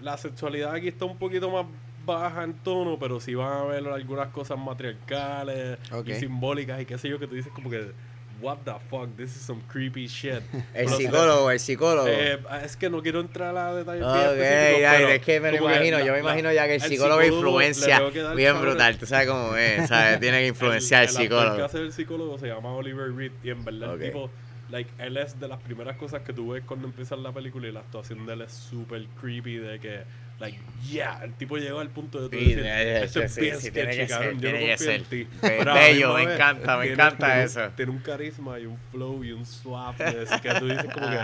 la 0.00 0.16
sexualidad 0.16 0.74
aquí 0.74 0.88
está 0.88 1.04
un 1.04 1.16
poquito 1.18 1.50
más 1.50 1.66
baja 2.04 2.42
en 2.42 2.54
tono, 2.54 2.98
pero 2.98 3.20
sí 3.20 3.34
van 3.34 3.52
a 3.52 3.62
ver 3.64 3.86
algunas 3.86 4.28
cosas 4.28 4.58
matriarcales 4.58 5.78
Ok. 5.92 6.08
y 6.08 6.14
simbólicas 6.14 6.80
y 6.80 6.84
qué 6.86 6.98
sé 6.98 7.08
yo 7.08 7.18
que 7.18 7.26
tú 7.26 7.34
dices 7.34 7.52
como 7.52 7.70
que 7.70 7.92
what 8.40 8.58
the 8.64 8.72
fuck, 8.90 9.08
this 9.16 9.36
is 9.36 9.42
some 9.42 9.60
creepy 9.68 10.08
shit. 10.08 10.32
El 10.74 10.86
Pero, 10.86 10.88
psicólogo, 10.96 11.50
el 11.52 11.60
psicólogo. 11.60 12.08
eh, 12.08 12.40
es 12.64 12.76
que 12.76 12.90
no 12.90 13.00
quiero 13.00 13.20
entrar 13.20 13.56
a 13.56 13.72
detalles 13.72 14.00
bien 14.00 14.10
Ok, 14.10 14.32
específicos, 14.32 14.80
ya, 14.80 14.92
pero 14.96 15.08
es 15.10 15.22
que 15.22 15.40
me 15.40 15.50
lo 15.52 15.56
imagino, 15.58 15.98
la- 16.00 16.04
yo 16.04 16.12
me 16.12 16.18
imagino 16.18 16.52
ya 16.52 16.66
que 16.66 16.74
el, 16.74 16.82
el 16.82 16.88
psicólogo 16.88 17.20
le 17.20 17.26
influencia 17.28 18.02
que 18.12 18.34
bien 18.34 18.60
brutal, 18.60 18.98
tú 18.98 19.06
sabes 19.06 19.28
cómo 19.28 19.54
es, 19.56 19.88
¿sabes? 19.88 20.18
Tiene 20.18 20.40
que 20.40 20.46
influenciar 20.48 21.04
el, 21.04 21.08
el 21.10 21.14
que 21.16 21.22
psicólogo. 21.22 21.64
hace 21.64 21.78
el 21.78 21.92
psicólogo 21.92 22.36
se 22.40 22.48
llama 22.48 22.70
Oliver 22.72 23.14
Reed 23.14 23.30
y 23.44 23.50
en 23.50 23.64
verdad 23.64 23.94
Ok. 23.94 24.00
el 24.00 24.06
tipo 24.08 24.30
like 24.72 24.90
él 24.98 25.16
es 25.18 25.38
de 25.38 25.46
las 25.46 25.60
primeras 25.62 25.96
cosas 25.96 26.22
que 26.22 26.32
tú 26.32 26.50
ves 26.52 26.64
cuando 26.66 26.88
empieza 26.88 27.14
la 27.14 27.30
película 27.30 27.68
y 27.68 27.72
la 27.72 27.80
actuación 27.80 28.26
de 28.26 28.32
él 28.32 28.40
es 28.42 28.52
súper 28.52 29.04
creepy 29.20 29.56
de 29.58 29.78
que 29.78 30.00
like 30.40 30.58
yeah 30.90 31.20
el 31.22 31.34
tipo 31.34 31.56
llegó 31.58 31.78
al 31.80 31.90
punto 31.90 32.26
de 32.26 32.28
tú 32.30 32.42
Sí, 32.42 32.54
decir 32.54 32.66
esto 32.66 33.18
sí, 33.20 33.24
es 33.24 33.34
sí, 33.34 33.40
bien 33.42 33.60
sí, 33.60 33.70
tiene 33.70 33.90
que 33.96 34.08
ser, 34.08 34.36
yo 34.38 34.50
no 34.50 34.58
que 34.58 34.68
confío 34.70 34.90
en 34.90 35.04
ti 35.04 35.28
bello, 35.74 36.14
me 36.14 36.22
encanta, 36.22 36.76
me 36.78 36.86
encanta 36.92 37.42
eso. 37.44 37.60
tiene 37.76 37.92
un 37.92 37.98
carisma 37.98 38.58
y 38.58 38.66
un 38.66 38.78
flow 38.90 39.22
y 39.22 39.32
un 39.32 39.44
softness 39.46 40.30
que 40.40 40.54
tú 40.54 40.66
dices 40.66 40.86
como 40.92 41.08
que 41.10 41.18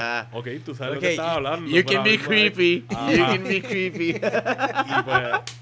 ok 0.59 0.65
tú 0.65 0.75
sabes 0.75 0.95
lo 0.97 1.01
que 1.01 1.11
estás 1.11 1.27
hablando 1.29 1.69
You 1.71 1.85
can 1.85 2.05
be 2.05 2.19
creepy. 2.19 2.85
You 2.91 3.25
can 3.27 3.45
be 3.45 3.63
creepy. 3.63 4.11
y 4.17 5.03
pues 5.05 5.58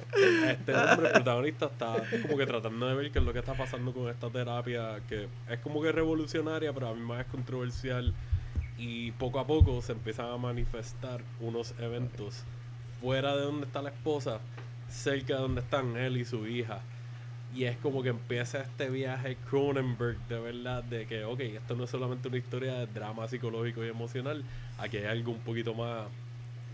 este 0.50 0.74
hombre 0.74 1.10
protagonista 1.10 1.66
está 1.66 1.96
como 2.22 2.36
que 2.36 2.46
tratando 2.46 2.86
de 2.86 2.94
ver 2.94 3.10
qué 3.10 3.18
es 3.18 3.24
lo 3.24 3.32
que 3.32 3.38
está 3.40 3.54
pasando 3.54 3.92
con 3.92 4.08
esta 4.08 4.30
terapia 4.30 5.00
que 5.08 5.28
es 5.48 5.58
como 5.60 5.82
que 5.82 5.92
revolucionaria 5.92 6.72
pero 6.72 6.88
a 6.88 6.90
la 6.90 6.96
misma 6.96 7.16
vez 7.18 7.26
controversial. 7.26 8.14
Y 8.78 9.12
poco 9.12 9.40
a 9.40 9.46
poco 9.46 9.80
se 9.80 9.92
empiezan 9.92 10.26
a 10.26 10.36
manifestar 10.36 11.22
unos 11.40 11.74
eventos 11.78 12.44
fuera 13.00 13.34
de 13.34 13.42
donde 13.42 13.66
está 13.66 13.80
la 13.80 13.88
esposa 13.88 14.40
cerca 14.90 15.36
de 15.36 15.40
donde 15.40 15.60
están 15.62 15.96
él 15.96 16.18
y 16.18 16.24
su 16.24 16.46
hija. 16.46 16.80
Y 17.54 17.64
es 17.64 17.76
como 17.78 18.02
que 18.02 18.10
empieza 18.10 18.60
este 18.60 18.90
viaje 18.90 19.38
Cronenberg 19.48 20.18
de 20.28 20.38
verdad 20.38 20.84
de 20.84 21.06
que 21.06 21.24
ok 21.24 21.40
esto 21.40 21.74
no 21.74 21.84
es 21.84 21.90
solamente 21.90 22.28
una 22.28 22.36
historia 22.36 22.74
de 22.74 22.86
drama 22.86 23.26
psicológico 23.28 23.82
y 23.82 23.88
emocional 23.88 24.44
aquí 24.78 24.98
hay 24.98 25.06
algo 25.06 25.32
un 25.32 25.38
poquito 25.38 25.72
más 25.72 26.06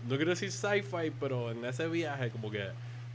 no 0.07 0.15
quiero 0.15 0.31
decir 0.31 0.51
sci-fi, 0.51 1.11
pero 1.19 1.51
en 1.51 1.63
ese 1.65 1.87
viaje 1.87 2.29
como 2.29 2.51
que 2.51 2.67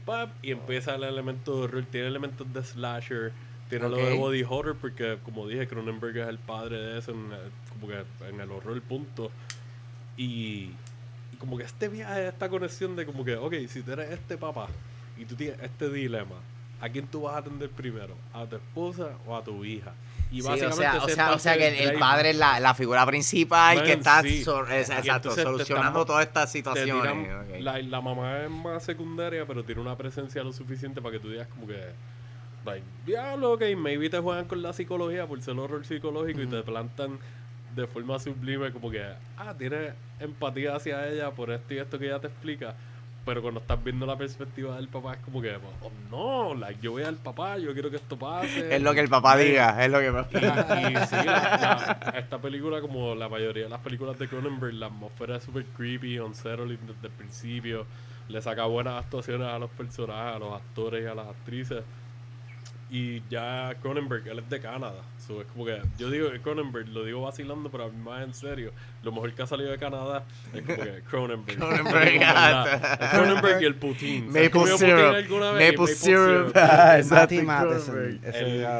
pap, 0.09 0.29
y 0.41 0.51
empieza 0.51 0.95
el 0.95 1.03
elemento 1.03 1.55
de 1.57 1.63
horror, 1.63 1.85
tiene 1.91 2.07
elementos 2.07 2.51
de 2.53 2.63
slasher, 2.63 3.31
tiene 3.69 3.87
lo 3.89 3.97
de 3.97 4.03
body 4.17 4.43
horror 4.47 4.75
porque 4.81 5.17
como 5.23 5.47
dije 5.47 5.67
Cronenberg 5.67 6.17
es 6.17 6.27
el 6.27 6.37
padre 6.39 6.77
de 6.77 6.99
eso 6.99 7.11
en, 7.11 7.31
el- 7.31 7.51
como 7.71 7.87
que 7.87 8.03
en 8.27 8.39
el 8.41 8.51
horror 8.51 8.81
punto 8.81 9.29
y, 10.17 10.71
y 11.31 11.35
como 11.37 11.57
que 11.57 11.63
este 11.63 11.87
viaje, 11.87 12.27
esta 12.27 12.49
conexión 12.49 12.95
de 12.95 13.05
como 13.05 13.23
que 13.23 13.35
ok, 13.35 13.53
si 13.67 13.81
tú 13.81 13.91
eres 13.91 14.11
este 14.11 14.37
papá 14.37 14.67
y 15.17 15.25
tú 15.25 15.35
tienes 15.35 15.59
este 15.61 15.89
dilema 15.89 16.35
¿a 16.81 16.89
quién 16.89 17.05
tú 17.07 17.21
vas 17.23 17.35
a 17.35 17.39
atender 17.39 17.69
primero? 17.69 18.15
¿A 18.33 18.45
tu 18.45 18.55
esposa 18.55 19.09
o 19.27 19.35
a 19.35 19.43
tu 19.43 19.63
hija? 19.65 19.93
Y 20.31 20.41
Sí, 20.43 20.47
o 20.47 20.55
sea, 20.55 20.69
o 21.03 21.09
sea, 21.09 21.31
o 21.33 21.39
sea 21.39 21.57
que 21.57 21.67
el, 21.69 21.89
el 21.89 21.99
padre 21.99 22.29
es 22.29 22.35
la, 22.37 22.59
la 22.59 22.75
figura 22.75 23.03
principal 23.05 23.77
Man, 23.77 23.85
que 23.85 23.93
está 23.93 24.21
sí. 24.21 24.43
so- 24.43 24.63
es- 24.67 24.89
exacto, 24.91 25.31
solucionando 25.31 26.05
todas 26.05 26.27
estas 26.27 26.51
situaciones. 26.51 26.93
tiran- 27.03 27.55
ok. 27.55 27.61
la, 27.61 27.79
la 27.79 28.01
mamá 28.01 28.43
es 28.43 28.49
más 28.51 28.83
secundaria, 28.83 29.45
pero 29.47 29.63
tiene 29.63 29.81
una 29.81 29.95
presencia 29.97 30.43
lo 30.43 30.53
suficiente 30.53 31.01
para 31.01 31.13
que 31.13 31.19
tú 31.19 31.31
digas 31.31 31.47
como 31.47 31.65
que, 31.65 31.79
like, 32.63 32.85
diablo, 33.07 33.53
ok, 33.53 33.63
maybe 33.75 34.07
te 34.09 34.19
juegan 34.19 34.45
con 34.45 34.61
la 34.61 34.71
psicología 34.71 35.25
por 35.25 35.41
ser 35.41 35.57
horror 35.57 35.83
psicológico 35.83 36.41
y 36.41 36.47
te 36.47 36.61
plantan 36.61 37.17
de 37.75 37.87
forma 37.87 38.19
sublime 38.19 38.71
como 38.71 38.91
que, 38.91 39.03
ah, 39.37 39.55
tienes 39.57 39.93
empatía 40.19 40.75
hacia 40.75 41.07
ella 41.07 41.31
por 41.31 41.49
esto 41.49 41.73
y 41.73 41.79
esto 41.79 41.97
que 41.97 42.05
ella 42.05 42.19
te 42.19 42.27
explica. 42.27 42.75
Pero 43.29 43.43
cuando 43.43 43.59
estás 43.59 43.83
viendo 43.83 44.07
la 44.07 44.17
perspectiva 44.17 44.75
del 44.75 44.87
papá 44.87 45.13
es 45.13 45.19
como 45.19 45.39
que, 45.39 45.55
oh, 45.83 45.91
no, 46.09 46.55
like, 46.55 46.79
yo 46.81 46.93
voy 46.93 47.03
al 47.03 47.15
papá, 47.17 47.59
yo 47.59 47.71
quiero 47.73 47.91
que 47.91 47.97
esto 47.97 48.17
pase. 48.17 48.75
Es 48.75 48.81
lo 48.81 48.91
que 48.95 49.01
el 49.01 49.07
papá 49.07 49.37
diga, 49.37 49.85
es 49.85 49.91
lo 49.91 49.99
que 49.99 50.07
Y, 50.07 50.93
y 50.93 51.05
sí, 51.05 51.15
la- 51.25 51.99
la- 52.03 52.13
esta 52.17 52.39
película, 52.39 52.81
como 52.81 53.13
la 53.13 53.29
mayoría 53.29 53.65
de 53.65 53.69
las 53.69 53.81
películas 53.81 54.17
de 54.17 54.27
Cronenberg, 54.27 54.73
la 54.73 54.87
atmósfera 54.87 55.35
es 55.35 55.43
súper 55.43 55.63
creepy, 55.77 56.17
unsettling 56.17 56.79
desde 56.87 57.05
el 57.07 57.13
principio. 57.13 57.85
Le 58.29 58.41
saca 58.41 58.65
buenas 58.65 58.95
actuaciones 59.03 59.47
a 59.47 59.59
los 59.59 59.69
personajes, 59.69 60.35
a 60.35 60.39
los 60.39 60.53
actores 60.55 61.03
y 61.03 61.07
a 61.07 61.13
las 61.13 61.27
actrices. 61.27 61.83
Y 62.91 63.21
ya 63.29 63.75
Cronenberg, 63.83 64.27
él 64.27 64.39
es 64.39 64.49
de 64.49 64.59
Canadá. 64.59 65.03
So, 65.27 65.41
es 65.41 65.47
como 65.47 65.63
que, 65.65 65.79
yo 65.99 66.09
digo 66.09 66.31
que 66.31 66.39
Cronenberg, 66.41 66.87
lo 66.87 67.03
digo 67.03 67.21
vacilando, 67.21 67.69
pero 67.69 67.83
a 67.83 67.89
mí 67.89 67.97
más 67.97 68.23
en 68.23 68.33
serio. 68.33 68.71
Lo 69.03 69.11
mejor 69.11 69.31
que 69.33 69.43
ha 69.43 69.47
salido 69.47 69.69
de 69.69 69.77
Canadá 69.77 70.23
es 70.53 70.61
como 70.63 70.75
que 70.83 71.01
Cronenberg. 71.09 71.59
Cronenberg, 71.59 72.19
Cronenberg 73.11 73.61
y 73.61 73.65
el 73.65 73.75
Putin. 73.75 74.33
¿Sabes 74.33 74.45
Maple 74.45 74.49
comido 74.49 74.77
syrup. 74.79 74.95
Putin 75.01 75.15
alguna 75.15 75.51
vez? 75.51 75.71
Maple 75.77 75.95
syrup. 75.95 76.47
Exacto, 76.55 77.35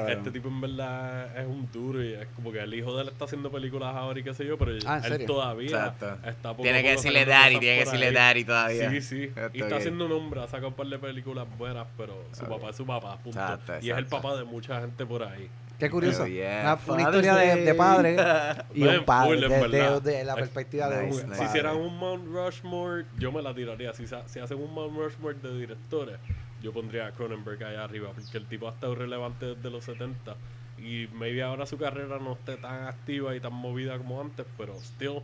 este 0.10 0.32
tipo 0.32 0.48
en 0.48 0.62
verdad 0.62 1.38
es 1.40 1.48
un 1.48 1.70
duro 1.72 2.04
y 2.04 2.14
es 2.14 2.28
como 2.36 2.52
que 2.52 2.60
el 2.60 2.74
hijo 2.74 2.96
de 2.96 3.04
él 3.04 3.10
está 3.10 3.26
haciendo 3.26 3.52
películas 3.52 3.96
ahora 3.96 4.20
y 4.20 4.24
qué 4.24 4.34
sé 4.34 4.46
yo, 4.46 4.58
pero 4.58 4.72
Ah, 4.86 4.98
¿en 4.98 5.04
él 5.06 5.12
serio? 5.12 5.28
todavía 5.28 5.68
Exacto. 5.70 6.18
está 6.28 6.50
poco 6.52 6.64
Tiene 6.64 6.82
que 6.84 6.92
decirle 6.92 7.26
daddy, 7.26 7.60
tiene 7.60 7.80
que 7.80 7.86
decirle 7.86 8.12
daddy 8.12 8.44
todavía. 8.44 8.90
Sí, 8.90 9.02
sí. 9.02 9.24
Esto 9.24 9.50
Y 9.54 9.62
está 9.62 9.78
haciendo 9.78 10.08
nombre, 10.08 10.42
ha 10.42 10.48
sacado 10.48 10.70
un 10.70 10.74
par 10.74 10.88
de 10.88 11.00
películas 11.00 11.48
buenas, 11.58 11.88
pero 11.98 12.24
su 12.34 12.46
papá 12.46 12.70
es 12.72 12.76
su 12.76 12.86
papá, 12.86 13.18
punto. 13.18 13.40
Exacto, 13.40 13.74
Y 13.82 13.92
es 13.92 13.98
el 14.00 14.06
papá 14.08 14.36
de 14.36 14.44
mucha 14.44 14.80
gente 14.82 15.06
por 15.06 15.24
ahí. 15.24 15.50
Qué 15.78 15.90
curioso. 15.90 16.28
Yeah. 16.28 16.78
Una, 16.86 16.94
una 16.94 17.02
historia 17.04 17.36
de, 17.36 17.64
de 17.64 17.74
padre 17.74 18.18
y 18.76 18.84
un 18.84 19.06
padre. 19.06 19.36
full, 19.36 19.44
en 19.46 19.72
de, 19.72 19.78
de- 19.78 20.00
de 20.02 20.24
la 20.26 20.36
perspectiva 20.36 20.90
de 20.90 21.06
Nice, 21.06 21.22
un 21.24 21.30
nice. 21.30 21.36
Si 21.36 21.38
padre. 21.40 21.46
hicieran 21.46 21.78
un 21.78 21.98
Mount 21.98 22.26
Rushmore, 22.28 23.06
yo 23.18 23.32
me 23.32 23.42
la 23.42 23.54
tiraría. 23.54 23.94
Si, 23.94 24.06
si 24.08 24.40
hacen 24.40 24.58
un 24.62 24.74
Mount 24.74 24.98
Rushmore 24.98 25.36
de 25.36 25.58
directores, 25.58 26.18
yo 26.62 26.74
pondría 26.74 27.08
a 27.08 27.12
Cronenberg 27.12 27.64
allá 27.64 27.86
arriba, 27.86 28.10
porque 28.14 28.38
el 28.38 28.46
tipo 28.48 28.68
ha 28.68 28.72
estado 28.72 28.94
relevante 28.96 29.56
desde 29.56 29.70
los 29.70 29.86
70. 29.86 30.36
Y 30.80 31.08
maybe 31.14 31.42
ahora 31.44 31.66
su 31.66 31.78
carrera 31.78 32.20
no 32.20 32.34
esté 32.34 32.58
tan 32.58 32.86
activa 32.88 33.34
y 33.36 33.40
tan 33.40 33.54
movida 33.54 33.98
como 33.98 34.20
antes, 34.20 34.46
pero 34.58 34.76
still 34.82 35.22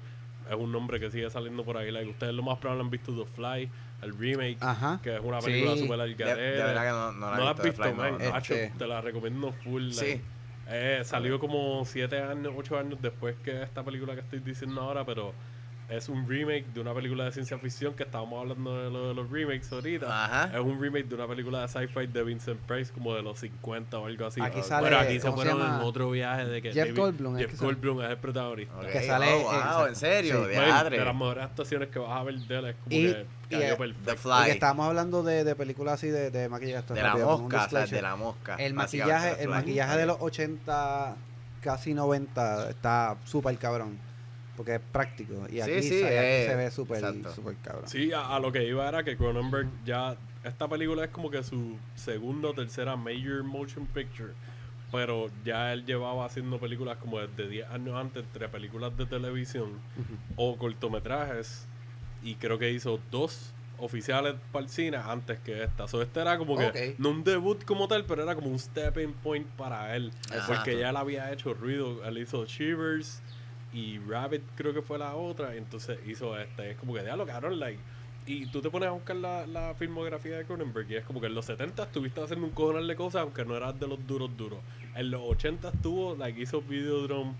es 0.49 0.55
un 0.55 0.71
nombre 0.71 0.99
que 1.01 1.11
sigue 1.11 1.29
saliendo 1.29 1.65
por 1.65 1.75
ahí. 1.75 1.91
Like, 1.91 2.09
ustedes 2.09 2.33
lo 2.33 2.43
más 2.43 2.59
probable 2.59 2.83
han 2.83 2.89
visto 2.89 3.11
The 3.13 3.25
Fly, 3.35 3.69
el 4.01 4.17
remake, 4.17 4.57
Ajá. 4.59 4.99
que 5.01 5.15
es 5.15 5.21
una 5.23 5.39
película 5.39 5.73
Sí. 5.73 5.79
super 5.81 5.97
De, 5.97 6.07
larga. 6.07 6.35
de 6.35 6.51
verdad 6.51 6.83
que 6.83 6.89
no, 6.89 7.11
no 7.13 7.31
la, 7.31 7.37
No 7.37 7.43
la 7.43 7.49
he 7.49 7.53
has 7.53 7.63
visto, 7.63 7.83
Fly, 7.83 7.93
man. 7.93 8.17
no. 8.19 8.35
Hacho, 8.35 8.53
Este- 8.53 8.77
te 8.77 8.87
la 8.87 9.01
recomiendo 9.01 9.51
full. 9.63 9.83
like, 9.89 10.13
Sí. 10.17 10.21
eh, 10.67 11.01
salió 11.05 11.39
como 11.39 11.83
7 11.85 12.21
años, 12.21 12.53
8 12.55 12.77
años 12.77 12.99
después 13.01 13.35
que 13.43 13.63
esta 13.63 13.83
película 13.83 14.13
que 14.13 14.21
estoy 14.21 14.39
diciendo 14.39 14.81
ahora, 14.81 15.05
pero 15.05 15.33
es 15.87 16.09
un 16.09 16.27
remake 16.27 16.65
de 16.73 16.79
una 16.81 16.93
película 16.95 17.25
de 17.25 17.31
ciencia 17.31 17.59
ficción 17.59 17.93
que 17.93 18.03
estábamos 18.03 18.41
hablando 18.41 18.75
de, 18.83 18.89
lo 18.89 19.07
de 19.09 19.13
los 19.13 19.29
remakes 19.29 19.71
ahorita. 19.71 20.07
Ajá. 20.25 20.57
Es 20.57 20.59
un 20.65 20.81
remake 20.81 21.05
de 21.07 21.13
una 21.15 21.27
película 21.27 21.61
de 21.61 21.67
sci-fi 21.67 22.07
de 22.07 22.23
Vincent 22.23 22.59
Price 22.61 22.91
como 22.91 23.13
de 23.13 23.21
los 23.21 23.37
50 23.39 23.99
o 23.99 24.05
algo 24.07 24.25
así. 24.25 24.41
Aquí 24.41 24.63
sale, 24.63 24.87
pero 24.87 24.99
aquí 24.99 25.19
se 25.19 25.27
¿cómo 25.29 25.43
se 25.43 25.49
fueron 25.51 25.67
en 25.75 25.81
otro 25.81 26.09
viaje 26.11 26.45
de 26.45 26.61
que 26.61 26.71
Jeff 26.73 26.87
David- 26.87 26.97
Goldblum, 26.99 27.35
es 27.35 27.41
Jeff 27.43 27.51
que 27.51 27.57
sale. 27.57 27.67
Goldblum 27.73 28.01
es 28.01 28.09
el 28.09 28.17
protagonista. 28.17 28.75
Ok, 28.77 28.87
Que 28.91 29.01
sale- 29.03 29.33
oh, 29.33 29.77
wow, 29.77 29.85
en 29.87 29.95
serio, 29.95 30.43
Sí. 30.45 30.49
de 30.51 30.57
Man, 30.57 30.69
madre. 30.69 30.97
de 30.99 31.05
las 31.05 31.13
mejores 31.15 31.43
actuaciones 31.43 31.89
que 31.89 31.99
vas 31.99 32.11
a 32.11 32.23
ver 32.23 32.35
de 32.35 32.57
él 32.57 32.65
es 32.65 32.75
como 32.75 32.95
Y- 32.95 33.13
que 33.13 33.25
y, 33.49 33.59
cayó 33.59 33.77
perfecto. 33.77 34.01
The 34.05 34.13
Y 34.13 34.17
Fly. 34.17 34.45
que 34.45 34.51
estábamos 34.51 34.87
hablando 34.87 35.21
de, 35.23 35.43
de 35.43 35.55
películas 35.55 35.93
así 35.95 36.07
de, 36.07 36.31
de 36.31 36.49
maquillaje. 36.49 36.93
De 36.95 37.03
la 37.03 37.15
mosca, 37.15 37.45
o 37.45 37.49
sea, 37.51 37.59
disclosure. 37.61 37.95
de 37.97 38.01
la 38.01 38.15
mosca. 38.15 38.55
El 38.55 38.73
maquillaje, 38.73 39.43
el 39.43 39.49
maquillaje 39.49 39.97
de 39.97 40.05
los 40.07 40.17
80, 40.19 41.15
casi 41.61 41.93
90, 41.93 42.69
está 42.71 43.17
súper 43.25 43.55
cabrón. 43.57 43.99
Porque 44.55 44.75
es 44.75 44.81
práctico. 44.91 45.33
Y 45.51 45.59
aquí, 45.59 45.81
sí, 45.81 46.01
eh, 46.03 46.45
se 46.47 46.55
ve 46.55 46.71
súper 46.71 47.01
súper 47.33 47.55
cabrón. 47.63 47.87
Sí, 47.87 48.11
a, 48.13 48.35
a 48.35 48.39
lo 48.39 48.51
que 48.51 48.63
iba 48.65 48.87
era 48.87 49.03
que 49.03 49.17
Cronenberg 49.17 49.67
ya. 49.85 50.15
Esta 50.43 50.67
película 50.67 51.03
es 51.05 51.09
como 51.09 51.31
que 51.31 51.41
su 51.43 51.77
segunda 51.95 52.49
o 52.49 52.53
tercera 52.53 52.95
major 52.95 53.43
motion 53.43 53.85
picture. 53.87 54.33
Pero 54.91 55.29
ya 55.43 55.73
él 55.73 55.85
llevaba 55.85 56.25
haciendo 56.25 56.59
películas 56.59 56.97
como 56.97 57.19
desde 57.19 57.49
10 57.49 57.69
años 57.69 57.95
antes, 57.95 58.23
entre 58.23 58.47
películas 58.47 58.95
de 58.95 59.05
televisión 59.05 59.71
o 60.35 60.57
cortometrajes. 60.57 61.67
Y 62.23 62.35
creo 62.35 62.57
que 62.59 62.71
hizo 62.71 62.99
dos 63.11 63.51
oficiales 63.77 64.35
para 64.51 64.63
el 64.63 64.69
cine 64.69 64.97
antes 64.97 65.39
que 65.39 65.63
esta. 65.63 65.87
So, 65.87 66.01
este 66.01 66.21
era 66.21 66.37
como 66.37 66.57
que 66.57 66.95
no 66.97 67.09
un 67.09 67.23
debut 67.23 67.63
como 67.65 67.87
tal, 67.87 68.05
pero 68.05 68.23
era 68.23 68.35
como 68.35 68.47
un 68.47 68.59
stepping 68.59 69.13
point 69.13 69.47
para 69.57 69.95
él. 69.95 70.11
Exacto. 70.27 70.53
Porque 70.53 70.79
ya 70.79 70.91
él 70.91 70.97
había 70.97 71.31
hecho 71.33 71.53
ruido. 71.53 72.05
Él 72.05 72.19
hizo 72.19 72.45
Shivers 72.45 73.21
y 73.75 73.99
Rabbit 73.99 74.41
creo 74.55 74.73
que 74.73 74.81
fue 74.81 74.97
la 74.97 75.15
otra. 75.15 75.53
entonces 75.55 75.99
hizo 76.07 76.39
este. 76.39 76.71
Es 76.71 76.77
como 76.77 76.93
que 76.93 77.03
déjalo, 77.03 77.25
cabrón, 77.25 77.59
like. 77.59 77.79
Y 78.25 78.47
tú 78.47 78.61
te 78.61 78.71
pones 78.71 78.87
a 78.87 78.93
buscar 78.93 79.17
la, 79.17 79.45
la 79.45 79.75
filmografía 79.75 80.37
de 80.37 80.45
Cronenberg 80.45 80.89
y 80.89 80.95
es 80.95 81.03
como 81.03 81.19
que 81.19 81.27
en 81.27 81.35
los 81.35 81.45
70 81.45 81.83
estuviste 81.83 82.23
haciendo 82.23 82.47
un 82.47 82.53
cojonal 82.53 82.87
de 82.87 82.95
cosas 82.95 83.21
aunque 83.21 83.45
no 83.45 83.55
eras 83.55 83.79
de 83.79 83.87
los 83.87 84.07
duros 84.07 84.35
duros. 84.35 84.59
En 84.95 85.11
los 85.11 85.21
80 85.21 85.69
estuvo, 85.69 86.15
like, 86.15 86.41
hizo 86.41 86.61
Videodrome, 86.61 87.33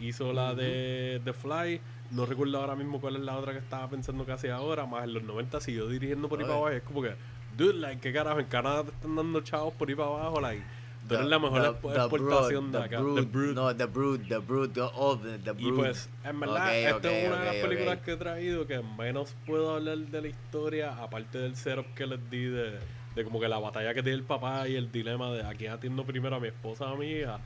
hizo 0.00 0.32
la 0.32 0.54
de 0.54 1.20
The 1.24 1.32
Fly, 1.32 1.80
no 2.12 2.24
recuerdo 2.24 2.58
ahora 2.58 2.76
mismo 2.76 3.00
cuál 3.00 3.16
es 3.16 3.22
la 3.22 3.36
otra 3.36 3.52
que 3.52 3.58
estaba 3.58 3.88
pensando 3.90 4.24
hacía 4.32 4.54
ahora, 4.54 4.86
más 4.86 5.04
en 5.04 5.12
los 5.14 5.24
90 5.24 5.60
siguió 5.60 5.88
dirigiendo 5.88 6.28
por 6.28 6.38
ahí 6.38 6.44
para 6.44 6.56
abajo 6.56 6.72
y 6.72 6.76
es 6.76 6.82
como 6.84 7.02
que, 7.02 7.14
dude, 7.58 7.74
like, 7.74 8.00
qué 8.00 8.12
carajo, 8.12 8.40
en 8.40 8.46
Canadá 8.46 8.84
te 8.84 8.90
están 8.92 9.16
dando 9.16 9.40
chavos 9.42 9.74
por 9.74 9.88
ahí 9.88 9.94
para 9.94 10.08
abajo, 10.08 10.40
like, 10.40 10.64
eres 11.14 11.24
The- 11.24 11.30
la 11.30 11.38
mejor 11.38 11.78
exportación 11.94 12.70
Brood, 12.70 12.80
de 12.80 12.84
acá, 12.86 13.00
Brood, 13.00 13.14
The 13.16 13.20
Brood. 13.22 13.54
No, 13.54 13.76
The 13.76 13.84
Brood, 13.86 14.20
The 14.28 14.38
Brood, 14.38 14.70
the- 14.72 14.80
oh, 14.94 15.16
the, 15.16 15.38
the 15.38 15.50
Y 15.50 15.64
Brood. 15.66 15.76
pues, 15.76 16.08
en 16.24 16.40
verdad, 16.40 16.66
Ok, 16.66 16.72
esta 16.74 16.96
ok, 16.96 17.04
es 17.04 17.26
una 17.28 17.36
de 17.36 17.48
ok, 17.48 17.54
las 17.54 17.68
películas 17.68 17.98
que 18.00 18.12
he 18.12 18.16
traído 18.16 18.66
que 18.66 18.80
menos 18.98 19.34
puedo 19.46 19.74
hablar 19.74 19.98
de 19.98 20.22
la 20.22 20.28
historia, 20.28 20.94
aparte 21.02 21.38
del 21.38 21.56
setup 21.56 21.86
que 21.94 22.06
les 22.06 22.30
di 22.30 22.44
de, 22.44 22.78
de 23.14 23.24
como 23.24 23.40
que 23.40 23.48
la 23.48 23.58
batalla 23.58 23.92
que 23.94 24.02
tiene 24.02 24.18
el 24.18 24.24
papá 24.24 24.68
y 24.68 24.76
el 24.76 24.90
dilema 24.92 25.30
de 25.32 25.42
a 25.42 25.50
quién 25.54 25.72
atiendo 25.72 26.04
primero 26.04 26.36
a 26.36 26.40
mi 26.40 26.48
esposa 26.48 26.86
o 26.86 26.94
a 26.94 26.96
mi 26.96 27.06
hija. 27.10 27.38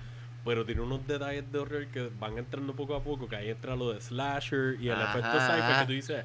Pero 0.45 0.67
tiene 0.67 0.83
unos 0.83 1.07
detalles 1.07 1.51
de 1.51 1.59
horror 1.59 1.87
que 1.87 2.11
van 2.21 2.37
entrando 2.37 2.75
poco 2.75 2.95
a 2.95 3.03
poco, 3.03 3.27
que 3.29 3.37
ahí 3.37 3.49
entra 3.49 3.75
lo 3.77 3.93
de 3.95 4.01
slasher 4.03 4.77
y 4.79 4.89
el 4.89 4.95
Ajá, 4.95 5.19
efecto 5.19 5.41
sci-fi 5.41 5.79
que 5.81 5.87
tú 5.87 5.93
dices, 5.93 6.25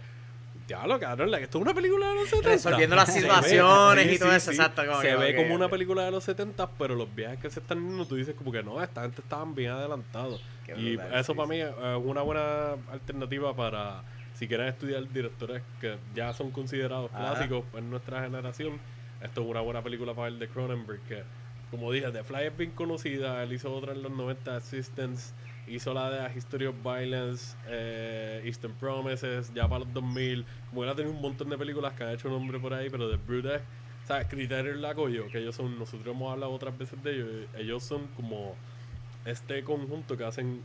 diablo, 0.69 0.99
cabrón, 0.99 1.33
esto 1.35 1.57
es 1.57 1.61
una 1.61 1.73
película 1.73 2.07
de 2.07 2.15
los 2.15 2.29
70. 2.29 2.49
Resolviendo 2.49 2.95
las 2.95 3.07
ve- 3.13 3.19
situaciones 3.21 4.13
y 4.13 4.19
todo 4.19 4.33
eso, 4.33 4.51
exacto, 4.51 4.85
como 4.85 5.01
Se 5.01 5.07
que, 5.09 5.15
ve 5.17 5.35
como 5.35 5.53
una 5.53 5.67
película 5.67 6.03
de 6.05 6.11
los 6.11 6.23
70, 6.23 6.69
pero 6.77 6.95
los 6.95 7.13
viajes 7.13 7.39
que 7.39 7.49
se 7.49 7.59
están 7.59 7.83
viendo, 7.85 8.05
tú 8.05 8.15
dices 8.15 8.35
como 8.35 8.51
que 8.51 8.63
no, 8.63 8.81
esta 8.81 9.01
gente 9.01 9.21
estaban 9.21 9.53
bien 9.53 9.71
adelantados. 9.71 10.41
Qué 10.65 10.73
Y 10.77 10.95
brutal, 10.95 11.19
eso 11.19 11.35
para 11.35 11.47
mí 11.49 11.57
es 11.59 11.71
una 12.03 12.21
buena 12.21 12.71
alternativa 12.91 13.53
para 13.55 14.03
si 14.35 14.47
quieren 14.47 14.67
estudiar 14.67 15.05
directores 15.11 15.61
que 15.81 15.97
ya 16.15 16.31
son 16.33 16.51
considerados 16.51 17.11
Ajá. 17.13 17.33
clásicos 17.33 17.65
en 17.75 17.89
nuestra 17.89 18.21
generación. 18.23 18.79
Esto 19.21 19.41
es 19.41 19.47
una 19.47 19.59
buena 19.59 19.81
película 19.81 20.13
para 20.13 20.29
ver 20.29 20.39
de 20.39 20.47
Cronenberg, 20.47 21.01
que 21.09 21.23
como 21.71 21.91
dije, 21.91 22.09
The 22.11 22.23
Fly 22.23 22.43
es 22.45 22.57
bien 22.57 22.71
conocida. 22.71 23.43
Él 23.43 23.51
hizo 23.53 23.73
otra 23.73 23.91
en 23.93 24.01
los 24.01 24.11
90, 24.11 24.55
Assistance. 24.55 25.33
Hizo 25.69 25.93
la 25.93 26.09
de 26.09 26.19
A 26.21 26.33
History 26.35 26.65
of 26.65 26.75
Violence, 26.83 27.55
eh, 27.67 28.41
Eastern 28.45 28.73
Promises, 28.73 29.53
ya 29.53 29.67
para 29.67 29.79
los 29.85 29.93
2000. 29.93 30.45
Como 30.69 30.83
él 30.83 30.89
ha 30.89 30.95
tenido 30.95 31.13
un 31.13 31.21
montón 31.21 31.49
de 31.49 31.57
películas 31.57 31.93
que 31.93 32.03
han 32.03 32.11
hecho 32.11 32.29
nombre 32.29 32.59
por 32.59 32.73
ahí, 32.73 32.89
pero 32.89 33.09
The 33.09 33.17
Brute, 33.17 33.61
¿sabes? 34.07 34.27
Criterion 34.27 34.81
Lacoyo, 34.81 35.27
que 35.31 35.37
ellos 35.39 35.55
son, 35.55 35.77
nosotros 35.77 36.15
hemos 36.15 36.31
hablado 36.31 36.51
otras 36.51 36.75
veces 36.77 37.01
de 37.03 37.13
ellos. 37.15 37.27
Ellos 37.57 37.83
son 37.83 38.07
como 38.15 38.55
este 39.25 39.63
conjunto 39.63 40.17
que 40.17 40.23
hacen 40.23 40.61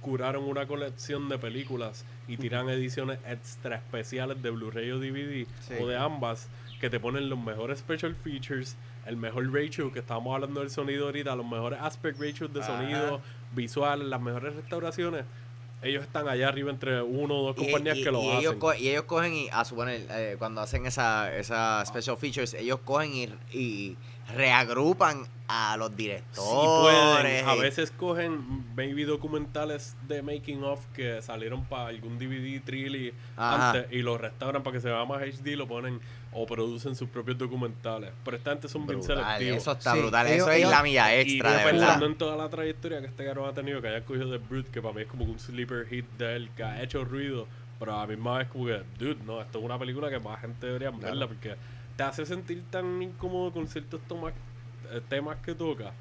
curaron 0.00 0.44
una 0.44 0.64
colección 0.66 1.28
de 1.28 1.38
películas 1.38 2.04
y 2.28 2.36
tiran 2.36 2.68
ediciones 2.68 3.18
extra 3.26 3.76
especiales 3.76 4.40
de 4.40 4.50
Blu-ray 4.50 4.92
o 4.92 5.00
DVD 5.00 5.44
Sí. 5.60 5.74
o 5.80 5.88
de 5.88 5.96
ambas 5.96 6.48
que 6.80 6.88
te 6.88 7.00
ponen 7.00 7.28
los 7.28 7.36
mejores 7.38 7.80
special 7.80 8.14
features, 8.14 8.76
el 9.06 9.16
mejor 9.16 9.52
ratio 9.52 9.92
que 9.92 9.98
estábamos 9.98 10.32
hablando 10.36 10.60
del 10.60 10.70
sonido 10.70 11.06
ahorita, 11.06 11.34
los 11.34 11.44
mejores 11.44 11.80
aspect 11.82 12.20
ratios 12.20 12.52
de 12.54 12.60
Ajá. 12.60 12.78
sonido 12.78 13.20
visual, 13.54 14.10
las 14.10 14.20
mejores 14.20 14.54
restauraciones. 14.54 15.24
Ellos 15.80 16.02
están 16.02 16.26
allá 16.28 16.48
arriba 16.48 16.70
entre 16.72 17.00
uno 17.02 17.36
o 17.38 17.46
dos 17.52 17.56
Y- 17.58 17.60
compañías 17.70 17.98
y- 17.98 18.02
que 18.04 18.10
lo 18.10 18.20
y 18.22 18.28
hacen. 18.30 18.40
Ellos 18.40 18.56
y 18.80 18.88
ellos 18.88 19.04
cogen 19.04 19.32
y, 19.34 19.48
a 19.52 19.64
suponer, 19.64 20.06
eh, 20.10 20.34
cuando 20.38 20.60
hacen 20.60 20.86
esa, 20.86 21.32
esa 21.36 21.84
special 21.86 22.16
features, 22.16 22.54
ellos 22.54 22.80
cogen 22.84 23.12
y, 23.14 23.28
y 23.56 23.96
reagrupan 24.34 25.22
a 25.46 25.76
los 25.76 25.94
directores. 25.96 27.44
A 27.46 27.56
y- 27.56 27.60
veces 27.60 27.90
cogen 27.92 28.64
maybe 28.74 29.04
documentales 29.04 29.96
de 30.08 30.20
making 30.20 30.64
of 30.64 30.84
que 30.94 31.22
salieron 31.22 31.64
para 31.64 31.86
algún 31.88 32.18
DVD 32.18 32.60
trilogy 32.60 33.12
Ajá. 33.36 33.70
antes 33.70 33.92
y 33.92 34.02
los 34.02 34.20
restauran 34.20 34.62
para 34.62 34.74
que 34.74 34.80
se 34.80 34.88
vea 34.88 35.04
más 35.04 35.22
HD, 35.22 35.56
lo 35.56 35.66
ponen 35.68 36.00
o 36.32 36.46
producen 36.46 36.94
sus 36.94 37.08
propios 37.08 37.38
documentales. 37.38 38.10
Pero 38.24 38.36
esta 38.36 38.50
gente 38.50 38.68
son 38.68 38.86
bien 38.86 38.98
Brutal, 39.00 39.16
selectivos. 39.24 39.56
Eso 39.58 39.72
está 39.72 39.92
Sí, 39.94 39.98
brutal. 40.00 40.26
ellos- 40.26 40.36
eso 40.38 40.50
es 40.50 40.58
ellos- 40.58 40.70
la 40.70 40.82
milla 40.82 41.14
y 41.16 41.20
extra, 41.20 41.52
de 41.56 41.70
pensando 41.70 42.06
en 42.06 42.18
toda 42.18 42.36
la 42.36 42.48
trayectoria 42.48 43.00
que 43.00 43.06
este 43.06 43.24
caro 43.24 43.46
ha 43.46 43.52
tenido, 43.54 43.80
que 43.80 43.88
haya 43.88 44.04
cogido 44.04 44.30
The 44.30 44.38
Brute, 44.38 44.70
que 44.70 44.82
para 44.82 44.94
mí 44.94 45.02
es 45.02 45.08
como 45.08 45.24
un 45.24 45.38
sleeper 45.38 45.86
hit 45.86 46.06
de 46.18 46.36
él, 46.36 46.50
que 46.56 46.62
ha 46.64 46.82
hecho 46.82 47.04
ruido, 47.04 47.46
pero 47.78 47.96
a 47.96 48.00
la 48.00 48.06
misma 48.06 48.38
vez 48.38 48.48
como 48.48 48.66
que, 48.66 48.82
dude, 48.98 49.16
no, 49.24 49.40
esto 49.40 49.58
es 49.58 49.64
una 49.64 49.78
película 49.78 50.10
que 50.10 50.18
más 50.18 50.40
gente 50.40 50.66
debería 50.66 50.90
verla, 50.90 51.26
porque 51.26 51.54
te 51.96 52.02
hace 52.02 52.26
sentir 52.26 52.62
tan 52.70 53.02
incómodo 53.02 53.50
con 53.52 53.66
ciertos 53.66 54.00
tomas- 54.08 54.34
eh, 54.92 55.00
temas 55.08 55.38
que 55.38 55.54
toca, 55.54 55.92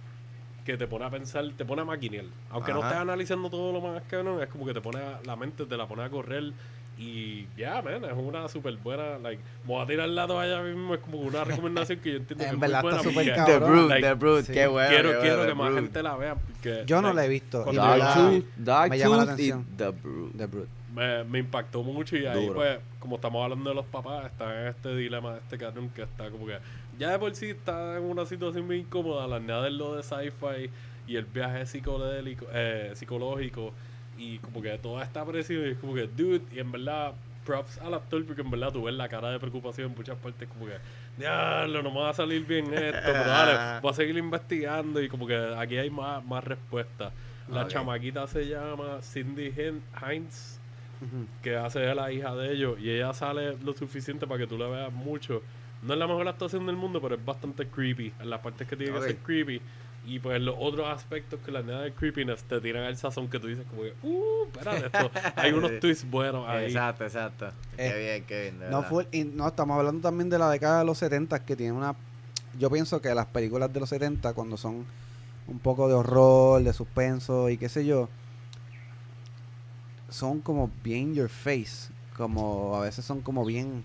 que 0.66 0.76
te 0.78 0.86
pone 0.88 1.06
a 1.06 1.10
pensar, 1.10 1.46
te 1.56 1.64
pone 1.64 1.82
a 1.82 1.86
maquinear. 1.86 2.26
Aunque 2.50 2.74
no 2.74 2.82
estés 2.84 2.98
analizando 2.98 3.50
todo 3.50 3.72
lo 3.72 3.80
más 3.80 4.04
que 4.04 4.22
no, 4.22 4.42
es 4.42 4.50
como 4.50 4.66
que 4.66 4.74
te 4.74 4.82
pone 4.82 5.00
a, 5.00 5.20
la 5.24 5.36
mente, 5.38 5.66
te 5.66 5.78
la 5.78 5.88
pone 5.88 6.04
a 6.04 6.10
correr. 6.10 6.52
Y 6.98 7.48
ya, 7.56 7.82
man, 7.84 8.04
es 8.06 8.14
una 8.18 8.48
súper 8.48 8.76
buena. 8.78 9.20
Like, 9.20 9.42
me 9.64 9.68
voy 9.74 9.84
a 9.84 9.86
tirar 9.86 10.10
la 10.10 10.26
toalla 10.26 10.62
mismo. 10.64 10.96
Es 10.96 11.00
como 11.02 11.20
una 11.20 11.44
recomendación 11.44 12.00
que 12.00 12.12
yo 12.12 12.18
entiendo 12.18 12.44
En 12.44 12.50
que 12.50 12.56
es 12.56 12.60
verdad 12.62 12.82
muy 12.84 12.92
está 12.92 13.04
buena. 13.04 13.22
súper 13.22 13.36
porque 13.36 13.52
The 13.52 13.88
Like, 13.88 14.08
The 14.08 14.14
Brute, 14.16 14.44
sí. 14.44 14.54
qué 14.54 14.68
bueno. 14.68 14.90
quiero 14.90 15.10
qué 15.12 15.18
quiero 15.20 15.38
bueno, 15.38 15.50
que 15.52 15.56
más 15.56 15.74
gente 15.76 16.04
la 16.04 16.16
vea. 16.18 16.36
Porque, 16.36 16.84
Yo 16.88 17.02
no 17.02 17.14
like, 17.14 17.16
la 17.16 17.26
he 17.26 17.30
visto. 17.30 17.64
de 17.66 17.74
Dark 17.78 18.14
Tooth, 18.16 18.46
Dark 18.58 18.90
me 18.90 18.98
llama 18.98 19.18
la 19.18 19.26
Tooth 19.28 19.40
y. 19.40 19.52
The 19.78 19.90
Brute. 19.90 20.38
The 20.38 20.46
Brute. 20.48 20.68
me, 20.96 21.24
me 21.26 21.40
impactó 21.40 21.84
mucho 21.84 22.18
y 22.18 22.26
ahí 22.26 22.42
Duro. 22.48 22.56
pues 22.56 22.80
como 23.00 23.18
estamos 23.18 23.44
hablando 23.44 23.70
de 23.70 23.76
los 23.76 23.86
papás 23.86 24.26
está 24.26 24.62
en 24.64 24.68
este 24.70 24.96
dilema 24.96 25.34
de 25.34 25.40
este 25.40 25.58
cabrón 25.60 25.90
que 25.90 26.02
está 26.02 26.32
como 26.32 26.48
que 26.48 26.58
ya 26.98 27.12
de 27.12 27.20
por 27.20 27.36
sí 27.36 27.52
está 27.52 27.98
en 27.98 28.04
una 28.04 28.26
situación 28.26 28.66
muy 28.66 28.78
incómoda 28.78 29.28
la 29.28 29.36
añadir 29.36 29.74
lo 29.74 29.96
de 29.96 30.02
sci-fi 30.02 30.72
y 31.06 31.16
el 31.16 31.26
viaje 31.26 31.68
psicodélico 31.68 32.48
eh, 32.52 32.94
psicológico 32.96 33.74
y 34.18 34.40
como 34.40 34.62
que 34.62 34.78
toda 34.78 35.04
esta 35.04 35.24
presión 35.26 35.66
y 35.66 35.70
es 35.72 35.78
como 35.78 35.94
que 35.94 36.08
dude 36.08 36.42
y 36.54 36.60
en 36.60 36.72
verdad 36.72 37.14
props 37.46 37.78
al 37.80 37.94
actor 37.94 38.26
porque 38.26 38.42
en 38.42 38.52
verdad 38.52 38.72
tú 38.74 38.84
ves 38.84 38.94
la 38.96 39.08
cara 39.08 39.30
de 39.32 39.40
preocupación 39.40 39.90
en 39.92 39.96
muchas 39.98 40.18
partes 40.18 40.48
como 40.50 40.66
que 40.66 40.74
diablo 41.18 41.82
no 41.82 41.92
me 41.92 42.00
va 42.02 42.10
a 42.10 42.14
salir 42.14 42.46
bien 42.46 42.74
esto 42.74 43.00
pero 43.06 43.20
dale 43.24 43.80
voy 43.82 43.92
a 43.92 43.94
seguir 43.94 44.18
investigando 44.18 45.02
y 45.02 45.08
como 45.08 45.26
que 45.26 45.36
aquí 45.58 45.78
hay 45.78 45.90
más, 45.90 46.24
más 46.26 46.44
respuestas 46.44 47.14
la 47.50 47.62
Ok. 47.64 47.70
chamaquita 47.70 48.28
se 48.28 48.48
llama 48.48 49.00
Cindy 49.02 49.48
Hin- 49.52 49.82
Hines 50.02 50.60
que 51.44 51.56
hace 51.56 51.80
de 51.80 51.94
la 51.96 52.12
hija 52.12 52.36
de 52.36 52.52
ellos 52.52 52.78
y 52.82 52.90
ella 52.90 53.14
sale 53.14 53.56
lo 53.64 53.74
suficiente 53.74 54.26
para 54.28 54.40
que 54.40 54.48
tú 54.48 54.58
la 54.58 54.68
veas 54.68 54.92
mucho. 54.92 55.44
No 55.84 55.94
es 55.94 56.00
la 56.00 56.08
mejor 56.08 56.28
actuación 56.28 56.66
del 56.66 56.76
mundo, 56.76 57.00
pero 57.00 57.14
es 57.14 57.24
bastante 57.24 57.68
creepy 57.68 58.12
en 58.20 58.30
las 58.32 58.40
partes 58.42 58.68
que 58.68 58.76
tiene 58.76 58.92
Ok. 58.94 58.98
que 59.02 59.08
ser 59.12 59.18
creepy. 59.18 59.62
Y 60.08 60.20
pues 60.20 60.42
los 60.42 60.56
otros 60.58 60.88
aspectos 60.88 61.42
que 61.42 61.52
le 61.52 61.60
añaden 61.60 61.84
el 61.84 61.94
creepiness 61.94 62.42
te 62.44 62.62
tiran 62.62 62.86
el 62.86 62.96
sazón 62.96 63.28
que 63.28 63.40
tú 63.40 63.48
dices 63.48 63.66
como 63.70 63.82
que, 63.82 63.94
uh, 64.04 64.46
espérate 64.46 64.86
esto. 64.86 65.12
Hay 65.36 65.52
unos 65.52 65.80
twists 65.82 66.10
buenos 66.10 66.48
ahí. 66.48 66.68
Exacto, 66.68 67.04
exacto. 67.04 67.48
Eh, 67.78 67.92
qué 67.92 68.00
bien, 68.00 68.24
qué 68.26 68.42
bien. 68.44 68.60
de 68.60 68.70
No, 68.70 68.84
fue, 68.84 69.06
y 69.12 69.26
no, 69.26 69.46
estamos 69.46 69.78
hablando 69.78 70.08
también 70.08 70.30
de 70.30 70.40
la 70.40 70.50
década 70.50 70.80
de 70.80 70.86
los 70.86 70.98
70 70.98 71.44
que 71.44 71.58
tiene 71.58 71.74
una... 71.74 71.94
Yo 72.58 72.72
pienso 72.72 73.02
que 73.02 73.14
las 73.14 73.26
películas 73.26 73.72
de 73.74 73.82
los 73.82 73.90
70 73.90 74.34
cuando 74.34 74.56
son 74.56 74.86
un 75.48 75.60
poco 75.60 75.90
de 75.90 75.94
horror, 75.94 76.64
de 76.64 76.72
suspenso 76.72 77.50
y 77.50 77.58
qué 77.58 77.68
sé 77.68 77.86
yo, 77.86 78.08
son 80.10 80.40
como 80.40 80.72
bien 80.84 81.14
your 81.14 81.30
face, 81.30 81.92
como 82.16 82.78
a 82.78 82.82
veces 82.82 83.04
son 83.04 83.22
como 83.22 83.44
bien 83.44 83.84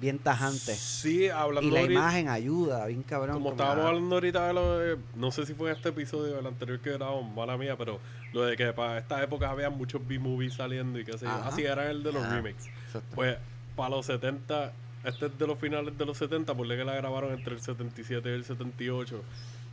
bien 0.00 0.18
tajantes. 0.18 0.78
Sí, 0.78 1.28
hablando 1.28 1.68
Y 1.68 1.72
la 1.72 1.80
ahorita- 1.80 2.00
imagen 2.00 2.28
ayuda, 2.28 2.86
bien 2.86 3.02
cabrón. 3.02 3.34
como 3.36 3.50
estábamos 3.50 3.84
hablando 3.86 4.14
ahorita 4.16 4.46
de 4.48 4.52
lo 4.54 4.78
de, 4.78 4.96
no 5.14 5.30
sé 5.30 5.46
si 5.46 5.54
fue 5.54 5.70
en 5.70 5.76
este 5.76 5.88
episodio 5.90 6.38
el 6.38 6.46
anterior 6.46 6.78
que 6.80 6.92
grabamos, 6.92 7.34
mala 7.34 7.56
mía, 7.56 7.76
pero 7.76 7.98
lo 8.32 8.42
de 8.42 8.56
que 8.56 8.72
para 8.72 8.98
esta 8.98 9.22
época 9.22 9.48
había 9.50 9.70
muchos 9.70 10.06
B-movies 10.06 10.54
saliendo 10.54 10.98
y 10.98 11.04
qué 11.04 11.16
sé 11.16 11.24
yo. 11.24 11.32
Así 11.32 11.62
era 11.62 11.90
el 11.90 12.02
de 12.02 12.12
los 12.12 12.22
Ajá. 12.22 12.36
remakes. 12.36 12.66
Exacto. 12.86 13.14
Pues 13.14 13.36
para 13.74 13.90
los 13.90 14.06
70, 14.06 14.72
este 15.04 15.26
es 15.26 15.38
de 15.38 15.46
los 15.46 15.58
finales 15.58 15.96
de 15.96 16.04
los 16.06 16.18
70, 16.18 16.54
por 16.54 16.66
que 16.68 16.84
la 16.84 16.94
grabaron 16.94 17.32
entre 17.32 17.54
el 17.54 17.60
77 17.60 18.28
y 18.28 18.32
el 18.32 18.44
78, 18.44 19.22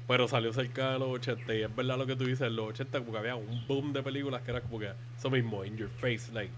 pero 0.08 0.28
salió 0.28 0.52
cerca 0.54 0.92
de 0.94 1.00
los 1.00 1.10
80 1.10 1.54
y 1.56 1.64
es 1.64 1.76
verdad 1.76 1.98
lo 1.98 2.06
que 2.06 2.16
tú 2.16 2.26
dices, 2.26 2.42
en 2.48 2.56
los 2.56 2.68
80 2.70 3.00
como 3.00 3.12
que 3.14 3.18
había 3.18 3.36
un 3.36 3.66
boom 3.68 3.94
de 3.94 4.04
películas 4.04 4.42
que 4.42 4.52
era 4.52 4.62
como 4.62 4.80
que 4.80 4.92
eso 5.18 5.30
mismo, 5.30 5.64
in 5.66 5.78
your 5.78 5.90
face, 6.00 6.32
like. 6.34 6.52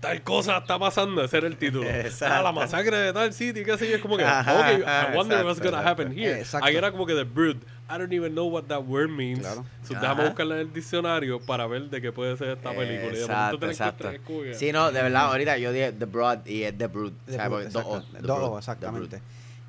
Tal 0.00 0.22
cosa 0.22 0.58
está 0.58 0.78
pasando, 0.78 1.22
ese 1.24 1.38
era 1.38 1.46
el 1.46 1.56
título. 1.56 1.88
Exacto. 1.88 2.34
Ah, 2.38 2.42
la 2.42 2.52
masacre 2.52 2.96
de 2.96 3.12
tal 3.12 3.32
sitio, 3.32 3.64
qué 3.64 3.76
sé 3.78 3.88
yo, 3.88 3.96
es 3.96 4.02
como 4.02 4.16
que, 4.16 4.24
Ajá, 4.24 4.54
ok, 4.54 4.82
ajá, 4.86 5.12
I 5.12 5.16
wonder 5.16 5.44
what's 5.44 5.58
exacto, 5.58 5.76
gonna 5.76 5.90
happen 5.90 6.12
here. 6.12 6.38
Exacto. 6.40 6.66
Aquí 6.66 6.76
era 6.76 6.90
como 6.92 7.04
que 7.06 7.14
The 7.14 7.24
Brood, 7.24 7.56
I 7.90 7.96
don't 7.98 8.12
even 8.12 8.32
know 8.32 8.46
what 8.48 8.64
that 8.64 8.82
word 8.86 9.08
means. 9.10 9.40
Claro. 9.40 9.64
So, 9.82 9.94
déjame 9.94 10.24
buscarla 10.26 10.54
en 10.56 10.60
el 10.60 10.72
diccionario 10.72 11.40
para 11.40 11.66
ver 11.66 11.88
de 11.90 12.00
qué 12.02 12.12
puede 12.12 12.36
ser 12.36 12.48
esta 12.50 12.72
película. 12.72 13.12
Exacto, 13.18 13.66
exacto. 13.66 14.10
que- 14.26 14.54
Sí, 14.54 14.72
no, 14.72 14.92
de 14.92 15.02
verdad, 15.02 15.26
ahorita 15.26 15.56
yo 15.58 15.72
dije 15.72 15.92
The 15.92 16.04
Broad 16.04 16.46
y 16.46 16.62
es 16.64 16.76
The 16.76 16.86
Brood. 16.86 17.12
The 17.26 17.40
o 17.40 17.48
Brood, 17.48 17.62
exacto. 17.62 18.02
The 18.12 18.18
Dos 18.20 18.36
Brood, 18.38 18.42
O, 18.48 18.52
The 18.52 18.58
exactamente. 18.58 19.16
Brood. 19.16 19.22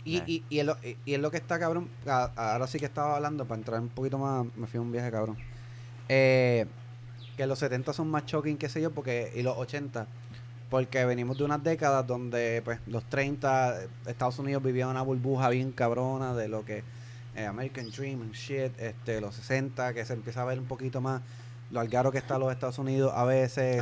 Y, 0.05 0.17
y, 0.25 0.43
y, 0.49 0.59
es 0.59 0.65
lo, 0.65 0.77
y- 0.83 0.97
y 1.05 1.13
es 1.13 1.19
lo 1.19 1.29
que 1.31 1.37
está 1.37 1.59
cabrón. 1.59 1.87
Ahora 2.05 2.67
sí 2.67 2.79
que 2.79 2.85
estaba 2.85 3.15
hablando, 3.15 3.45
para 3.45 3.59
entrar 3.59 3.79
un 3.79 3.89
poquito 3.89 4.17
más, 4.17 4.45
me 4.55 4.65
fui 4.67 4.77
a 4.77 4.81
un 4.81 4.91
viaje 4.91 5.11
cabrón. 5.11 5.37
Eh, 6.07 6.65
que 7.39 7.47
los 7.47 7.59
70 7.59 7.93
son 7.93 8.09
más 8.09 8.25
shocking, 8.25 8.57
qué 8.57 8.67
sé 8.67 8.81
yo, 8.81 8.91
porque 8.91 9.31
y 9.33 9.43
los 9.43 9.55
80. 9.55 10.07
Porque 10.69 11.05
venimos 11.05 11.37
de 11.37 11.45
unas 11.45 11.63
décadas 11.63 12.05
donde, 12.05 12.61
pues, 12.65 12.81
los 12.85 13.05
30, 13.05 13.81
eh, 13.81 13.87
Estados 14.07 14.39
Unidos 14.39 14.61
vivía 14.61 14.89
una 14.89 15.03
burbuja 15.03 15.47
bien 15.47 15.71
cabrona 15.71 16.35
de 16.35 16.49
lo 16.49 16.65
que 16.65 16.83
eh, 17.37 17.45
American 17.45 17.91
Dream 17.91 18.23
and 18.23 18.33
shit, 18.33 18.77
este, 18.77 19.21
los 19.21 19.35
60, 19.35 19.93
que 19.93 20.03
se 20.03 20.11
empieza 20.11 20.41
a 20.41 20.45
ver 20.45 20.59
un 20.59 20.65
poquito 20.65 20.99
más 20.99 21.21
lo 21.71 21.79
algaro 21.79 22.11
que 22.11 22.17
está 22.17 22.37
los 22.37 22.51
Estados 22.51 22.77
Unidos 22.77 23.13
a 23.15 23.23
veces, 23.23 23.81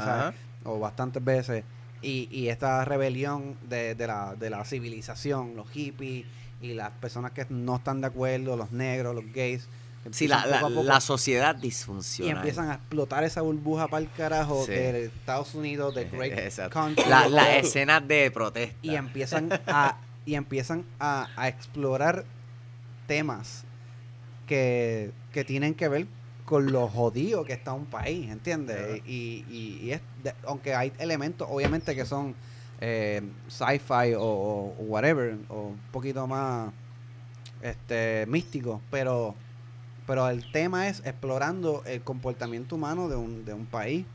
o 0.64 0.78
bastantes 0.78 1.26
veces. 1.26 1.64
Y, 2.04 2.30
y 2.30 2.50
esta 2.50 2.86
rebelión 2.86 3.58
de, 3.68 3.96
de, 3.96 4.06
la, 4.06 4.36
de 4.36 4.52
la 4.52 4.66
civilización, 4.66 5.56
los 5.56 5.68
hippies 5.72 6.28
y 6.62 6.76
las 6.76 6.92
personas 6.92 7.32
que 7.32 7.48
no 7.50 7.78
están 7.78 8.02
de 8.02 8.08
acuerdo, 8.08 8.56
los 8.56 8.72
negros, 8.72 9.16
los 9.16 9.26
gays. 9.34 9.68
Sí, 10.12 10.28
la, 10.28 10.46
la, 10.46 10.60
poco 10.62 10.66
a 10.66 10.70
poco- 10.76 10.84
la 10.84 11.00
sociedad 11.02 11.56
y 11.58 11.62
disfuncional. 11.62 12.38
empiezan 12.38 12.70
a 12.70 12.76
explotar 12.76 13.24
esa 13.24 13.42
burbuja 13.42 13.88
para 13.88 14.04
el 14.04 14.12
carajo 14.12 14.64
Sí. 14.66 14.72
de 14.72 15.06
Estados 15.06 15.54
Unidos, 15.56 15.94
de 15.96 16.06
Great 16.12 16.38
Exacto. 16.40 16.80
Country. 16.80 17.06
La, 17.10 17.28
las 17.30 17.50
escenas 17.66 18.08
de 18.08 18.30
protesta. 18.32 18.76
y 18.82 18.96
empiezan 18.96 19.50
a 19.68 19.98
y 20.26 20.36
empiezan 20.36 20.84
a, 21.00 21.30
a 21.38 21.48
explorar 21.48 22.26
temas 23.08 23.64
que, 24.46 25.12
que 25.32 25.44
tienen 25.46 25.74
que 25.74 25.88
ver 25.88 26.08
con 26.46 26.72
lo 26.72 26.88
jodido 26.88 27.44
que 27.46 27.54
está 27.54 27.74
un 27.74 27.86
país, 27.86 28.30
¿entiendes? 28.30 29.02
Y, 29.06 29.46
y, 29.50 29.80
y 29.84 29.92
es 29.92 30.02
de- 30.24 30.34
aunque 30.46 30.74
hay 30.76 30.92
elementos 31.00 31.48
obviamente 31.50 31.96
que 31.96 32.06
son 32.06 32.36
eh, 32.82 33.22
sci-fi 33.48 34.14
o, 34.18 34.22
o- 34.24 34.76
whatever 34.80 35.38
o 35.50 35.62
un 35.68 35.78
poquito 35.92 36.28
más 36.28 36.72
este 37.62 38.26
místicos, 38.28 38.80
pero 38.92 39.34
pero 40.08 40.28
el 40.30 40.50
tema 40.52 40.88
es 40.88 41.02
explorando 41.06 41.84
el 41.86 42.02
comportamiento 42.02 42.76
humano 42.76 43.10
de 43.10 43.16
un, 43.18 43.46
de 43.46 43.54
un 43.54 43.66
país 43.68 44.06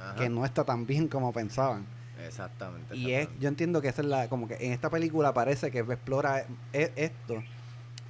Ajá. 0.00 0.16
que 0.16 0.28
no 0.28 0.44
está 0.44 0.64
tan 0.64 0.86
bien 0.86 1.06
como 1.06 1.32
pensaban. 1.32 1.86
Exactamente. 2.26 2.96
Y 2.96 3.12
es, 3.12 3.28
yo 3.38 3.48
entiendo 3.48 3.80
que 3.82 3.88
esa 3.88 4.00
es 4.02 4.08
la, 4.08 4.28
como 4.28 4.48
que 4.48 4.54
en 4.54 4.72
esta 4.72 4.88
película 4.90 5.32
parece 5.34 5.70
que 5.70 5.80
explora 5.80 6.46
e- 6.72 6.92
esto 6.96 7.42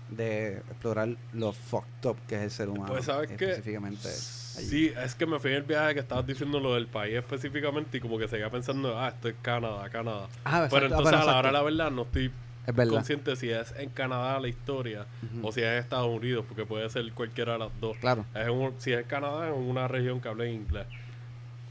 de 0.08 0.58
explorar 0.58 1.08
lo 1.32 1.52
fucked 1.52 2.06
up 2.10 2.16
que 2.28 2.36
es 2.36 2.42
el 2.42 2.50
ser 2.50 2.68
humano. 2.68 2.86
Pues 2.92 3.06
sabes 3.06 3.28
que 3.28 3.34
específicamente 3.46 4.06
allí. 4.08 4.68
sí, 4.68 4.92
es 4.96 5.14
que 5.14 5.26
me 5.26 5.38
fui 5.40 5.50
en 5.50 5.56
el 5.56 5.62
viaje 5.62 5.94
que 5.94 6.00
estabas 6.00 6.26
diciendo 6.26 6.60
lo 6.60 6.74
del 6.74 6.86
país 6.86 7.14
específicamente 7.16 7.96
y 7.96 8.00
como 8.00 8.18
que 8.18 8.28
seguía 8.28 8.50
pensando, 8.50 8.98
ah, 8.98 9.08
esto 9.08 9.28
es 9.28 9.34
Canadá, 9.42 9.88
Canadá. 9.90 10.28
Ah, 10.44 10.66
Pero 10.70 10.86
exacto, 10.86 10.86
entonces 10.86 11.02
bueno, 11.02 11.18
a 11.18 11.24
la 11.24 11.38
hora 11.38 11.48
de 11.48 11.52
la 11.54 11.62
verdad 11.62 11.90
no 11.90 12.02
estoy 12.02 12.30
es 12.66 12.74
verdad. 12.74 12.94
consciente 12.94 13.36
si 13.36 13.50
es 13.50 13.74
en 13.78 13.90
Canadá 13.90 14.38
la 14.40 14.48
historia 14.48 15.06
Ujú. 15.22 15.48
o 15.48 15.52
si 15.52 15.60
es 15.60 15.66
en 15.66 15.74
Estados 15.78 16.08
Unidos, 16.08 16.44
porque 16.48 16.64
puede 16.66 16.88
ser 16.90 17.10
cualquiera 17.12 17.54
de 17.54 17.58
las 17.60 17.80
dos. 17.80 17.96
Claro. 17.98 18.24
Es 18.34 18.48
un- 18.48 18.74
si 18.78 18.92
es 18.92 19.04
Canadá, 19.06 19.48
es 19.48 19.54
una 19.56 19.86
región 19.88 20.20
que 20.20 20.28
habla 20.28 20.46
inglés. 20.46 20.86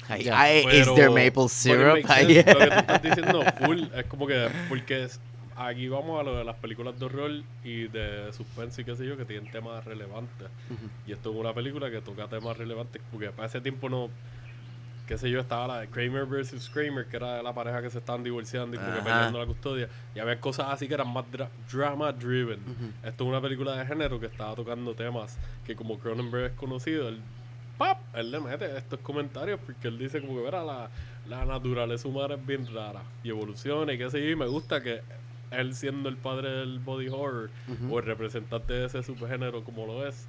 Ay, 0.10 0.24
Ya. 0.24 0.40
ay, 0.42 0.64
Pero- 0.66 0.92
is 0.92 0.96
there 0.96 1.10
maple 1.10 1.48
syrup? 1.50 2.06
sense. 2.06 2.44
Lo 2.44 2.60
que 2.60 2.66
tú 2.68 2.80
estás 2.80 3.02
diciendo, 3.02 3.44
full, 3.66 3.84
es 3.96 4.06
como 4.06 4.28
que, 4.28 4.50
porque 4.68 5.04
es- 5.06 5.20
aquí 5.56 5.88
vamos 5.88 6.20
a 6.20 6.24
lo 6.24 6.36
de 6.38 6.44
las 6.44 6.56
películas 6.58 7.00
de 7.00 7.06
horror 7.06 7.32
y 7.64 7.88
de 7.88 8.34
suspense 8.34 8.82
y 8.82 8.86
qué 8.86 8.96
sé 8.96 9.06
yo, 9.06 9.16
que 9.16 9.24
tienen 9.24 9.50
temas 9.52 9.86
relevantes. 9.86 10.48
Ujú. 10.70 10.90
Y 11.08 11.14
esto 11.14 11.32
es 11.32 11.38
una 11.38 11.54
película 11.54 11.90
que 11.90 12.02
toca 12.02 12.28
temas 12.28 12.58
relevantes, 12.58 13.02
porque 13.12 13.30
para 13.30 13.48
ese 13.48 13.62
tiempo 13.62 13.88
no, 13.88 14.10
qué 15.08 15.18
sé 15.18 15.30
yo, 15.30 15.40
estaba 15.42 15.68
la 15.68 15.80
de 15.82 15.88
Kramer 15.88 16.26
versus 16.26 16.70
Kramer, 16.70 17.06
que 17.08 17.18
era 17.18 17.42
la 17.44 17.54
pareja 17.54 17.82
que 17.82 17.90
se 17.90 18.00
estaban 18.00 18.24
divorciando 18.24 18.76
y 18.76 18.80
como 18.80 18.92
que 18.94 19.02
peleando 19.02 19.40
la 19.40 19.46
custodia. 19.46 19.90
Y 20.16 20.20
había 20.20 20.40
cosas 20.40 20.68
así 20.70 20.88
que 20.88 20.94
eran 20.94 21.12
más 21.12 21.26
dra- 21.32 21.50
drama 21.72 22.12
driven. 22.12 22.60
Ujú. 22.62 23.08
Esto 23.08 23.24
es 23.24 23.30
una 23.30 23.42
película 23.42 23.76
de 23.78 23.86
género 23.86 24.20
que 24.20 24.28
estaba 24.28 24.56
tocando 24.56 24.94
temas 24.94 25.38
que 25.66 25.76
como 25.76 26.00
Cronenberg 26.00 26.46
es 26.52 26.58
conocido, 26.58 27.10
él, 27.10 27.20
¡pap! 27.78 27.98
él 28.16 28.32
le 28.32 28.40
mete 28.40 28.78
estos 28.78 29.00
comentarios 29.00 29.60
porque 29.66 29.88
él 29.88 29.98
dice 29.98 30.22
como 30.22 30.36
que 30.38 30.44
verá 30.44 30.64
la, 30.64 30.90
la 31.28 31.46
naturaleza 31.46 32.08
humana 32.08 32.36
es 32.36 32.46
bien 32.46 32.68
rara 32.74 33.02
y 33.24 33.30
evoluciona 33.30 33.92
y 33.94 33.98
qué 33.98 34.10
sé 34.10 34.22
yo, 34.24 34.30
y 34.30 34.36
me 34.36 34.48
gusta 34.48 34.82
que 34.82 35.02
él 35.60 35.76
siendo 35.76 36.10
el 36.10 36.18
padre 36.18 36.50
del 36.50 36.80
body 36.80 37.08
horror 37.10 37.50
o 37.90 38.00
el 38.00 38.06
representante 38.06 38.74
de 38.74 38.86
ese 38.86 39.04
subgénero 39.04 39.64
como 39.64 39.86
lo 39.86 40.08
es, 40.08 40.28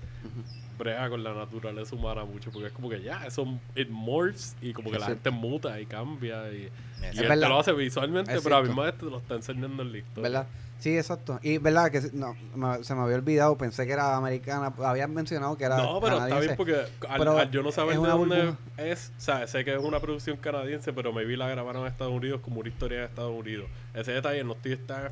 brega 0.79 1.09
con 1.09 1.23
la 1.23 1.35
naturaleza 1.35 1.95
humana 1.95 2.25
mucho, 2.25 2.51
porque 2.51 2.69
es 2.69 2.73
como 2.73 2.89
que 2.89 3.03
ya, 3.03 3.27
eso 3.27 3.47
it 3.75 3.89
morphs 3.89 4.57
y 4.61 4.73
como 4.73 4.91
que 4.91 4.99
la 4.99 5.07
gente 5.07 5.31
muta 5.31 5.81
y 5.81 5.87
cambia 5.87 6.51
y, 6.53 6.71
él 7.03 7.29
te 7.29 7.37
lo 7.37 7.59
hace 7.59 7.73
visualmente, 7.73 8.35
Es 8.35 8.43
pero 8.43 8.57
a 8.57 8.63
misma 8.63 8.85
vez 8.85 8.99
te 8.99 9.05
lo 9.07 9.19
está 9.19 9.35
enseñando 9.35 9.83
en 9.83 9.93
la 9.93 9.99
historia. 9.99 10.23
¿Verdad? 10.23 10.47
Sí, 10.85 10.99
exacto. 10.99 11.41
Y 11.43 11.57
verdad 11.57 11.91
que 11.91 12.03
no, 12.13 12.37
me- 12.55 12.85
se 12.85 12.95
me 12.95 13.01
había 13.01 13.17
olvidado, 13.17 13.57
pensé 13.57 13.87
que 13.87 13.93
era 13.95 14.19
americana. 14.19 14.71
Habían 14.85 15.15
mencionado 15.15 15.57
que 15.57 15.65
era 15.65 15.79
No, 15.79 15.99
pero 15.99 16.17
está 16.17 16.29
canadiense. 16.29 16.47
bien 16.49 16.57
porque 16.59 17.07
al, 17.09 17.51
yo 17.51 17.63
no 17.63 17.73
saber 17.73 17.99
de 17.99 18.07
dónde 18.07 18.55
es, 18.77 19.11
o 19.17 19.21
sea, 19.21 19.47
sé 19.47 19.65
que 19.65 19.73
es 19.75 19.81
una 19.83 19.99
producción 20.01 20.37
canadiense, 20.37 20.93
pero 20.93 21.11
me 21.11 21.25
vi 21.25 21.37
la 21.37 21.49
grabaron 21.49 21.81
en 21.87 21.89
Estados 21.89 22.13
Unidos 22.13 22.43
como 22.43 22.61
una 22.61 22.69
historia 22.69 22.99
de 22.99 23.05
Estados 23.07 23.33
Unidos. 23.33 23.67
Ese 23.95 24.13
detalle 24.13 24.45
no 24.45 24.53
estoy 24.53 24.77
tan 24.77 25.09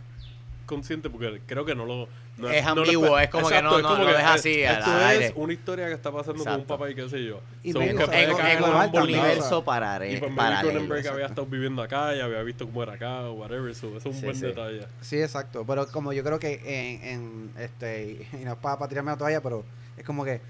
consciente 0.66 1.08
porque 1.08 1.40
creo 1.46 1.64
que 1.64 1.74
no 1.74 1.86
lo... 1.86 2.06
no 2.38 2.48
Es 2.48 2.64
no 2.64 2.70
ambiguo, 2.70 3.18
espe- 3.18 3.24
es 3.24 3.30
como 3.30 3.48
que 3.48 3.62
no- 3.62 3.80
no- 3.82 3.98
lo 3.98 4.06
deja 4.06 4.34
es- 4.34 4.40
así 4.40 4.62
Esto 4.62 4.90
al 4.90 5.00
es 5.00 5.06
aire. 5.06 5.32
una 5.36 5.52
historia 5.52 5.86
que 5.86 5.92
está 5.92 6.10
pasando 6.10 6.42
con 6.42 6.52
un 6.52 6.60
Exacto. 6.60 6.66
papá 6.78 6.90
y 6.90 6.94
qué 6.94 7.08
sé 7.08 7.24
yo. 7.24 7.40
Y 7.62 7.72
So, 7.72 7.80
En, 7.82 7.90
en 7.90 8.00
en 8.00 8.64
un 8.64 9.02
universo 9.02 9.58
o 9.58 9.64
sea. 9.64 9.72
parare- 9.74 10.12
Y 10.14 10.16
pues 10.16 10.32
paralelo. 10.34 10.70
Cronenberg 10.70 10.98
había 11.00 11.10
exacto. 11.10 11.26
estado 11.42 11.46
viviendo 11.46 11.82
acá 11.82 12.16
y 12.16 12.20
había 12.20 12.42
visto 12.42 12.64
cómo 12.66 12.82
era 12.82 12.94
acá 12.94 13.22
o 13.24 13.34
whatever. 13.34 13.74
So, 13.74 13.88
eso 13.96 13.98
es 13.98 14.06
un 14.06 14.14
Sí, 14.14 14.24
buen 14.24 14.36
sí. 14.36 14.46
detalle. 14.46 14.86
Sí, 15.02 15.20
exacto. 15.20 15.64
Pero 15.66 15.86
como 15.88 16.12
yo 16.12 16.24
creo 16.24 16.38
que 16.38 16.54
en, 16.64 17.04
en 17.06 17.52
este, 17.62 18.26
y 18.32 18.44
no 18.44 18.52
es 18.52 18.58
para, 18.58 18.78
para 18.78 18.88
tirarme 18.88 19.10
la 19.12 19.18
toalla, 19.18 19.40
pero 19.42 19.64
es 19.96 20.04
como 20.04 20.24
que 20.24 20.40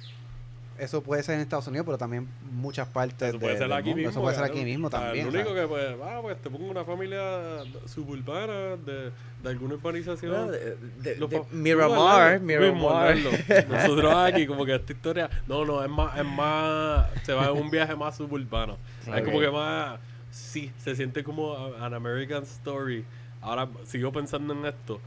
eso 0.78 1.02
puede 1.02 1.22
ser 1.22 1.36
en 1.36 1.40
Estados 1.42 1.66
Unidos, 1.66 1.84
pero 1.86 1.98
también 1.98 2.28
muchas 2.50 2.88
partes 2.88 3.30
Eso 3.30 3.38
puede 3.38 3.52
de- 3.54 3.58
ser 3.58 3.68
del 3.68 3.76
aquí 3.78 3.88
mundo. 3.90 3.96
mismo. 3.98 4.10
Eso 4.10 4.20
puede 4.22 4.34
ser 4.36 4.44
aquí 4.44 4.64
mismo 4.64 4.86
O 4.88 4.90
sea, 4.90 5.00
también. 5.00 5.26
Lo 5.26 5.30
único 5.32 5.48
¿sabes? 5.50 5.62
que, 5.62 5.68
pues, 5.68 5.96
ah, 6.02 6.18
pues 6.22 6.42
te 6.42 6.50
pongo 6.50 6.70
una 6.70 6.84
familia 6.84 7.20
suburbana 7.86 8.76
de, 8.76 9.10
de 9.42 9.48
alguna 9.48 9.74
urbanización. 9.74 10.32
Bueno, 10.32 10.50
de- 10.52 10.76
Miramar, 11.52 12.40
Miramar. 12.40 13.16
Nosotros 13.68 14.14
aquí, 14.16 14.46
como 14.46 14.64
que 14.64 14.74
esta 14.74 14.92
historia. 14.92 15.30
No, 15.46 15.64
no, 15.64 15.82
es 15.84 15.90
más. 15.90 16.18
Es 16.18 16.24
más 16.24 17.06
se 17.24 17.32
va 17.32 17.46
en 17.46 17.52
un 17.62 17.70
viaje 17.70 17.94
más 17.96 18.16
suburbano. 18.16 18.76
Es 19.14 19.22
como 19.22 19.40
que 19.40 19.50
más. 19.50 19.98
Sí, 20.30 20.72
se 20.78 20.96
siente 20.96 21.22
como 21.22 21.54
an 21.78 21.92
American 21.94 22.42
Story. 22.44 23.04
Ahora 23.42 23.68
sigo 23.84 24.12
pensando 24.12 24.54
en 24.54 24.64
esto. 24.66 25.00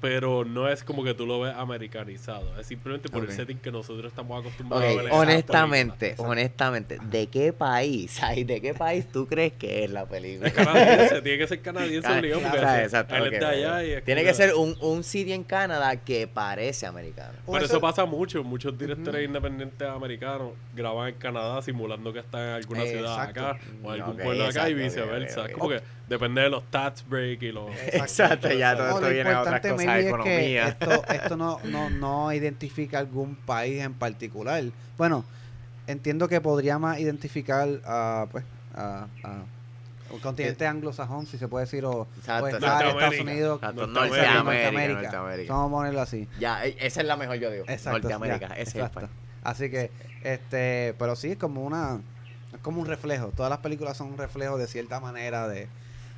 Pero 0.00 0.46
no 0.46 0.66
es 0.68 0.82
como 0.82 1.04
que 1.04 1.12
tú 1.12 1.26
lo 1.26 1.40
ves 1.40 1.54
americanizado. 1.54 2.58
Es 2.58 2.66
simplemente 2.66 3.08
por 3.10 3.22
el 3.22 3.30
setting 3.32 3.58
que 3.58 3.70
nosotros 3.70 4.06
estamos 4.10 4.40
acostumbrados 4.40 4.86
a 4.98 5.02
ver. 5.02 5.12
Honestamente, 5.12 6.14
honestamente, 6.16 6.98
¿de 7.02 7.26
qué 7.26 7.52
país, 7.52 8.18
ay, 8.22 8.44
de 8.44 8.60
qué 8.62 8.72
país 8.72 9.06
tú 9.12 9.26
crees 9.26 9.52
que 9.52 9.84
es 9.84 9.90
la 9.90 10.06
película? 10.06 10.48
Es 10.48 10.54
canadiense, 10.54 11.20
tiene 11.22 11.38
que 11.38 11.46
ser 11.46 11.60
canadiense 11.60 12.08
Ah, 12.08 12.16
obligado, 12.18 12.40
porque 12.42 12.58
claro, 12.58 12.78
él- 12.78 12.84
exacto, 12.84 13.14
él 13.16 13.22
ok, 13.26 13.32
es 13.34 13.40
de 13.40 13.46
allá 13.46 13.84
y 13.84 13.90
es 13.92 14.04
Tiene 14.04 14.24
que 14.24 14.32
ser 14.34 14.54
un, 14.54 14.74
un 14.80 15.04
sitio 15.04 15.34
en 15.34 15.44
Canadá 15.44 15.96
que 15.96 16.26
parece 16.26 16.86
americano. 16.86 17.34
Pero 17.44 17.58
eso- 17.58 17.66
eso 17.66 17.80
pasa 17.80 18.04
mucho. 18.06 18.42
Muchos 18.42 18.76
directores 18.78 19.24
independientes 19.24 19.86
americanos 19.86 20.52
graban 20.74 21.08
en 21.08 21.14
Canadá 21.16 21.60
simulando 21.60 22.10
que 22.12 22.20
están 22.20 22.40
en 22.40 22.48
alguna 22.54 22.84
Eh, 22.84 22.88
ciudad 22.88 23.28
exacto. 23.28 23.46
acá 23.48 23.60
o 23.82 23.94
en 23.94 24.00
algún 24.00 24.16
pueblo 24.16 24.44
acá 24.46 24.68
y 24.70 24.72
exacto, 24.72 24.76
viceversa. 24.82 25.46
Es 25.46 25.52
como 25.52 25.68
que 25.68 25.80
depende 26.08 26.40
de 26.40 26.50
los 26.50 26.64
tax 26.70 27.04
break 27.06 27.42
y 27.42 27.52
los... 27.52 27.70
Exacto, 27.92 28.50
ya 28.52 28.74
todo 28.76 28.88
esto 28.90 29.08
viene 29.10 29.30
a 29.30 29.40
otras 29.42 29.60
cosas 29.60 29.89
es 29.98 30.14
que 30.22 30.62
esto, 30.62 31.04
esto 31.12 31.36
no, 31.36 31.60
no, 31.64 31.90
no 31.90 32.32
identifica 32.32 32.98
algún 32.98 33.34
país 33.34 33.82
en 33.82 33.94
particular. 33.94 34.62
Bueno, 34.96 35.24
entiendo 35.86 36.28
que 36.28 36.40
podría 36.40 36.78
más 36.78 36.98
identificar 37.00 37.68
a, 37.84 38.26
pues, 38.30 38.44
a, 38.74 39.06
a 39.24 39.42
un 40.12 40.20
continente 40.20 40.66
anglosajón, 40.66 41.26
si 41.26 41.38
se 41.38 41.48
puede 41.48 41.66
decir, 41.66 41.84
o, 41.84 42.06
Exacto, 42.18 42.44
o 42.44 42.48
está 42.48 42.58
Norteamérica. 42.60 43.04
Estados 43.06 43.20
Unidos, 43.20 43.54
Exacto, 43.56 43.86
Norteamérica, 43.86 44.42
Norteamérica, 44.42 45.02
Norteamérica. 45.02 45.52
Vamos 45.52 45.68
a 45.68 45.76
ponerlo 45.76 46.00
así. 46.00 46.28
Ya, 46.38 46.64
e- 46.64 46.76
esa 46.80 47.00
es 47.00 47.06
la 47.06 47.16
mejor, 47.16 47.36
yo 47.36 47.50
digo. 47.50 47.64
Exacto. 47.68 48.00
Norteamérica, 48.00 48.48
ya, 48.48 48.54
ese 48.54 48.62
es 48.62 48.74
el 48.74 48.80
exacto. 48.82 49.00
país. 49.00 49.10
Así 49.42 49.70
que, 49.70 49.90
este, 50.22 50.94
pero 50.98 51.16
sí 51.16 51.32
es 51.32 51.38
como 51.38 51.64
una, 51.64 52.00
es 52.52 52.58
como 52.60 52.80
un 52.80 52.86
reflejo. 52.86 53.28
Todas 53.28 53.50
las 53.50 53.60
películas 53.60 53.96
son 53.96 54.08
un 54.08 54.18
reflejo 54.18 54.58
de 54.58 54.66
cierta 54.66 55.00
manera 55.00 55.48
de, 55.48 55.68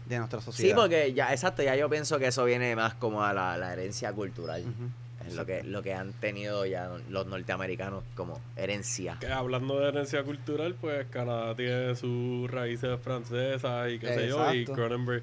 de 0.07 0.19
nuestra 0.19 0.41
sociedad. 0.41 0.71
Sí, 0.71 0.75
porque 0.75 1.13
ya, 1.13 1.33
exacto, 1.33 1.63
ya 1.63 1.77
yo 1.77 1.89
pienso 1.89 2.19
que 2.19 2.27
eso 2.27 2.45
viene 2.45 2.75
más 2.77 2.95
como 2.95 3.25
a 3.25 3.33
la, 3.33 3.57
la 3.57 3.73
herencia 3.73 4.13
cultural. 4.13 4.63
Ujú. 4.63 4.91
Es 5.27 5.35
lo 5.35 5.47
que, 5.47 5.63
lo 5.63 5.83
que 5.83 5.95
han 5.95 6.13
tenido 6.15 6.67
ya 6.67 6.91
los 7.09 7.27
norteamericanos 7.27 8.03
como 8.17 8.41
herencia. 8.57 9.19
Que 9.21 9.29
hablando 9.29 9.79
de 9.79 9.89
herencia 9.89 10.25
cultural, 10.25 10.75
pues 10.81 11.07
Canadá 11.11 11.55
tiene 11.55 11.95
sus 11.95 12.51
raíces 12.51 12.99
francesas 13.01 13.91
y 13.93 13.99
qué 14.01 14.15
sé 14.15 14.29
yo, 14.29 14.53
y. 14.53 14.65
Cronenberg 14.65 15.23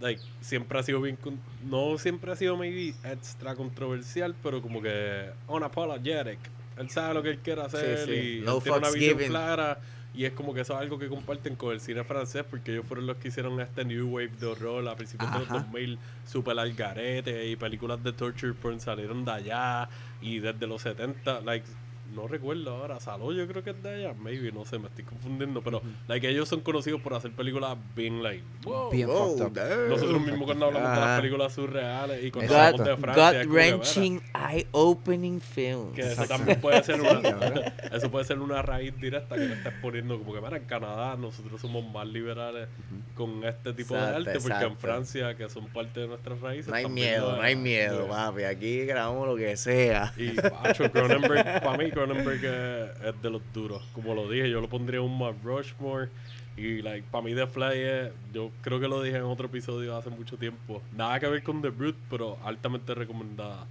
like, 0.00 0.22
siempre 0.40 0.78
ha 0.78 0.82
sido 0.82 1.00
bien, 1.00 1.18
no 1.64 1.98
siempre 1.98 2.32
ha 2.32 2.36
sido 2.36 2.56
maybe 2.56 2.94
extra 3.04 3.54
controversial, 3.54 4.34
pero 4.42 4.62
como 4.62 4.80
que 4.80 5.30
unapologetic. 5.46 6.38
Él 6.76 6.90
sabe 6.90 7.14
lo 7.14 7.22
que 7.22 7.30
él 7.30 7.38
quiere 7.38 7.62
hacer 7.62 8.06
sí. 8.06 8.12
y 8.12 8.40
No 8.40 8.58
él 8.58 8.62
tiene 8.62 8.78
una 8.78 8.90
visión 8.90 9.18
clara. 9.18 9.80
Y 10.14 10.24
es 10.24 10.32
como 10.32 10.54
que 10.54 10.62
eso 10.62 10.74
es 10.74 10.80
algo 10.80 10.98
que 10.98 11.08
comparten 11.08 11.54
con 11.54 11.72
el 11.72 11.80
cine 11.80 12.02
francés, 12.02 12.44
porque 12.48 12.72
ellos 12.72 12.86
fueron 12.86 13.06
los 13.06 13.18
que 13.18 13.28
hicieron 13.28 13.60
este 13.60 13.84
New 13.84 14.08
Wave 14.08 14.32
de 14.40 14.46
horror 14.46 14.88
a 14.88 14.96
principios 14.96 15.30
de 15.32 15.38
los 15.38 15.48
Ajá. 15.48 15.60
2000, 15.60 15.98
super 16.26 16.58
al 16.58 16.72
garete, 16.72 17.46
y 17.46 17.56
películas 17.56 18.02
de 18.02 18.12
torture 18.12 18.54
porn 18.54 18.80
salieron 18.80 19.24
de 19.24 19.32
allá, 19.32 19.88
y 20.20 20.38
desde 20.40 20.66
los 20.66 20.82
70, 20.82 21.42
like, 21.42 21.66
no 22.14 22.26
recuerdo 22.26 22.70
ahora, 22.76 23.00
Saló 23.00 23.32
yo 23.32 23.46
creo 23.46 23.62
que 23.62 23.70
es 23.70 23.82
de 23.82 24.06
allá, 24.06 24.14
maybe, 24.14 24.50
no 24.52 24.64
sé, 24.64 24.78
me 24.78 24.88
estoy 24.88 25.04
confundiendo, 25.04 25.62
pero, 25.62 25.82
like, 26.06 26.28
ellos 26.28 26.48
son 26.48 26.60
conocidos 26.60 27.00
por 27.00 27.14
hacer 27.14 27.32
películas 27.32 27.76
bien, 27.94 28.22
like, 28.22 28.42
wow. 28.64 28.90
Bien 28.90 29.08
fucked 29.08 29.42
up. 29.44 29.52
damn. 29.52 29.88
Nosotros 29.88 30.20
mismos 30.20 30.44
cuando 30.46 30.66
hablamos 30.66 30.90
de 30.94 31.00
las 31.00 31.20
películas 31.20 31.52
surreales 31.52 32.24
y 32.24 32.30
cuando 32.30 32.52
Exacto. 32.52 32.82
hablamos 32.82 33.00
de 33.00 33.12
Francia, 33.12 33.40
es 33.40 33.46
como 33.46 33.58
que, 33.58 33.72
Gut-wrenching, 33.72 34.22
eye-opening 34.50 35.40
films. 35.40 35.94
que 35.94 36.00
eso 36.02 36.10
Exacto. 36.22 36.34
también 36.36 36.60
puede 36.60 36.82
ser 36.82 37.00
una, 37.00 37.10
eso 37.92 38.10
puede 38.10 38.24
ser 38.24 38.38
una 38.38 38.62
raíz 38.62 38.98
directa 39.00 39.34
que 39.36 39.46
le 39.46 39.54
estás 39.54 39.74
poniendo 39.80 40.18
como 40.18 40.34
que 40.34 40.40
mira 40.40 40.56
en 40.56 40.64
Canadá 40.64 41.16
nosotros 41.16 41.60
somos 41.60 41.84
más 41.92 42.06
liberales 42.06 42.68
con 43.14 43.44
este 43.44 43.72
tipo 43.72 43.94
de 43.94 44.00
arte 44.00 44.38
porque 44.40 44.64
en. 44.64 44.78
Francia 44.78 45.36
que 45.36 45.48
son 45.48 45.66
parte 45.68 46.00
de 46.00 46.08
nuestras 46.08 46.40
raíces 46.40 46.68
No 46.68 46.74
hay 46.74 46.88
miedo, 46.88 47.36
no 47.36 47.42
hay 47.42 47.56
miedo, 47.56 48.06
papi. 48.08 48.44
Aquí 48.44 48.84
grabamos 48.86 49.26
lo 49.26 49.36
que 49.36 49.56
sea. 49.56 50.12
y 50.16 50.32
macho 50.62 50.90
Cronenberg 50.90 51.44
para 51.62 51.76
mí 51.76 51.90
Cronenberg 52.06 52.44
es, 52.44 53.04
es 53.04 53.22
de 53.22 53.30
los 53.30 53.42
duros 53.52 53.82
como 53.92 54.14
lo 54.14 54.30
dije 54.30 54.50
yo 54.50 54.60
lo 54.60 54.68
pondría 54.68 55.00
un 55.00 55.18
más 55.18 55.34
Rushmore 55.42 56.08
y 56.56 56.82
like 56.82 57.06
para 57.10 57.24
mí 57.24 57.34
The 57.34 57.46
Fly 57.46 57.72
es 57.74 58.12
yo 58.32 58.50
creo 58.62 58.80
que 58.80 58.88
lo 58.88 59.02
dije 59.02 59.16
en 59.16 59.24
otro 59.24 59.46
episodio 59.46 59.96
hace 59.96 60.10
mucho 60.10 60.36
tiempo 60.36 60.82
nada 60.96 61.18
que 61.20 61.26
ver 61.28 61.42
con 61.42 61.62
The 61.62 61.70
Brute 61.70 61.98
pero 62.10 62.38
altamente 62.44 62.94
recomendada 62.94 63.66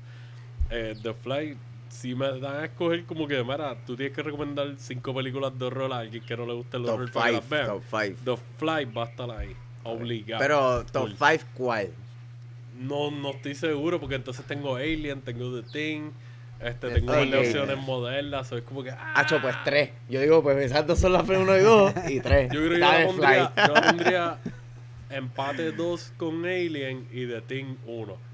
eh, 0.69 0.95
The 1.01 1.13
Fly 1.13 1.57
si 1.89 2.15
me 2.15 2.39
dan 2.39 2.57
a 2.57 2.65
escoger 2.65 3.05
como 3.05 3.27
que 3.27 3.43
mira 3.43 3.75
tú 3.85 3.95
tienes 3.95 4.15
que 4.15 4.21
recomendar 4.23 4.73
cinco 4.77 5.13
películas 5.13 5.57
de 5.57 5.65
horror 5.65 5.93
a 5.93 5.99
alguien 5.99 6.23
que 6.23 6.35
no 6.35 6.45
le 6.45 6.53
guste 6.53 6.77
el 6.77 6.83
Top 6.83 6.95
horror 6.95 7.11
para 7.11 7.25
que 7.27 7.41
5, 7.41 7.41
las 7.41 7.49
vean 7.49 7.67
top 7.67 7.83
5. 7.89 8.19
The 8.25 8.37
Fly 8.57 8.85
va 8.85 9.03
a 9.03 9.05
estar 9.05 9.31
ahí 9.31 9.55
obligado 9.83 10.41
Pero 10.41 10.85
top 10.85 11.07
Full. 11.09 11.15
5, 11.17 11.43
¿cuál? 11.53 11.89
no, 12.79 13.11
no 13.11 13.31
estoy 13.31 13.55
seguro 13.55 13.99
porque 13.99 14.15
entonces 14.15 14.45
tengo 14.45 14.75
Alien, 14.75 15.21
tengo 15.21 15.61
The 15.61 15.67
Thing, 15.71 16.11
este, 16.61 16.89
tengo 16.89 17.13
de 17.13 17.25
Thing. 17.25 17.37
opciones 17.39 17.77
modernas, 17.77 18.47
so 18.47 18.57
es 18.57 18.63
como 18.63 18.83
que 18.83 18.91
ah, 18.91 19.13
Hacho, 19.15 19.39
pues 19.41 19.55
3. 19.63 19.89
Yo 20.09 20.19
digo, 20.21 20.41
pues 20.43 20.57
esas 20.57 20.85
dos 20.87 20.99
son 20.99 21.13
las 21.13 21.27
1 21.27 21.57
y 21.57 21.61
2 21.61 21.93
y 22.09 22.19
3. 22.21 22.51
yo 22.51 22.59
creo 22.59 22.69
que 22.71 22.79
yo 22.79 22.79
la 22.79 23.05
pondría, 23.05 23.51
yo 23.67 23.73
pondría 23.73 24.37
empate 25.09 25.71
2 25.71 26.13
con 26.17 26.45
Alien 26.45 27.07
y 27.11 27.25
The 27.27 27.41
Thing 27.41 27.75
1. 27.85 28.26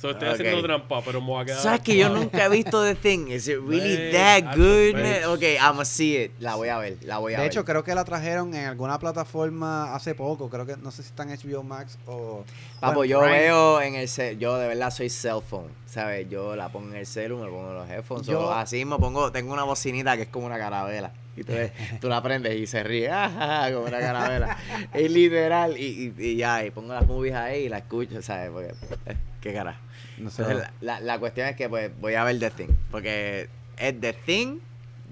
So, 0.00 0.10
estoy 0.12 0.28
haciendo 0.28 0.62
trampa, 0.62 1.02
pero 1.04 1.20
me 1.20 1.26
voy 1.26 1.42
a 1.42 1.44
quedar. 1.44 1.60
¿Sabes 1.60 1.80
que 1.80 1.94
yo 1.96 2.08
nunca 2.08 2.46
he 2.46 2.48
visto 2.48 2.82
The 2.82 2.94
Thing? 2.94 3.28
Is 3.28 3.46
it 3.48 3.58
really 3.62 4.10
that 4.12 4.56
good? 4.56 4.94
man? 4.94 5.24
Ok, 5.26 5.42
I'ma 5.60 5.84
see 5.84 6.16
it. 6.16 6.32
La 6.40 6.54
voy 6.54 6.68
a 6.68 6.78
ver, 6.78 6.96
la 7.02 7.18
voy 7.18 7.34
a 7.34 7.36
De 7.36 7.42
ver. 7.42 7.52
hecho, 7.52 7.66
creo 7.66 7.84
que 7.84 7.94
la 7.94 8.04
trajeron 8.04 8.54
en 8.54 8.64
alguna 8.66 8.98
plataforma 8.98 9.94
hace 9.94 10.14
poco. 10.14 10.48
Creo 10.48 10.64
que 10.64 10.76
no 10.78 10.90
sé 10.90 11.02
si 11.02 11.08
está 11.10 11.24
en 11.24 11.30
HBO 11.30 11.62
Max 11.62 11.98
o. 12.06 12.44
Papo, 12.80 13.04
en 13.04 13.10
yo 13.10 13.20
Prime. 13.20 13.38
veo 13.40 13.82
en 13.82 13.94
el 13.94 14.08
cel, 14.08 14.38
yo 14.38 14.56
de 14.56 14.68
verdad 14.68 14.90
soy 14.90 15.10
cell 15.10 15.40
phone, 15.46 15.68
¿sabes? 15.84 16.26
Yo 16.30 16.56
la 16.56 16.70
pongo 16.70 16.88
en 16.88 16.96
el 16.96 17.06
celu, 17.06 17.36
me 17.38 17.48
pongo 17.48 17.74
los 17.74 17.90
headphones, 17.90 18.26
Yo- 18.26 18.40
o 18.48 18.52
así 18.52 18.86
me 18.86 18.96
pongo, 18.96 19.30
tengo 19.30 19.52
una 19.52 19.64
bocinita 19.64 20.16
que 20.16 20.22
es 20.22 20.28
como 20.28 20.46
una 20.46 20.56
carabela. 20.56 21.12
Y 21.36 21.44
tú, 21.44 21.52
tú 22.00 22.08
la 22.08 22.22
prendes 22.22 22.54
y 22.58 22.66
se 22.66 22.82
ríe, 22.82 23.08
"Ah, 23.12 23.68
como 23.72 23.84
una 23.86 24.00
carabela. 24.00 24.56
es 24.94 25.10
literal, 25.10 25.76
y, 25.78 26.12
y, 26.18 26.24
y 26.26 26.36
ya, 26.36 26.64
y 26.64 26.70
pongo 26.70 26.94
las 26.94 27.06
movies 27.06 27.34
ahí 27.34 27.64
y 27.64 27.68
la 27.68 27.78
escucho, 27.78 28.22
¿sabes? 28.22 28.50
Porque, 28.50 28.72
eh, 29.06 29.16
qué 29.42 29.52
cara. 29.52 29.78
No 30.20 30.30
sé. 30.30 30.42
Entonces, 30.42 30.68
la, 30.80 30.98
la, 30.98 31.00
la 31.00 31.18
cuestión 31.18 31.48
es 31.48 31.56
que 31.56 31.68
pues 31.68 31.90
voy 32.00 32.14
a 32.14 32.24
ver 32.24 32.38
The 32.38 32.50
Thing, 32.50 32.68
porque 32.90 33.48
es 33.76 34.00
The 34.00 34.12
Thing, 34.12 34.58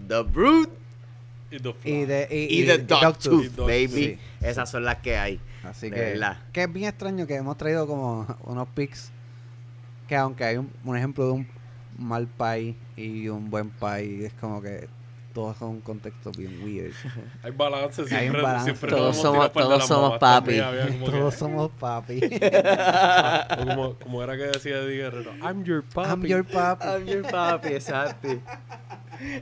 The 0.09 0.23
Brute 0.23 0.73
Y 1.51 1.59
The 1.61 1.73
Fly. 1.73 1.93
Y, 1.93 2.05
de, 2.05 2.29
y, 2.31 2.63
y, 2.63 2.67
The 2.67 2.79
Dogtooth, 2.79 3.47
Dog- 3.57 3.67
baby. 3.67 3.89
sí. 3.89 4.19
Esas 4.41 4.71
son 4.71 4.85
las 4.85 4.97
que 4.99 5.17
hay. 5.17 5.41
Así 5.65 5.91
que, 5.91 6.01
verdad. 6.01 6.39
que 6.53 6.63
es 6.63 6.73
bien 6.73 6.89
extraño 6.89 7.27
que 7.27 7.35
hemos 7.35 7.57
traído 7.57 7.87
como 7.87 8.27
unos 8.45 8.69
pics 8.69 9.11
que 10.07 10.17
aunque 10.17 10.45
hay 10.45 10.57
un, 10.57 10.71
un 10.85 10.97
ejemplo 10.97 11.27
de 11.27 11.33
un 11.33 11.49
mal 11.99 12.27
país 12.27 12.77
y 12.97 13.29
un 13.29 13.51
buen 13.51 13.69
país, 13.71 14.25
es 14.25 14.33
como 14.35 14.63
que 14.63 14.89
todos 15.39 15.57
con 15.57 15.68
un 15.68 15.80
contexto 15.82 16.32
bien 16.32 16.61
weird. 16.64 16.93
Hay 17.45 17.53
balance, 17.53 18.03
Hay 18.03 18.09
siempre, 18.09 18.41
un 18.41 18.43
balance. 18.43 18.64
siempre 18.64 18.91
Todos 18.91 19.16
somos- 19.16 19.53
todos 19.53 19.86
somos 19.86 20.18
papi. 20.18 20.59
todos 21.05 21.34
somos 21.36 21.70
papi. 21.78 22.20
o 22.24 23.57
como, 23.66 23.95
como 23.95 24.22
era 24.24 24.36
que 24.36 24.43
decía 24.49 24.78
Eddie 24.78 24.97
Guerrero, 24.97 25.32
I'm 25.41 25.62
your 25.62 25.84
papi. 25.84 26.09
I'm 26.11 26.22
your 26.26 26.45
papi. 26.45 26.84
I'm 26.89 27.07
your 27.07 27.22
papi, 27.22 27.68
exacto. 27.68 28.28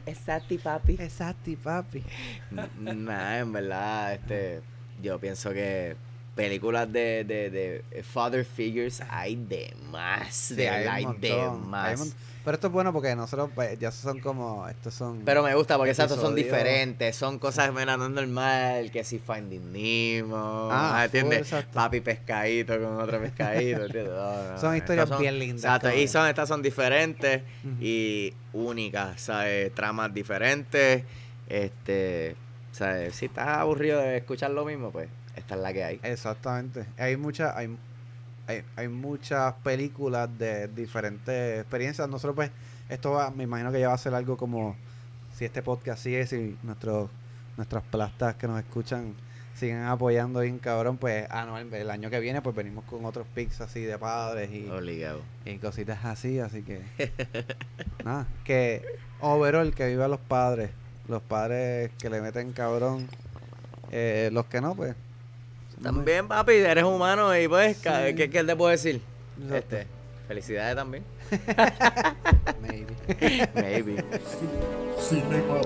Exacto, 0.05 0.55
papi. 0.63 0.97
Exacto, 1.01 1.51
papi. 1.65 2.03
Nada, 2.79 3.39
en 3.39 3.53
verdad, 3.55 4.13
este, 4.15 4.61
yo 5.03 5.19
pienso 5.19 5.51
que 5.55 5.97
películas 6.37 6.93
de, 6.93 7.25
de, 7.25 7.51
de 7.51 8.03
father 8.05 8.45
figures 8.45 9.03
hay 9.09 9.35
de 9.37 9.75
más, 9.91 10.35
Sí, 10.35 10.55
de 10.55 10.69
hay 10.69 11.05
montón, 11.05 11.21
de 11.21 11.67
más. 11.67 12.15
Pero 12.45 12.55
esto 12.55 12.67
es 12.69 12.73
bueno 12.73 12.93
porque 12.93 13.17
nosotros 13.17 13.51
pues, 13.57 13.77
ya 13.81 13.91
son 13.91 14.21
como, 14.21 14.69
estos 14.69 14.95
son... 14.95 15.23
Pero 15.25 15.43
me 15.43 15.53
gusta 15.57 15.77
porque 15.77 15.91
exacto, 15.91 16.15
son 16.15 16.37
diferentes, 16.37 17.17
son 17.17 17.41
cosas 17.41 17.73
mira, 17.75 17.97
no 17.97 18.09
normal, 18.09 18.93
que 18.93 19.03
si 19.03 19.19
Finding 19.19 19.73
Nemo, 19.73 20.69
Ah, 20.71 21.03
¿entiendes? 21.07 21.39
full, 21.39 21.43
exacto. 21.45 21.73
Papi 21.75 22.01
pescadito 22.03 22.79
con 22.81 23.01
otro 23.01 23.21
pescadito, 23.21 23.87
¿entiendes? 23.87 24.13
No, 24.13 24.53
no, 24.53 24.61
Son 24.61 24.77
historias 24.77 25.19
bien 25.19 25.39
lindas, 25.41 25.65
Exacto, 25.65 25.93
y 25.99 26.07
son, 26.07 26.29
estas 26.29 26.49
son 26.49 26.63
diferentes 26.63 27.43
y 27.81 28.33
únicas, 28.53 29.21
¿sabes? 29.23 29.75
Tramas 29.75 30.15
diferentes, 30.15 31.03
este, 31.49 32.37
¿sabes? 32.71 33.17
Si 33.17 33.25
estás 33.27 33.49
aburrido 33.59 33.99
de 33.99 34.19
escuchar 34.19 34.51
lo 34.53 34.65
mismo, 34.65 34.93
pues 34.93 35.09
esta 35.37 35.55
es 35.55 35.61
la 35.61 35.73
que 35.73 35.85
hay. 35.85 36.01
Exactamente. 36.03 36.87
Hay 36.99 37.17
muchas, 37.17 37.55
hay, 37.57 37.77
hay, 38.47 38.63
hay 38.75 38.89
muchas 38.89 39.55
películas 39.63 40.29
de 40.39 40.69
diferentes 40.69 41.61
experiencias. 41.61 42.09
Nosotros 42.09 42.35
pues, 42.35 42.51
esto 42.89 43.13
va, 43.13 43.31
me 43.31 43.45
imagino 43.45 43.71
que 43.71 43.81
ya 43.81 43.89
va 43.89 43.95
a 43.95 43.99
ser 43.99 44.15
algo 44.15 44.37
como 44.37 44.77
si 45.35 45.45
este 45.45 45.63
podcast 45.63 46.03
sigue, 46.03 46.27
si 46.27 46.57
nuestros 46.63 47.11
nuestras 47.57 47.83
plastas 47.85 48.35
que 48.35 48.47
nos 48.47 48.59
escuchan 48.59 49.15
siguen 49.55 49.85
apoyando 49.85 50.41
bien 50.41 50.59
cabrón, 50.59 50.99
pues 50.99 51.27
ah 51.31 51.47
no, 51.47 51.57
el, 51.57 51.73
el 51.73 51.91
año 51.91 52.11
que 52.11 52.21
viene 52.21 52.43
pues 52.43 52.55
venimos 52.55 52.85
con 52.85 53.05
otros 53.07 53.27
pics 53.35 53.63
así 53.63 53.81
de 53.81 53.97
padres 53.99 54.51
y, 54.53 54.69
Obligado. 54.69 55.23
y 55.47 55.57
cositas 55.57 56.05
así, 56.05 56.39
así 56.39 56.63
que 56.63 56.83
nada, 58.05 58.27
que 58.45 58.85
overall 59.21 59.75
que 59.75 59.87
viva 59.89 60.09
los 60.09 60.21
padres, 60.21 60.71
los 61.09 61.23
padres 61.23 61.91
que 61.99 62.11
le 62.11 62.21
meten 62.21 62.53
cabrón, 62.53 63.09
eh, 63.91 64.29
los 64.33 64.45
que 64.47 64.61
no 64.61 64.75
pues 64.75 64.95
También, 65.83 66.27
papi, 66.29 66.53
eres 66.53 66.85
humano 66.85 67.37
y 67.39 67.49
pues, 67.49 67.77
Sí. 67.77 67.83
¿qué, 68.17 68.31
qué 68.31 68.45
te 68.45 68.57
puedo 68.57 68.71
decir? 68.71 69.01
Exacto. 69.43 69.77
Este, 69.77 69.87
felicidades 70.29 70.77
también. 70.77 71.05
maybe. 72.63 72.95
Maybe. 73.55 74.05
Cinema 74.99 75.61